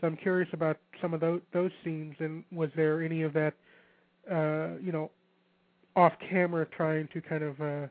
[0.00, 3.54] So I'm curious about some of those those scenes, and was there any of that,
[4.30, 5.10] uh, you know,
[5.96, 7.86] off camera trying to kind of, uh,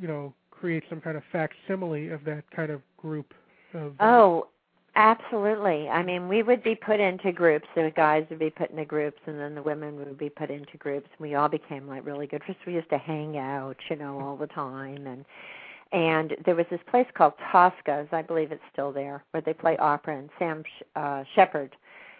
[0.00, 3.34] you know, create some kind of facsimile of that kind of group
[3.74, 3.92] of.
[4.00, 4.48] uh, Oh,
[4.96, 5.88] absolutely.
[5.88, 7.66] I mean, we would be put into groups.
[7.74, 10.76] The guys would be put into groups, and then the women would be put into
[10.78, 11.08] groups.
[11.18, 12.60] We all became like really good friends.
[12.66, 15.24] We used to hang out, you know, all the time, and
[15.90, 19.76] and there was this place called Tosca's, I believe it's still there, where they play
[19.78, 20.18] opera.
[20.18, 20.62] And Sam
[20.96, 21.74] uh, Shepard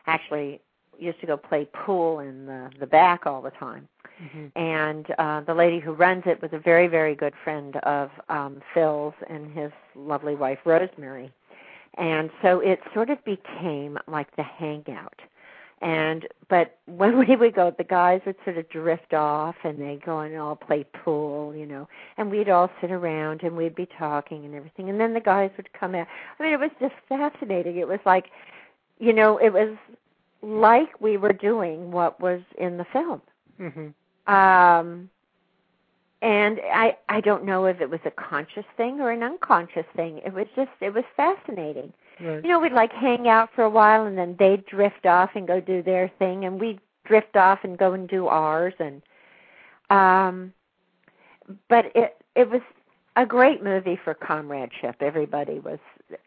[0.07, 0.63] actually
[0.99, 3.89] used to go play pool in the the back all the time.
[4.21, 4.51] Mhm.
[4.57, 8.61] and uh the lady who runs it was a very very good friend of um
[8.75, 11.33] Phil's and his lovely wife Rosemary.
[11.97, 15.21] And so it sort of became like the hangout.
[15.81, 20.05] And but when we would go the guys would sort of drift off and they'd
[20.05, 23.87] go and all play pool you know and we'd all sit around and we'd be
[23.87, 24.91] talking and everything.
[24.91, 26.09] And then the guys would come out.
[26.39, 27.77] I mean it was just fascinating.
[27.77, 28.31] It was like
[28.99, 29.77] you know it was
[30.43, 33.21] like we were doing what was in the film.
[33.61, 33.93] Mhm.
[34.33, 35.11] um
[36.23, 40.19] and i i don't know if it was a conscious thing or an unconscious thing.
[40.25, 41.93] It was just it was fascinating.
[42.21, 42.43] Right.
[42.45, 45.47] you know we'd like hang out for a while and then they'd drift off and
[45.47, 49.03] go do their thing and we'd drift off and go and do ours and
[49.91, 50.53] um
[51.69, 52.61] but it it was
[53.17, 54.97] a great movie for comradeship.
[55.01, 55.79] Everybody was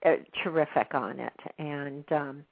[0.06, 1.34] uh, terrific on it.
[1.58, 2.44] And um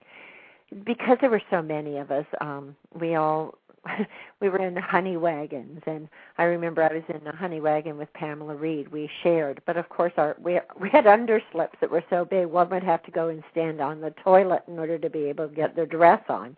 [0.86, 3.56] because there were so many of us um we all
[4.42, 8.12] we were in honey wagons and I remember I was in a honey wagon with
[8.14, 8.92] Pamela Reed.
[8.92, 12.70] We shared, but of course our we we had underslips that were so big one
[12.70, 15.56] would have to go and stand on the toilet in order to be able to
[15.56, 16.56] get their dress on.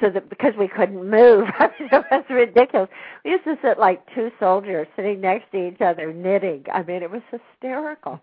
[0.00, 2.88] So that because we couldn't move, I mean, it was ridiculous.
[3.24, 6.64] We used to sit like two soldiers sitting next to each other knitting.
[6.72, 8.20] I mean, it was hysterical.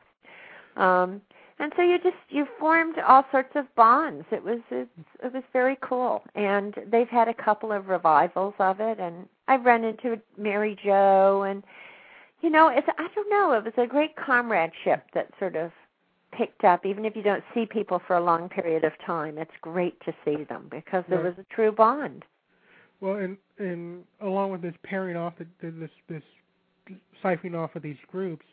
[0.77, 1.21] Um
[1.59, 4.25] and so you just you formed all sorts of bonds.
[4.31, 4.87] It was it,
[5.23, 6.23] it was very cool.
[6.35, 8.99] And they've had a couple of revivals of it.
[8.99, 11.43] And i've run into mary jo.
[11.43, 11.63] And
[12.41, 13.53] you know it's i don't know.
[13.53, 15.71] It was a great comradeship that sort of
[16.31, 16.85] picked up.
[16.85, 20.13] Even if you don't see people for a long period of time it's great to
[20.23, 21.35] see them because there Right.
[21.35, 22.23] was a true bond.
[23.01, 26.23] Well, and and along with this pairing off, the, the- this this
[27.23, 28.45] siphoning off of these groups,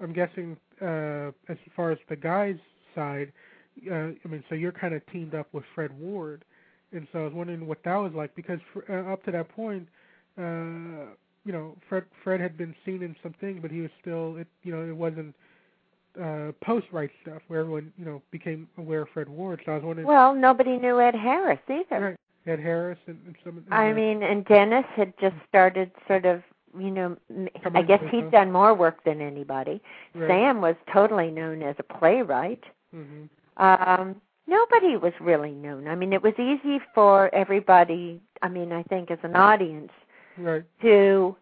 [0.00, 2.56] I'm guessing uh, as far as the guys'
[2.94, 3.32] side,
[3.90, 6.44] uh, I mean, so you're kind of teamed up with Fred Ward,
[6.92, 9.48] and so I was wondering what that was like because fr- uh, up to that
[9.48, 9.88] point,
[10.38, 11.12] uh,
[11.44, 14.46] you know, Fred Fred had been seen in some things, but he was still, it,
[14.62, 15.34] you know, it wasn't
[16.20, 19.60] uh, post-right stuff where everyone, you know, became aware of Fred Ward.
[19.66, 20.06] So I was wondering.
[20.06, 22.16] well nobody knew ed harris either Right.
[22.46, 23.64] Ed Harris and, and some.
[23.70, 26.42] I uh, mean, and Dennis had just started sort of,
[26.78, 29.80] you know, m- Come I guess he'd done more work than anybody.
[30.14, 30.28] Right.
[30.28, 32.64] Sam was totally known as a playwright.
[32.94, 33.28] Mhm.
[33.56, 35.88] Um, nobody was really known.
[35.88, 39.92] I mean, it was easy for everybody, I mean, I think as an audience,
[40.36, 40.64] Right.
[40.82, 41.36] to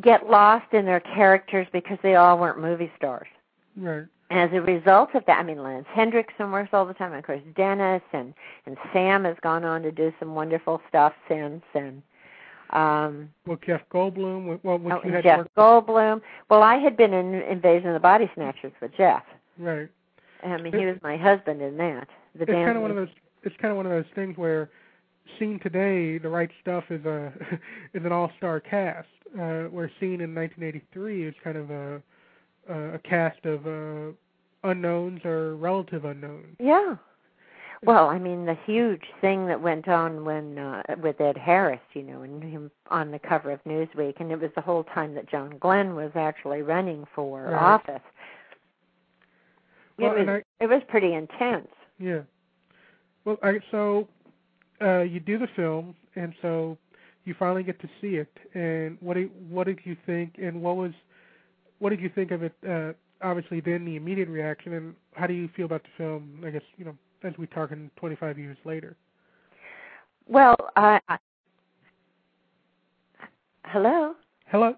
[0.00, 3.28] get lost in their characters because they all weren't movie stars.
[3.76, 4.04] Right.
[4.30, 7.24] As a result of that, I mean, Lance Henriksen works all the time, and of
[7.24, 8.34] course Dennis and
[8.66, 12.02] and Sam has gone on to do some wonderful stuff since, and
[12.70, 14.58] um, Well, Jeff Goldblum.
[14.62, 15.46] Well, oh, Jeff.
[15.56, 16.20] Goldblum.
[16.50, 19.22] Well, I had been in Invasion of the Body Snatchers with Jeff.
[19.58, 19.88] Right.
[20.44, 22.08] I mean, he was my husband in that.
[22.34, 23.08] The it's kind of one of those.
[23.42, 24.70] It's kind of one of those things where,
[25.38, 27.32] seen today, the right stuff is a
[27.94, 29.08] is an all-star cast.
[29.34, 32.02] Uh, where seen in 1983 is kind of a
[32.68, 34.12] a, a cast of uh,
[34.64, 36.56] unknowns or relative unknowns.
[36.58, 36.96] Yeah.
[37.82, 42.02] Well, I mean, the huge thing that went on when uh, with Ed Harris, you
[42.02, 45.28] know, and him on the cover of Newsweek, and it was the whole time that
[45.28, 47.54] John Glenn was actually running for Right.
[47.54, 48.02] office.
[49.98, 51.68] Well, it was I- it was pretty intense.
[51.98, 52.22] Yeah.
[53.24, 54.08] Well, I, so
[54.80, 56.78] uh, you do the film, and so
[57.24, 58.32] you finally get to see it.
[58.54, 60.36] And what did what did you think?
[60.38, 60.92] And what was
[61.78, 62.54] what did you think of it?
[62.66, 62.92] Uh,
[63.22, 66.42] obviously, then the immediate reaction, and how do you feel about the film?
[66.46, 66.96] I guess you know
[67.26, 68.96] as we talking 25 years later.
[70.26, 70.56] Well,
[73.64, 74.14] hello.
[74.46, 74.74] Hello,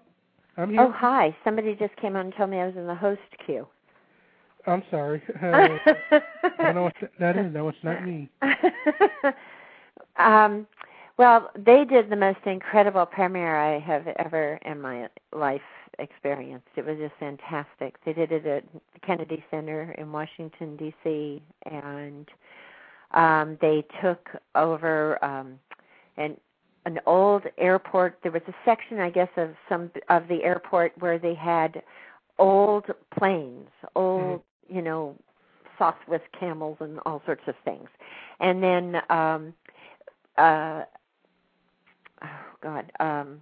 [0.57, 0.81] I'm here.
[0.81, 1.35] Oh, hi.
[1.43, 3.67] Somebody just came on and told me I was in the host queue.
[4.67, 5.21] I'm sorry.
[5.41, 5.77] Uh,
[6.59, 7.53] I don't know what th- that is.
[7.53, 8.29] That was not me.
[10.17, 10.67] um,
[11.17, 15.61] well, they did the most incredible premiere I have ever in my life
[15.99, 16.67] experienced.
[16.75, 17.95] It was just fantastic.
[18.05, 18.63] They did it at
[18.93, 21.41] the Kennedy Center in Washington D.C.
[21.65, 22.27] and
[23.11, 25.59] um, they took over um,
[26.17, 26.37] an
[26.85, 28.17] an old airport.
[28.23, 31.83] There was a section, I guess, of some of the airport where they had
[32.37, 32.85] old
[33.17, 35.15] planes, old, you know,
[35.79, 37.87] Sopwith camels and all sorts of things.
[38.39, 39.53] And then um
[40.37, 40.83] uh
[42.23, 42.27] oh
[42.61, 43.41] god, um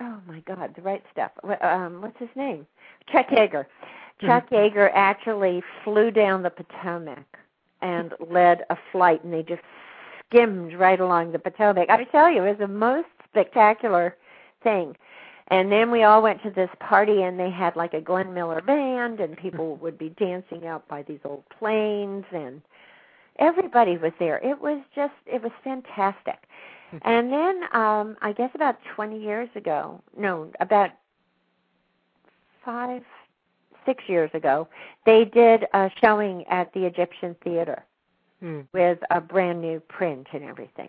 [0.00, 1.32] oh my god, the right stuff.
[1.62, 2.66] Um what's his name?
[3.12, 3.66] Chuck Yeager.
[4.20, 7.24] Chuck Yeager actually flew down the Potomac
[7.80, 9.62] and led a flight and they just
[10.26, 11.88] skimmed right along the Potomac.
[11.88, 14.16] I tell you, it was the most spectacular
[14.62, 14.96] thing.
[15.48, 18.60] And then we all went to this party and they had like a Glenn Miller
[18.60, 22.62] band and people would be dancing out by these old planes and
[23.38, 24.38] everybody was there.
[24.38, 26.38] It was just it was fantastic.
[27.02, 30.90] And then um I guess about 20 years ago, no, about
[32.64, 33.02] 5
[33.86, 34.68] 6 years ago,
[35.06, 37.84] they did a showing at the Egyptian Theater
[38.40, 38.62] Hmm.
[38.72, 40.88] with a brand new print and everything.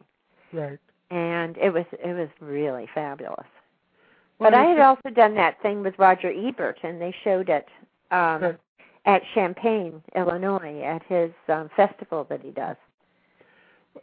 [0.54, 0.80] Right.
[1.10, 3.48] And it was it was really fabulous.
[4.40, 7.68] Well, But I had also done that thing with Roger Ebert, and they showed it
[8.12, 8.58] um, Right.
[9.06, 12.78] at Champaign, Illinois, at his um, festival that he does.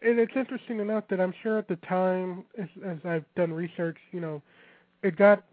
[0.03, 3.53] And it's interesting to note that I'm sure at the time, as, as I've done
[3.53, 4.43] research, you know,
[5.03, 5.45] it got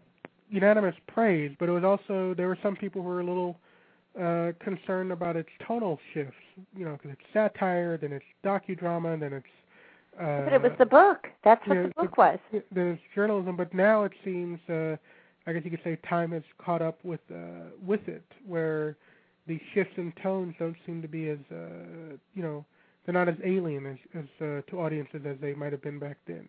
[0.50, 3.58] unanimous praise, but it was also there were some people who were a little
[4.20, 6.36] uh, concerned about its tonal shifts.
[6.76, 9.46] You know, because it's satire, then it's docudrama, then it's.
[10.18, 11.26] Uh, but it was the book.
[11.44, 12.38] That's what yeah, the book was.
[12.52, 14.96] Then it's journalism, but now it seems, uh,
[15.46, 18.96] I guess you could say, time has caught up with uh, with it, where
[19.46, 22.64] the shifts in tones don't seem to be as, uh, you know,
[23.06, 26.18] they're not as alien as, as uh, to audiences as they might have been back
[26.26, 26.48] then.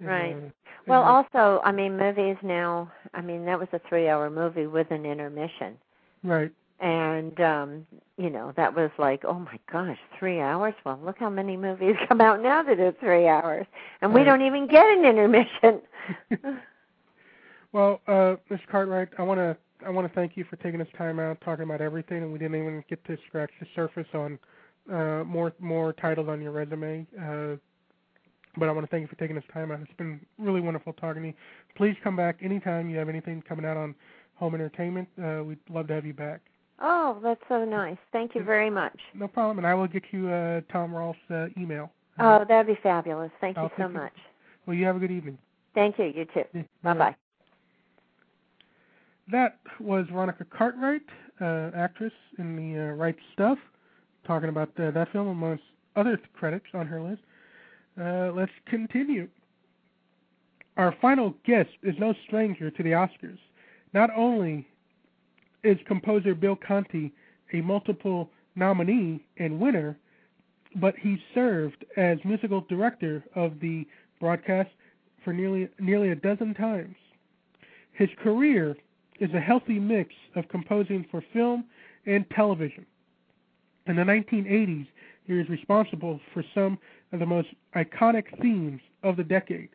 [0.00, 0.36] And, Right.
[0.36, 0.50] uh,
[0.86, 2.92] Well, also, I mean, movies now.
[3.14, 5.76] I mean, that was a three-hour movie with an intermission.
[6.22, 6.52] right.
[6.80, 7.86] and um
[8.18, 11.96] you know that was like oh my gosh three hours well look how many movies
[12.08, 13.66] come out now that are three hours
[14.00, 14.26] and we Right.
[14.26, 15.80] don't even get an intermission
[17.72, 18.60] Well, uh, Ms.
[18.70, 19.56] Cartwright, I want to
[19.86, 22.38] I want to thank you for taking this time out talking about everything, and we
[22.38, 24.38] didn't even get to scratch the surface on
[24.92, 27.06] uh, more more titles on your resume.
[27.20, 27.56] Uh,
[28.56, 29.80] but I want to thank you for taking this time out.
[29.80, 31.34] It's been really wonderful talking to you.
[31.76, 33.94] Please come back anytime you have anything coming out on
[34.34, 35.08] home entertainment.
[35.22, 36.40] Uh, we'd love to have you back.
[36.80, 37.96] Oh, that's so nice.
[38.12, 38.96] Thank you very much.
[39.14, 41.90] No problem, and I will get you uh, Tom Rolf's uh, email.
[42.20, 43.30] Oh, that'd be fabulous.
[43.40, 43.94] Thank you I'll so take it.
[43.94, 44.12] much.
[44.66, 45.38] Well, you have a good evening.
[45.74, 46.06] Thank you.
[46.06, 46.64] You too.
[46.82, 47.16] Bye bye.
[49.30, 51.02] That was Veronica Cartwright,
[51.40, 53.58] uh, actress in the uh, Right Stuff,
[54.26, 55.64] talking about uh, that film amongst
[55.96, 57.22] other credits on her list.
[58.00, 59.28] Uh, let's continue.
[60.76, 63.38] Our final guest is no stranger to the Oscars.
[63.92, 64.66] Not only
[65.64, 67.12] is composer Bill Conti
[67.52, 69.96] a multiple nominee and winner,
[70.76, 73.86] but he served as musical director of the
[74.20, 74.70] broadcast
[75.24, 76.96] for nearly nearly a dozen times.
[77.92, 78.76] His career
[79.18, 81.64] is a healthy mix of composing for film
[82.06, 82.86] and television.
[83.88, 84.86] In the 1980s,
[85.24, 86.78] he was responsible for some
[87.12, 89.70] of the most iconic themes of the decade.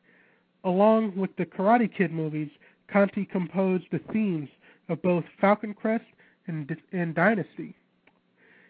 [0.63, 2.49] Along with the Karate Kid movies,
[2.87, 4.49] Conti composed the themes
[4.87, 6.05] of both Falcon Crest
[6.47, 7.75] and, and Dynasty.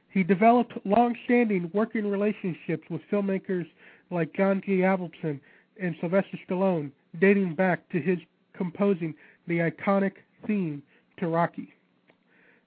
[0.09, 3.67] He developed long-standing working relationships with filmmakers
[4.11, 4.77] like John G.
[4.77, 5.39] Avildsen
[5.81, 8.19] and Sylvester Stallone, dating back to his
[8.53, 9.13] composing
[9.47, 10.13] the iconic
[10.45, 10.83] theme
[11.17, 11.73] to Rocky.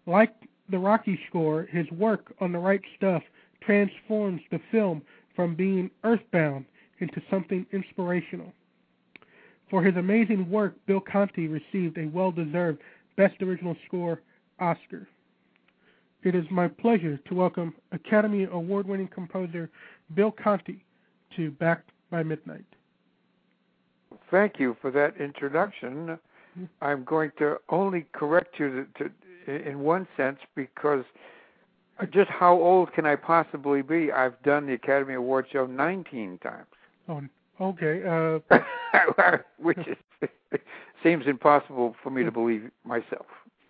[0.06, 0.34] Like
[0.70, 3.22] the Rocky score, his work on the right stuff
[3.62, 5.02] transforms the film
[5.34, 6.64] from being earthbound
[6.98, 8.52] into something inspirational.
[9.70, 12.80] For his amazing work, Bill Conti received a well deserved
[13.16, 14.20] Best Original Score
[14.60, 15.08] Oscar.
[16.22, 19.70] It is my pleasure to welcome Academy Award winning composer
[20.14, 20.84] Bill Conti
[21.36, 22.64] to Back by Midnight.
[24.30, 26.18] Thank you for that introduction.
[26.80, 29.10] I'm going to only correct you to, to,
[29.46, 31.04] in one sense because
[32.12, 34.12] just how old can I possibly be?
[34.12, 36.66] I've done the Academy Award show 19 times.
[37.08, 37.22] Oh,
[37.60, 38.40] okay.
[38.50, 40.28] Uh, Which is,
[41.02, 43.26] seems impossible for me to believe myself.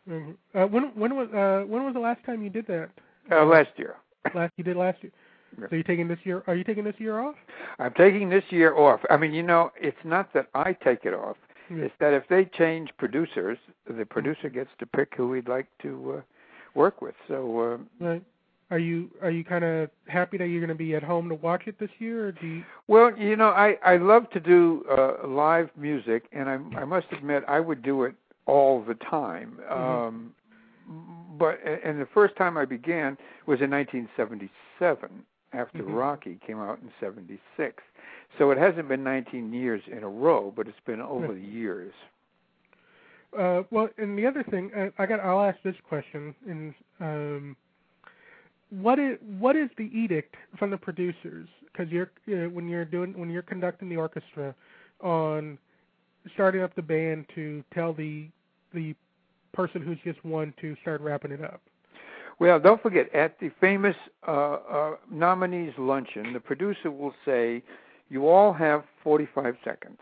[0.08, 2.90] uh, when when was uh, when was the last time you did that?
[3.30, 3.96] Uh, last year.
[4.34, 5.12] Last you did last year.
[5.60, 5.66] Yeah.
[5.70, 6.42] So you taking this year?
[6.48, 7.36] Are you taking this year off?
[7.78, 9.00] I'm taking this year off.
[9.08, 11.36] I mean, you know, it's not that I take it off.
[11.70, 16.18] It's that if they change producers, the producer gets to pick who he'd like to
[16.18, 16.20] uh,
[16.74, 17.14] work with.
[17.28, 18.22] So, uh, Right.
[18.68, 21.36] Are you are you kind of happy that you're going to be at home to
[21.36, 22.64] watch it this year, or do you?
[22.88, 27.06] well, you know, I I love to do uh, live music, and I I must
[27.12, 28.16] admit I would do it
[28.46, 29.60] all the time.
[29.70, 30.32] Um,
[31.38, 33.16] but and the first time I began
[33.46, 35.22] was in 1977
[35.52, 35.96] after Mhm.
[35.96, 37.82] Rocky came out in 76.
[38.38, 41.34] So it hasn't been 19 years in a row, but it's been over Right.
[41.34, 41.94] the years.
[43.36, 45.20] Uh, well, and the other thing, uh, I got.
[45.20, 46.34] I'll ask this question.
[46.46, 47.56] In um,
[48.70, 51.48] what is what is the edict from the producers?
[51.64, 54.54] Because you're uh, when you're doing when you're conducting the orchestra
[55.00, 55.58] on
[56.32, 58.28] starting up the band to tell the
[58.72, 58.94] the
[59.52, 61.60] person who's just won to start wrapping it up.
[62.38, 63.96] Well, don't forget at the famous
[64.28, 67.62] uh, uh, nominees luncheon, the producer will say,
[68.10, 70.00] "You all have 45 seconds."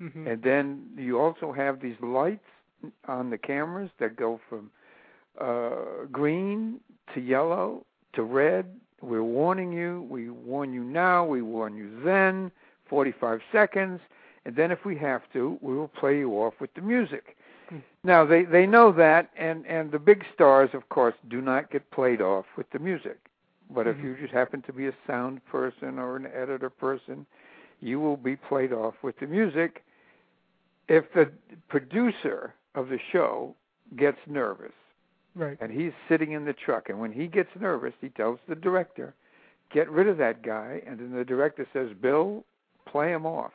[0.00, 0.26] Mhm.
[0.26, 2.44] And then you also have these lights
[3.06, 4.70] on the cameras that go from
[5.40, 6.80] uh, green
[7.14, 7.84] to yellow
[8.14, 8.66] to red.
[9.00, 10.06] We're warning you.
[10.10, 11.24] We warn you now.
[11.24, 12.50] We warn you then.
[12.88, 14.00] 45 seconds.
[14.44, 17.36] And then, if we have to, we will play you off with the music.
[18.06, 21.90] Now they they know that, and and the big stars, of course, do not get
[21.90, 23.18] played off with the music.
[23.68, 24.04] But if Mhm.
[24.04, 27.26] you just happen to be a sound person or an editor person,
[27.80, 29.82] you will be played off with the music
[30.86, 31.32] if the
[31.68, 33.56] producer of the show
[33.96, 34.72] gets nervous
[35.34, 35.58] Right.
[35.60, 39.14] and he's sitting in the truck and when he gets nervous he tells the director
[39.70, 42.44] get rid of that guy and then the director says bill
[42.84, 43.52] play him off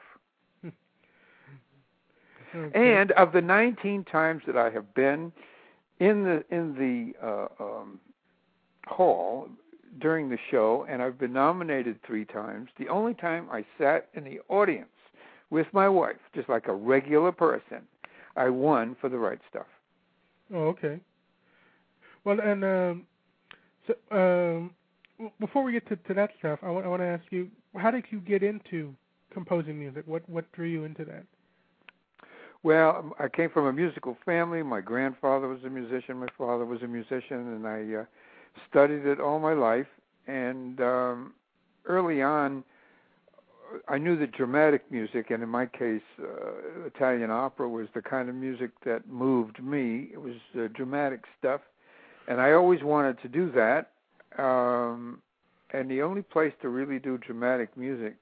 [2.54, 2.94] Okay.
[2.94, 5.32] and of the 19 times that i have been
[6.00, 8.00] in the in the uh, um,
[8.88, 9.48] hall
[10.00, 14.24] during the show and i've been nominated three times the only time i sat in
[14.24, 14.88] the audience
[15.50, 17.82] with my wife just like a regular person
[18.36, 19.68] i won for the right stuff
[20.54, 21.00] Oh, okay.
[22.24, 23.06] Well, and um,
[23.88, 24.72] so um,
[25.40, 27.92] before we get to, to that stuff, I want I want to ask you, how
[27.92, 28.94] did you get into
[29.34, 30.04] composing music?
[30.06, 31.24] What what drew you into that?
[32.64, 34.62] Well, um, I came from a musical family.
[34.62, 36.18] My grandfather was a musician.
[36.18, 38.06] My father was a musician, and I uh,
[38.70, 39.88] studied it all my life.
[40.28, 41.34] And um,
[41.86, 42.64] early on,
[43.88, 48.30] I knew that dramatic music, and in my case, uh, Italian opera was the kind
[48.30, 50.10] of music that moved me.
[50.14, 51.62] It was uh, dramatic stuff,
[52.28, 53.92] and I always wanted to do that.
[54.38, 55.22] Um,
[55.74, 58.16] and the only place to really do dramatic music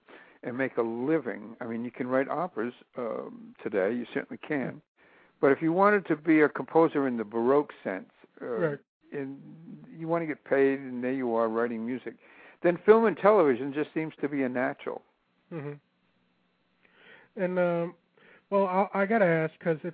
[0.44, 4.82] and make a living, I mean, you can write operas um, today, you certainly can.
[5.42, 8.10] But if you wanted to be a composer in the Baroque sense,
[8.42, 8.80] uh, Right.
[9.12, 9.38] and
[9.98, 12.14] you want to get paid, and there you are writing music,
[12.62, 15.02] then film and television just seems to be a natural.
[15.54, 15.74] Mm-hmm.
[17.42, 17.96] And um,
[18.50, 19.94] well, I, I gotta ask because it,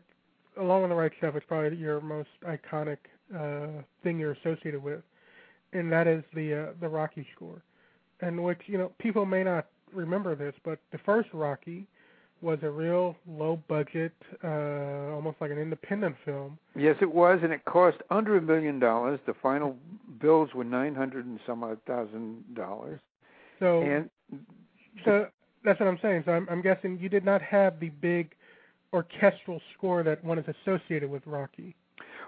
[0.57, 2.97] along with the right stuff, it's probably your most iconic
[3.35, 5.01] uh, thing you're associated with,
[5.73, 7.61] and that is the uh, the Rocky score,
[8.21, 11.87] and which you know people may not remember this, but the first Rocky
[12.41, 14.13] was a real low budget,
[14.43, 16.57] uh, almost like an independent film.
[16.75, 19.19] Yes, it was, and it cost under a million dollars.
[19.25, 19.75] The final
[20.21, 22.99] bills were nine hundred and some odd thousand dollars.
[23.59, 24.09] So, And
[25.05, 25.27] so
[25.63, 26.23] that's what I'm saying.
[26.25, 28.35] So I'm, I'm guessing you did not have the big
[28.93, 31.75] orchestral score that one is associated with Rocky.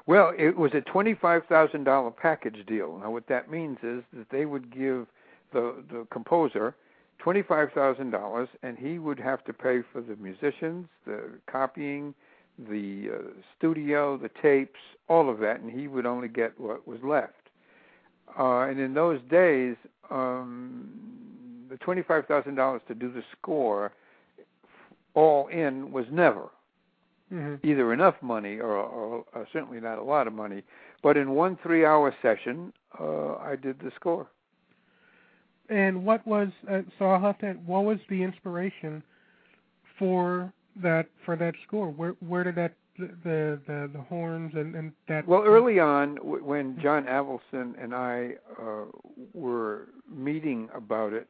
[0.06, 3.00] Well, it was a twenty-five thousand dollar package deal.
[3.00, 5.08] Now, what that means is that they would give
[5.52, 6.76] the the composer
[7.20, 11.22] twenty-five thousand dollars, and he would have to pay for the musicians, the
[11.52, 12.14] copying,
[12.70, 13.18] the uh,
[13.58, 14.80] studio, the tapes,
[15.10, 17.34] all of that, and he would only get what was left.
[18.38, 19.76] Uh, and in those days,
[20.12, 20.90] um,
[21.70, 23.92] the twenty-five thousand dollars to do the score,
[25.14, 26.50] all in, was never
[27.34, 27.68] Mm-hmm.
[27.68, 30.64] either enough money or, or, or certainly not a lot of money.
[31.04, 34.28] But in one three-hour session, uh, I did the score.
[35.70, 39.04] And what was uh, so I'll have to what was the inspiration
[40.00, 41.90] for that for that score?
[41.90, 46.80] Where where did that the the the horns and and that Well, early on, when
[46.82, 48.32] John Avildsen and I
[48.62, 48.86] uh,
[49.34, 51.28] were meeting about it,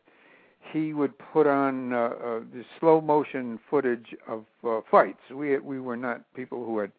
[0.71, 5.19] he would put on uh, uh, the slow motion footage of uh, fights.
[5.33, 6.91] We we were not people who had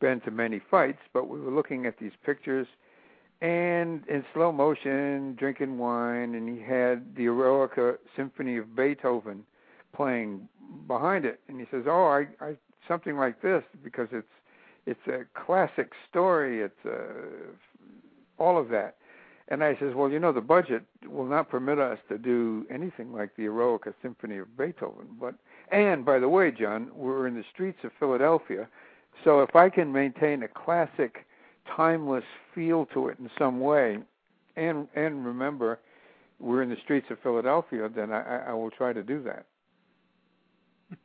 [0.00, 2.66] been to many fights, but we were looking at these pictures
[3.40, 9.44] and in slow motion, drinking wine, and he had the Eroica Symphony of Beethoven
[9.94, 10.46] playing
[10.86, 12.54] behind it, and he says, "Oh, I, I
[12.86, 14.28] something like this because it's
[14.86, 16.60] it's a classic story.
[16.60, 17.52] It's uh,
[18.38, 18.96] all of that."
[19.48, 23.12] And I says, "Well, you know, the budget will not permit us to do anything
[23.12, 25.08] like the Eroica Symphony of Beethoven.
[25.18, 25.34] But
[25.72, 28.68] and by the way, John, we're in the streets of Philadelphia,
[29.24, 31.24] so if I can maintain a classic."
[31.76, 32.24] Timeless
[32.54, 33.98] feel to it in some way.
[34.56, 35.80] And and remember
[36.38, 39.46] we're in the streets of Philadelphia then I, I will try to do that.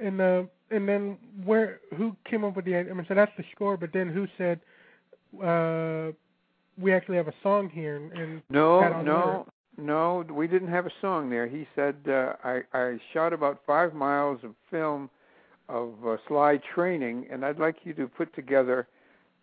[0.00, 2.90] And uh and then where who came up with the idea?
[2.92, 4.60] I mean, so that's the score, but then who said
[5.42, 6.12] uh
[6.76, 9.46] we actually have a song here and, and no no
[9.76, 11.46] no we didn't have a song there.
[11.46, 15.10] He said uh, I I shot about 5 miles of film
[15.68, 18.86] of uh, slide training and I'd like you to put together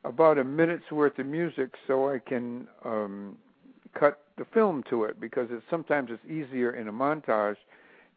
[0.03, 3.38] about a minute's worth of music so I can um,
[3.94, 7.57] cut the film to it because it's sometimes it's easier in a montage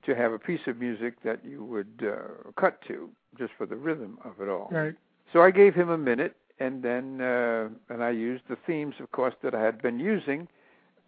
[0.06, 3.76] to have a piece of music that you would uh, cut to just for the
[3.76, 4.68] rhythm of it all.
[4.70, 4.94] Right.
[5.32, 9.10] So I gave him a minute, and then uh, and I used the themes, of
[9.12, 10.48] course, that I had been using.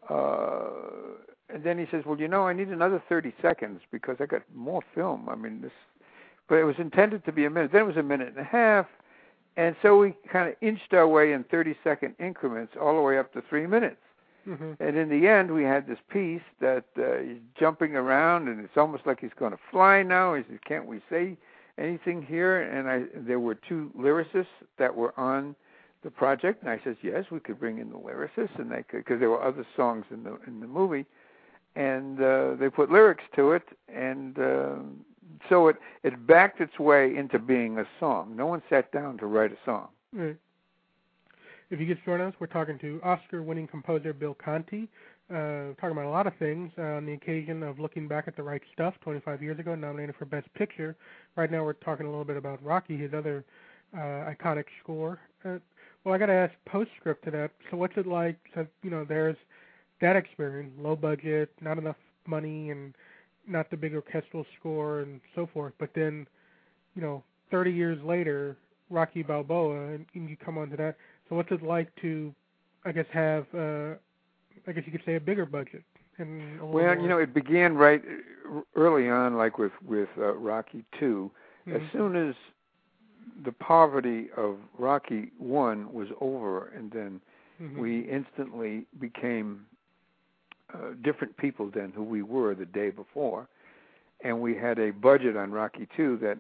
[0.09, 0.69] Uh,
[1.49, 4.43] and then he says, "Well, you know, I need another 30 seconds because I got
[4.55, 5.29] more film.
[5.29, 5.73] I mean, this."
[6.49, 7.73] But it was intended to be a minute.
[7.73, 8.87] Then it was a minute and a half
[9.57, 13.19] and so we kind of inched our way in 30 second increments all the way
[13.19, 13.97] up to three minutes.
[14.47, 14.73] Mm-hmm.
[14.79, 18.77] And in the end, we had this piece that uh, he's jumping around, and it's
[18.77, 20.35] almost like he's going to fly now.
[20.35, 21.37] He says, "Can't we say
[21.79, 24.47] anything here?" And I, there were two lyricists
[24.79, 25.57] that were on
[26.05, 28.99] the project, and I says, "Yes, we could bring in the lyricists, and they could
[28.99, 31.07] because there were other songs in the in the movie."
[31.75, 34.77] And uh, they put lyrics to it, and uh,
[35.49, 38.35] so it it backed its way into being a song.
[38.37, 39.89] No one sat down to write a song.
[40.13, 40.37] Right.
[41.71, 44.89] If you just join us, we're talking to Oscar-winning composer Bill Conti,
[45.29, 48.37] uh, talking about a lot of things uh, on the occasion of looking back at
[48.37, 50.95] the right stuff 25 years ago, nominated for Best Picture.
[51.35, 53.45] Right now, we're talking a little bit about Rocky, his other
[53.93, 55.19] uh, iconic score.
[55.45, 55.59] Uh,
[56.05, 57.51] well, I got to ask postscript to that.
[57.71, 58.39] So, what's it like?
[58.55, 59.37] So, you know, there's
[60.01, 61.97] that experience, low budget, not enough
[62.29, 62.95] money, and
[63.47, 65.73] not the big orchestral score and so forth.
[65.79, 66.27] But then,
[66.95, 68.57] you know, 30 years later,
[68.91, 70.97] Rocky Balboa, and, and you come onto that.
[71.29, 72.35] So what's it like to,
[72.85, 73.95] I guess, have, uh,
[74.67, 75.83] I guess you could say, a bigger budget?
[76.19, 78.03] And Well, more- you know, it began right
[78.75, 81.31] early on, like with with uh, Rocky 2
[81.73, 81.93] As Mhm.
[81.93, 82.35] soon as
[83.45, 87.21] the poverty of Rocky One was over, and then
[87.61, 87.77] Mhm.
[87.81, 89.67] we instantly became
[90.75, 93.49] uh, different people than who we were the day before.
[94.23, 96.39] and we had a budget on Rocky Two that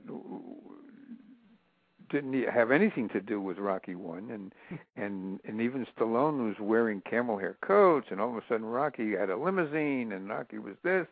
[2.09, 4.53] didn't have anything to do with Rocky One, and
[4.97, 9.13] and and even Stallone was wearing camel hair coats, and all of a sudden Rocky
[9.13, 11.07] had a limousine, and Rocky was this.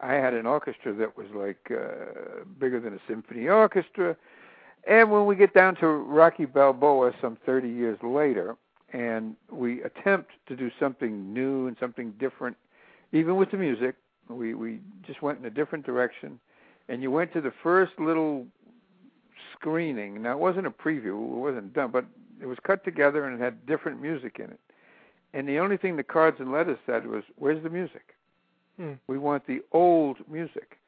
[0.00, 4.16] I had an orchestra that was like uh, bigger than a symphony orchestra.
[4.88, 8.56] And when we get down to Rocky Balboa, some 30 years later,
[8.92, 12.56] and we attempt to do something new and something different,
[13.12, 13.94] even with the music,
[14.28, 16.38] we we just went in a different direction.
[16.88, 18.46] And you went to the first little
[19.52, 20.22] screening.
[20.22, 22.04] Now it wasn't a preview; it wasn't done, but
[22.40, 24.60] it was cut together and it had different music in it.
[25.32, 28.16] And the only thing the cards and letters said was, "Where's the music?
[28.76, 28.94] Hmm.
[29.06, 30.78] We want the old music."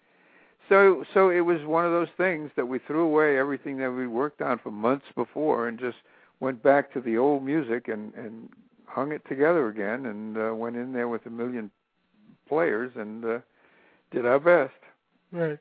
[0.69, 4.07] So so it was one of those things that we threw away everything that we
[4.07, 5.99] worked on for months before and just
[6.43, 8.49] went back to the old music and and
[8.87, 11.71] hung it together again and uh, went in there with a million
[12.47, 13.39] players and uh,
[14.11, 14.75] did our best.
[15.31, 15.59] Right.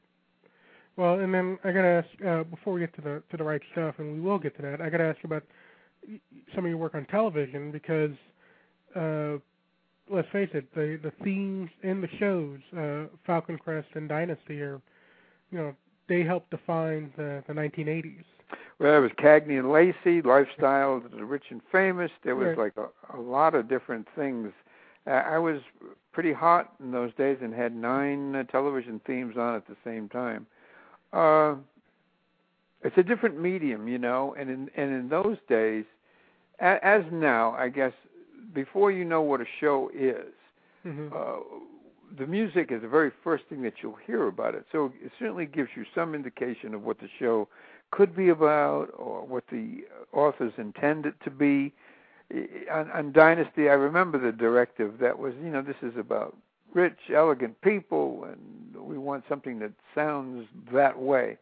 [0.98, 3.62] Well, and then I gotta ask uh, before we get to the to the right
[3.72, 4.82] stuff, and we will get to that.
[4.82, 5.44] I gotta ask about
[6.56, 8.18] some of your work on television because,
[8.96, 9.38] uh,
[10.14, 14.82] let's face it, the the themes in the shows, uh, Falcon Crest and Dynasty, are,
[15.52, 15.76] you know,
[16.10, 18.26] they helped define the the 1980s.
[18.80, 22.12] Well, there was Cagney and Lacey, Lifestyle, the Rich and Famous.
[22.24, 22.58] There was Right.
[22.58, 24.52] like a, a lot of different things.
[25.08, 25.60] Uh, I was
[26.12, 30.10] pretty hot in those days and had nine uh, television themes on at the same
[30.10, 30.46] time.
[31.14, 31.56] Uh,
[32.84, 35.86] it's a different medium, you know, and in and in those days,
[36.60, 37.94] a, as now, I guess,
[38.54, 40.34] before you know what a show is,
[40.86, 41.16] Mm-hmm.
[41.16, 41.36] uh,
[42.18, 44.66] the music is the very first thing that you'll hear about it.
[44.72, 47.48] So it certainly gives you some indication of what the show
[47.92, 51.74] could be about or what the authors intend it to be.
[52.72, 56.36] On, on Dynasty, I remember the directive that was, you know, this is about
[56.74, 61.38] rich, elegant people, and we want something that sounds that way.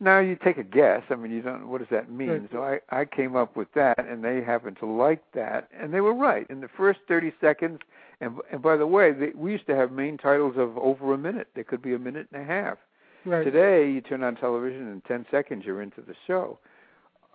[0.00, 1.02] Now you take a guess.
[1.10, 1.68] I mean, you don't.
[1.68, 2.48] What does that mean?
[2.50, 6.00] So I I came up with that, and they happened to like that, and they
[6.00, 6.44] were right.
[6.50, 7.78] In the first thirty seconds,
[8.20, 11.18] and and by the way, they, we used to have main titles of over a
[11.18, 11.48] minute.
[11.54, 12.78] They could be a minute and a half.
[13.24, 13.44] Right.
[13.44, 16.58] Today, you turn on television, and in ten seconds, you're into the show.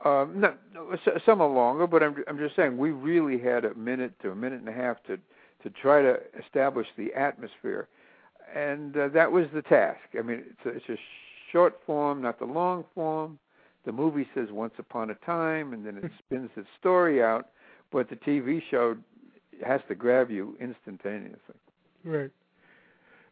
[0.06, 0.96] Um, no, no,
[1.26, 4.36] some are longer, but I'm I'm just saying we really had a minute to a
[4.36, 5.18] minute and a half to
[5.64, 7.88] to try to establish the atmosphere,
[8.56, 10.00] and uh, that was the task.
[10.18, 10.98] I mean, it's a, it's a
[11.52, 13.40] short form, not the long form.
[13.86, 17.48] The movie says once upon a time, and then it spins its story out.
[17.92, 18.98] But the TV show
[19.66, 21.56] has to grab you instantaneously.
[22.04, 22.32] Right.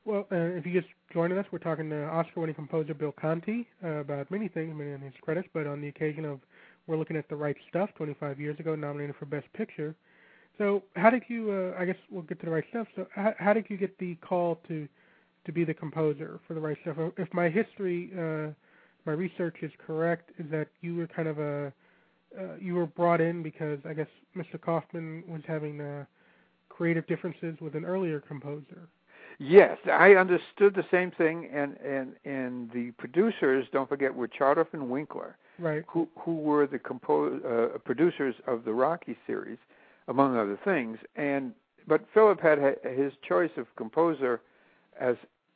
[0.06, 4.02] Well, uh, if you just joining us, we're talking to Oscar-winning composer Bill Conti uh,
[4.02, 6.40] about many things, many of his credits, but on the occasion of
[6.86, 9.95] we're looking at the right stuff, 25 years ago, nominated for Best Picture.
[10.60, 11.52] So, how did you?
[11.52, 12.88] Uh, I guess we'll get to the right stuff.
[12.95, 14.88] So, how, how did you get the call to
[15.45, 16.98] to be the composer for the right stuff?
[17.18, 18.52] If my history, uh,
[19.07, 21.73] my research is correct, is that you were kind of a
[22.40, 24.07] uh, you were brought in because I guess
[24.38, 24.61] Mr.
[24.61, 26.06] Kaufman was having uh,
[26.69, 28.88] creative differences with an earlier composer.
[29.40, 34.68] Yes, I understood the same thing, and and and the producers, don't forget, were Chartoff
[34.74, 35.84] and Winkler, Right.
[35.88, 37.40] who who were the compo-
[37.76, 39.57] uh, producers of the Rocky series,
[40.07, 40.98] among other things.
[41.16, 41.53] And
[41.88, 44.41] but Philip had his choice of composer,
[44.99, 45.16] as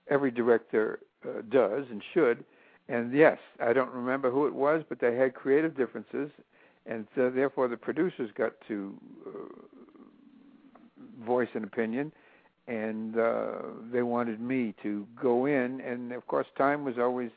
[0.09, 2.43] every director uh, does and should.
[2.89, 6.31] And yes, I don't remember who it was, but they had creative differences,
[6.85, 8.95] and so therefore the producers got to
[9.27, 12.11] uh, voice an opinion
[12.69, 13.51] and uh,
[13.91, 15.81] they wanted me to go in.
[15.81, 17.31] And of course, time was always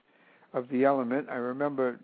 [0.52, 1.28] of the element.
[1.30, 1.98] I remember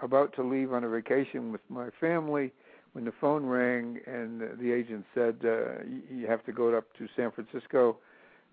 [0.00, 2.52] about to leave on a vacation with my family
[2.92, 7.08] when the phone rang and the, agent said, uh, "You have to go up to
[7.16, 7.98] San Francisco."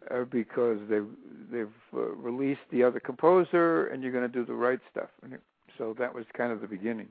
[0.09, 1.09] Uh, because they've
[1.51, 5.09] they've uh, released the other composer, and you're going to do the right stuff.
[5.23, 5.41] And it,
[5.77, 7.09] so that was kind of the beginning.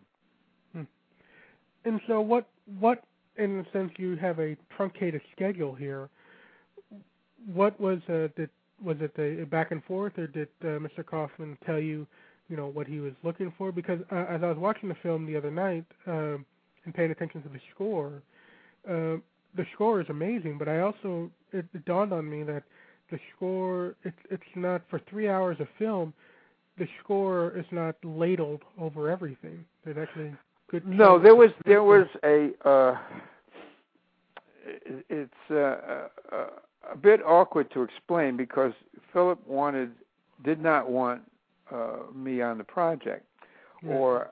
[1.85, 2.49] And so, what
[2.81, 3.05] what
[3.37, 6.09] in a sense you have a truncated schedule here.
[7.47, 8.51] What was uh, did
[8.83, 11.05] was it a, a back and forth, or did uh, Mr.
[11.05, 12.07] Kaufman tell you,
[12.49, 13.73] you know, what he was looking for?
[13.73, 16.37] Because uh, as I was watching the film the other night uh,
[16.85, 18.23] and paying attention to the score,
[18.89, 19.17] uh,
[19.57, 20.59] the score is amazing.
[20.59, 22.63] But I also it, it dawned on me that
[23.11, 26.13] the score it's it's not for three hours of film.
[26.79, 29.65] The score is not ladled over everything.
[29.85, 30.33] There's actually
[30.71, 30.87] good.
[30.87, 32.51] No, there was there was a.
[32.69, 32.97] Uh,
[34.65, 36.47] it- it's uh, uh,
[36.91, 38.73] a bit awkward to explain because
[39.13, 39.93] Philip wanted
[40.45, 41.23] did not want
[41.73, 43.25] uh, me on the project,
[43.83, 43.93] Yeah.
[43.93, 44.31] or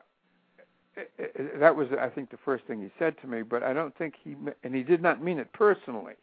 [0.97, 3.43] uh, uh, that was I think the first thing he said to me.
[3.43, 6.15] But I don't think he and he did not mean it personally.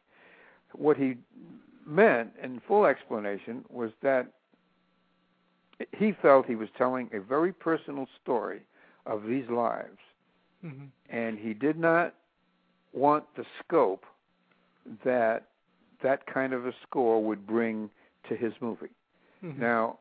[0.74, 1.18] What he
[1.86, 4.28] meant in full explanation was that
[5.92, 8.62] he felt he was telling a very personal story
[9.06, 10.00] of these lives,
[10.64, 10.90] Mhm.
[11.10, 12.16] and he did not
[12.94, 14.06] want the scope
[15.04, 15.48] that
[16.04, 17.90] that kind of a score would bring
[18.30, 18.90] to his movie.
[19.44, 19.58] Mhm.
[19.58, 20.00] Now,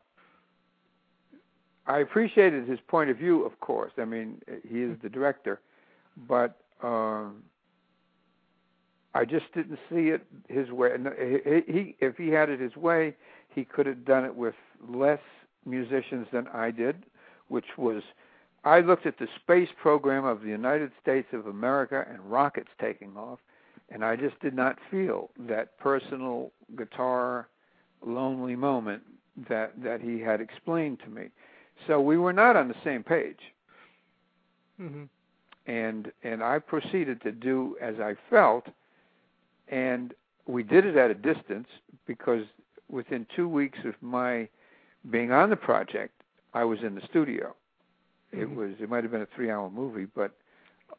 [1.86, 3.92] I appreciated his point of view, of course.
[3.98, 5.60] I mean, he is the director,
[6.28, 7.42] but um,
[9.14, 10.92] I just didn't see it his way.
[10.94, 13.16] And he, he, if he had it his way,
[13.48, 14.54] he could have done it with
[14.88, 15.20] less
[15.66, 17.04] musicians than I did,
[17.48, 18.02] which was.
[18.64, 23.16] I looked at the space program of the United States of America and rockets taking
[23.16, 23.40] off,
[23.90, 27.48] and I just did not feel that personal guitar
[28.04, 29.02] lonely moment
[29.48, 31.28] that that he had explained to me.
[31.86, 33.40] So we were not on the same page.
[34.80, 35.08] Mhm.
[35.66, 38.66] And and I proceeded to do as I felt
[39.68, 40.14] and
[40.46, 41.68] we did it at a distance
[42.06, 42.44] because
[42.88, 44.48] within 2 weeks of my
[45.10, 46.22] being on the project,
[46.52, 47.54] I was in the studio.
[48.32, 48.56] It Mhm.
[48.56, 50.36] was it might have been a 3-hour movie, but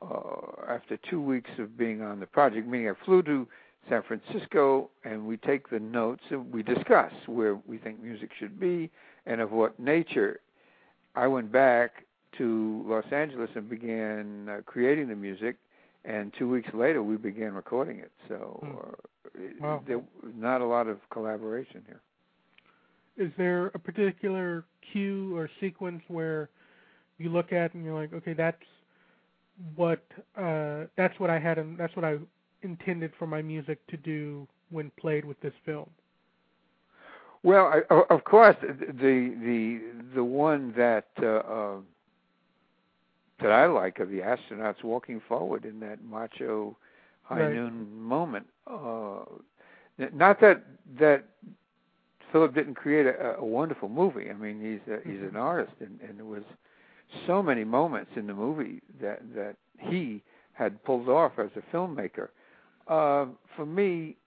[0.02, 3.48] uh, after two weeks of being on the project, meaning I flew to
[3.90, 8.60] San Francisco and we take the notes and we discuss where we think music should
[8.60, 8.90] be
[9.26, 10.40] and of what nature.
[11.16, 12.06] I went back
[12.38, 15.58] to Los Angeles and began uh, creating the music,
[16.06, 18.12] and two weeks later we began recording it.
[18.28, 18.92] So uh,
[19.40, 19.84] it- Wow.
[19.88, 22.02] there was not a lot of collaboration here.
[23.18, 26.50] Is there a particular cue or sequence where
[27.20, 28.58] you look at and you're like, okay, that's
[29.76, 30.04] what
[30.38, 32.18] uh, that's what I had and that's what I
[32.62, 35.90] intended for my music to do when played with this film?
[37.44, 39.82] Well, I, of course, the the
[40.16, 41.76] the one that uh, uh,
[43.42, 46.78] that I like of the astronauts walking forward in that macho
[47.24, 47.54] high Right.
[47.54, 48.48] noon moment.
[48.66, 49.26] Uh,
[50.14, 50.64] not that
[51.00, 51.26] that
[52.32, 54.30] Philip didn't create a, a wonderful movie.
[54.30, 56.44] I mean, he's a, he's an artist, and, and there was
[57.28, 60.24] so many moments in the movie that that he
[60.54, 62.30] had pulled off as a filmmaker.
[62.88, 63.26] Uh,
[63.56, 64.18] for me,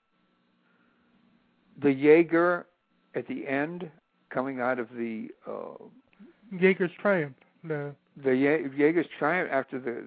[1.83, 2.65] the Yeager
[3.15, 3.91] at the end,
[4.31, 5.85] coming out of the uh,
[6.55, 7.37] Yeager's Triumph.
[7.65, 10.05] The the Ye- Yeager's triumph after the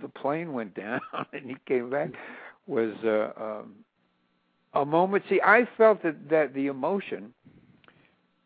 [0.00, 1.00] the plane went down
[1.32, 2.10] and he came back
[2.66, 3.74] was uh, um,
[4.74, 5.24] a moment.
[5.28, 7.32] See, I felt that that the emotion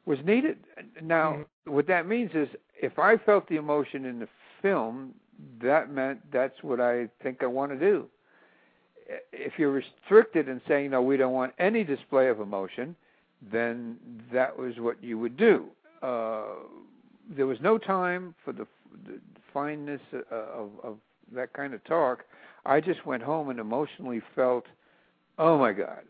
[0.05, 0.59] was needed.
[1.03, 2.49] Now, what that means is,
[2.81, 4.29] if I felt the emotion in the
[4.63, 5.15] film,
[5.63, 8.07] that meant that's what I think I want to do.
[9.33, 12.97] If you're restricted in saying no, we don't want any display of emotion,
[13.53, 13.97] then
[14.33, 15.67] that was what you would do.
[16.03, 16.45] Uh,
[17.37, 18.67] there was no time for the,
[19.07, 19.21] the
[19.53, 20.97] fineness uh, of, of
[21.35, 22.25] that kind of talk.
[22.65, 24.65] I just went home and emotionally felt,
[25.39, 26.01] oh my God,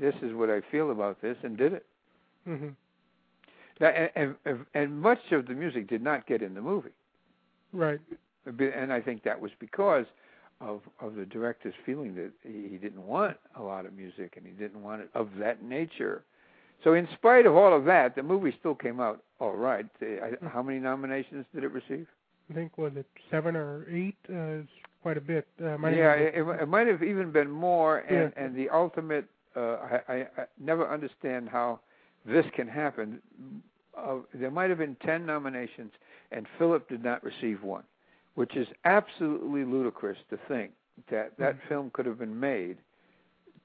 [0.00, 1.86] this is what I feel about this, and did it.
[2.44, 2.83] hmm That,
[3.80, 6.90] and, and, and much of the music did not get in the movie,
[7.72, 8.00] Right.
[8.46, 10.06] and I think that was because
[10.60, 14.46] of of the director's feeling that he, he didn't want a lot of music and
[14.46, 16.22] he didn't want it of that nature.
[16.84, 19.86] So, in spite of all of that, the movie still came out all right.
[20.02, 22.06] Uh, How many nominations did it receive?
[22.50, 24.16] I think was it seven or eight?
[24.28, 24.62] Uh,
[25.02, 25.46] quite a bit.
[25.62, 27.98] Uh, yeah, it, it might have even been more.
[28.00, 28.44] And Yeah.
[28.44, 29.26] and the ultimate,
[29.56, 31.80] uh, I, I, I never understand how
[32.24, 33.20] this can happen.
[33.96, 35.92] Uh, there might have been ten nominations,
[36.32, 37.84] and Philip did not receive one,
[38.34, 40.72] which is absolutely ludicrous to think
[41.10, 42.78] that that film could have been made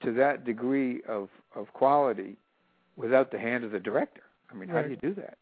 [0.02, 2.38] to that degree of of quality
[2.96, 4.22] without the hand of the director.
[4.52, 5.38] I mean, how do you do that?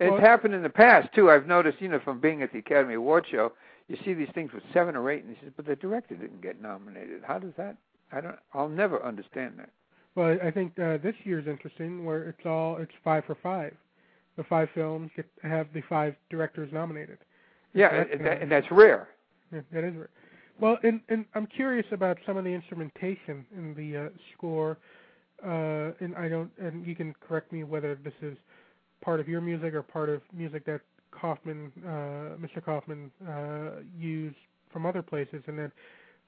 [0.00, 1.30] It's Well- happened in the past too.
[1.30, 3.52] I've noticed, you know, from being at the Academy Award show,
[3.88, 6.40] you see these things with seven or eight, and he says, "But the director didn't
[6.40, 7.22] get nominated.
[7.22, 7.76] How does that?
[8.10, 8.38] I don't.
[8.52, 9.70] I'll never understand that."
[10.14, 13.74] Well, I think uh, this year's interesting, where it's all it's five for five.
[14.36, 17.18] The five films get have the five directors nominated.
[17.72, 19.08] Yeah, That's, and, uh, and that's rare.
[19.52, 20.08] Yeah, that is right.
[20.60, 24.78] Well, and and I'm curious about some of the instrumentation in the uh, score.
[25.44, 28.36] Uh, and I don't, and you can correct me whether this is
[29.02, 30.80] part of your music or part of music that
[31.10, 32.64] Kaufman, uh, Mr.
[32.64, 34.36] Kaufman, uh, used
[34.72, 35.70] from other places, and then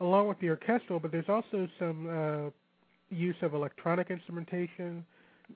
[0.01, 2.51] along with the orchestral, but there's also some uh,
[3.11, 5.05] use of electronic instrumentation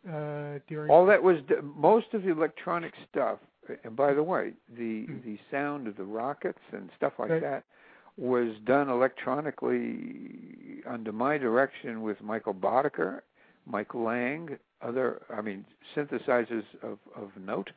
[0.09, 0.91] uh, during.
[0.91, 3.39] All that was most of the electronic stuff.
[3.85, 7.41] And by the way, the the sound of the rockets and stuff like Right.
[7.43, 7.65] that
[8.17, 13.21] was done electronically under my direction with Michael Boddicker,
[13.67, 15.65] Michael Lang, other I mean
[15.95, 17.71] synthesizers of of note.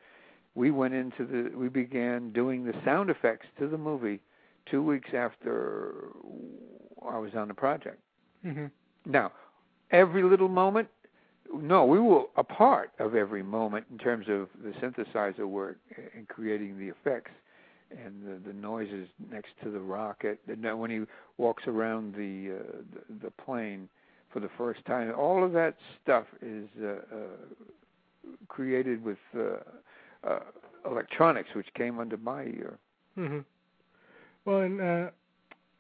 [0.56, 4.20] We went into the we began doing the sound effects to the movie
[4.70, 5.94] two weeks after
[7.08, 8.00] I was on the project.
[8.44, 8.66] hmm
[9.06, 9.32] Now,
[9.94, 10.90] every little moment
[11.62, 15.78] no, we were a part of every moment in terms of the synthesizer work
[16.16, 17.32] and creating the effects
[17.92, 20.40] and the, the noises next to the rocket.
[20.48, 21.02] And when he
[21.38, 23.88] walks around the, uh, the the plane
[24.32, 29.58] for the first time, all of that stuff is uh, uh, created with uh,
[30.28, 30.40] uh,
[30.90, 32.80] electronics, which came under my ear.
[33.16, 33.40] hmm
[34.46, 35.10] Well, and uh,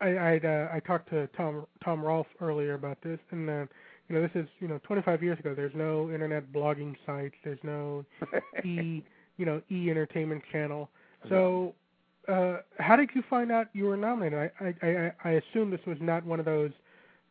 [0.01, 3.65] I I'd, uh, I talked to Tom Tom Rolf earlier about this, and uh,
[4.13, 5.55] you know this is you know 25 years ago.
[5.55, 7.35] There's no internet blogging sites.
[7.43, 8.05] There's no
[8.63, 9.03] e
[9.37, 10.89] you know e entertainment channel.
[11.29, 11.73] So,
[12.27, 14.51] uh, how did you find out you were nominated?
[14.59, 16.71] I I I, I assume this was not one of those,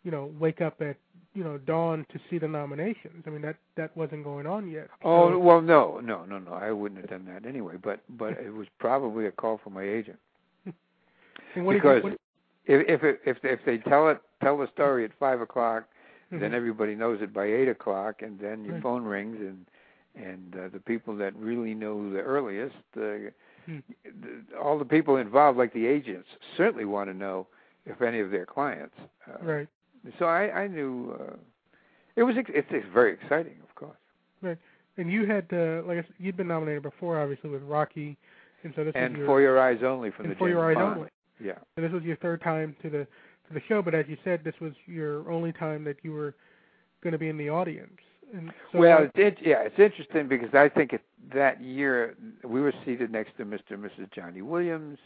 [0.02, 0.96] you know, wake up at
[1.34, 3.22] you know dawn to see the nominations.
[3.26, 4.88] I mean that that wasn't going on yet.
[5.04, 6.52] Oh So- well, no, no, no, no.
[6.52, 7.74] I wouldn't have done that anyway.
[7.80, 10.18] But but it was probably a call from my agent
[11.54, 12.18] and what did you- because what-
[12.64, 15.84] if if it, if if they tell it tell the story at five o'clock,
[16.40, 16.54] then Mhm.
[16.54, 18.82] everybody knows it by eight o'clock, and then your Right.
[18.82, 19.66] phone rings and
[20.14, 23.30] and uh, the people that really know the earliest, uh,
[23.64, 23.78] Hmm.
[24.04, 27.46] the, all the people involved, like the agents, certainly want to know
[27.86, 28.94] if any of their clients.
[29.26, 29.68] Uh, Right.
[30.18, 31.36] So I I knew uh,
[32.16, 33.96] it was ex- it's, it's very exciting, of course.
[34.42, 34.58] Right.
[34.98, 38.18] And you had uh, like I said, you'd been nominated before, obviously with Rocky,
[38.64, 40.60] and so this and was your, for your eyes only from and the for your
[40.68, 40.96] James eyes Bond.
[40.98, 41.10] only.
[41.40, 41.58] Yeah.
[41.76, 43.06] So this was your third time to the
[43.52, 46.34] to the show, but as you said, this was your only time that you were
[47.02, 47.98] going to be in the audience.
[48.34, 51.02] And so well, it's it, yeah, it's interesting because I think it,
[51.34, 53.72] that year we were seated next to Mr.
[53.72, 54.10] and Mrs.
[54.14, 54.98] Johnny Williams.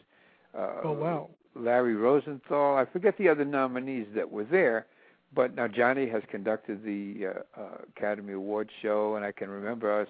[0.56, 1.28] Uh, Oh, wow.
[1.54, 2.76] Larry Rosenthal.
[2.76, 4.86] I forget the other nominees that were there,
[5.34, 10.00] but now Johnny has conducted the uh, uh, Academy Awards show, and I can remember
[10.00, 10.08] us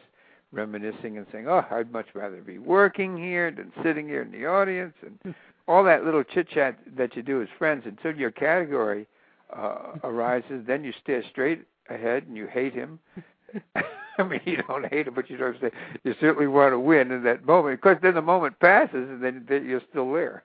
[0.52, 4.46] reminiscing and saying, "Oh, I'd much rather be working here than sitting here in the
[4.46, 5.34] audience," and
[5.68, 9.06] all that little chit chat that you do as friends until your category
[9.54, 10.64] uh, arises.
[10.66, 12.98] Then you stare straight ahead and you hate him.
[14.18, 15.70] I mean, you don't hate him, but you don't say
[16.04, 17.80] you certainly want to win in that moment.
[17.80, 20.42] Because then the moment passes, and then, then you're still there.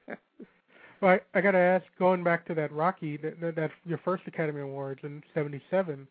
[1.01, 3.97] Well, I, I got to ask, going back to that Rocky, that, that, that your
[3.99, 6.07] first Academy Awards in '77.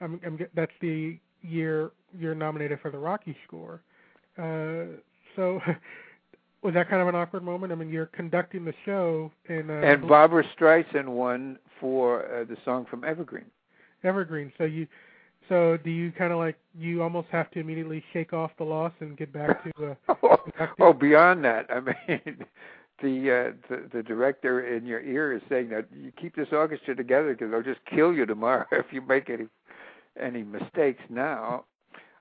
[0.00, 3.80] I'm, I'm, that's the year you're nominated for the Rocky score.
[4.38, 4.96] Uh,
[5.34, 5.60] so,
[6.62, 7.72] was that kind of an awkward moment?
[7.72, 12.56] I mean, you're conducting the show, and uh, and Barbra Streisand won for uh, the
[12.64, 13.44] song from Evergreen.
[14.04, 14.52] Evergreen.
[14.58, 14.86] So you,
[15.48, 18.92] so do you kind of like you almost have to immediately shake off the loss
[19.00, 20.84] and get back to uh, conducting?
[20.84, 22.44] Oh, beyond that, I mean,
[23.02, 26.94] the, uh, the the director in your ear is saying that you keep this orchestra
[26.96, 29.46] together because they'll just kill you tomorrow if you make any
[30.20, 31.64] any mistakes now.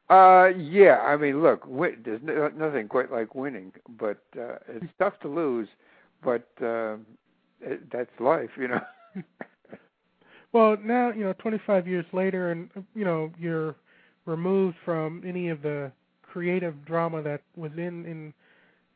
[0.09, 4.85] Uh, yeah, I mean, look, win, there's no, nothing quite like winning, but uh, it's
[4.97, 5.67] tough to lose,
[6.23, 6.95] but uh,
[7.61, 8.81] it, that's life, you know.
[10.53, 13.75] Well, now you know, 25 years later, and you know, you're
[14.25, 18.33] removed from any of the creative drama that was in in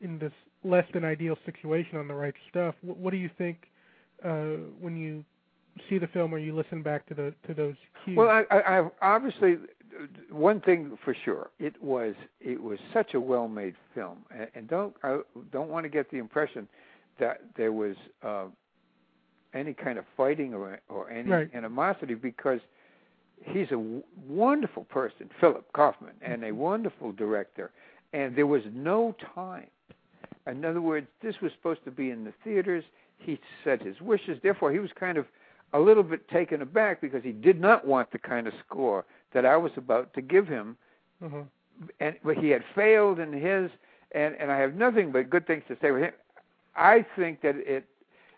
[0.00, 0.32] in this
[0.64, 2.74] less than ideal situation on the right stuff.
[2.82, 3.68] What, what do you think
[4.24, 5.24] uh, when you
[5.88, 7.74] see the film or you listen back to the to those
[8.04, 8.16] cues?
[8.16, 9.56] Well, I, I, I've obviously
[10.30, 14.94] one thing for sure, it was it was such a well-made film, and, and don't
[15.02, 15.20] I
[15.52, 16.68] don't want to get the impression
[17.18, 18.44] that there was uh,
[19.54, 21.50] any kind of fighting or or any Right.
[21.54, 22.60] animosity because
[23.44, 27.70] he's a w- wonderful person, Philip Kaufman, and a wonderful director,
[28.12, 29.66] and there was no time.
[30.46, 32.84] In other words, this was supposed to be in the theaters.
[33.18, 34.38] He said his wishes.
[34.42, 35.26] Therefore, he was kind of
[35.74, 39.44] a little bit taken aback because he did not want the kind of score that
[39.46, 40.76] I was about to give him,
[41.24, 41.42] uh-huh.
[42.00, 43.70] and but he had failed in his,
[44.12, 46.12] and and I have nothing but good things to say with him.
[46.74, 47.84] I think that it,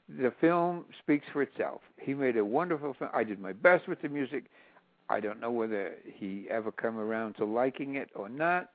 [0.09, 1.81] the film speaks for itself.
[2.01, 3.11] He made a wonderful film.
[3.15, 4.45] I did my best with the music.
[5.09, 8.71] I don't know whether he ever come around to liking it or not.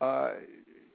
[0.00, 0.30] Uh,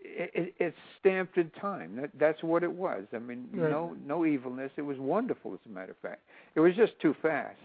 [0.03, 1.95] it, it, it's stamped in time.
[1.95, 3.03] That, that's what it was.
[3.13, 3.71] I mean, Right.
[3.71, 4.71] no no evilness.
[4.77, 6.21] It was wonderful, as a matter of fact.
[6.55, 7.57] It was just too fast.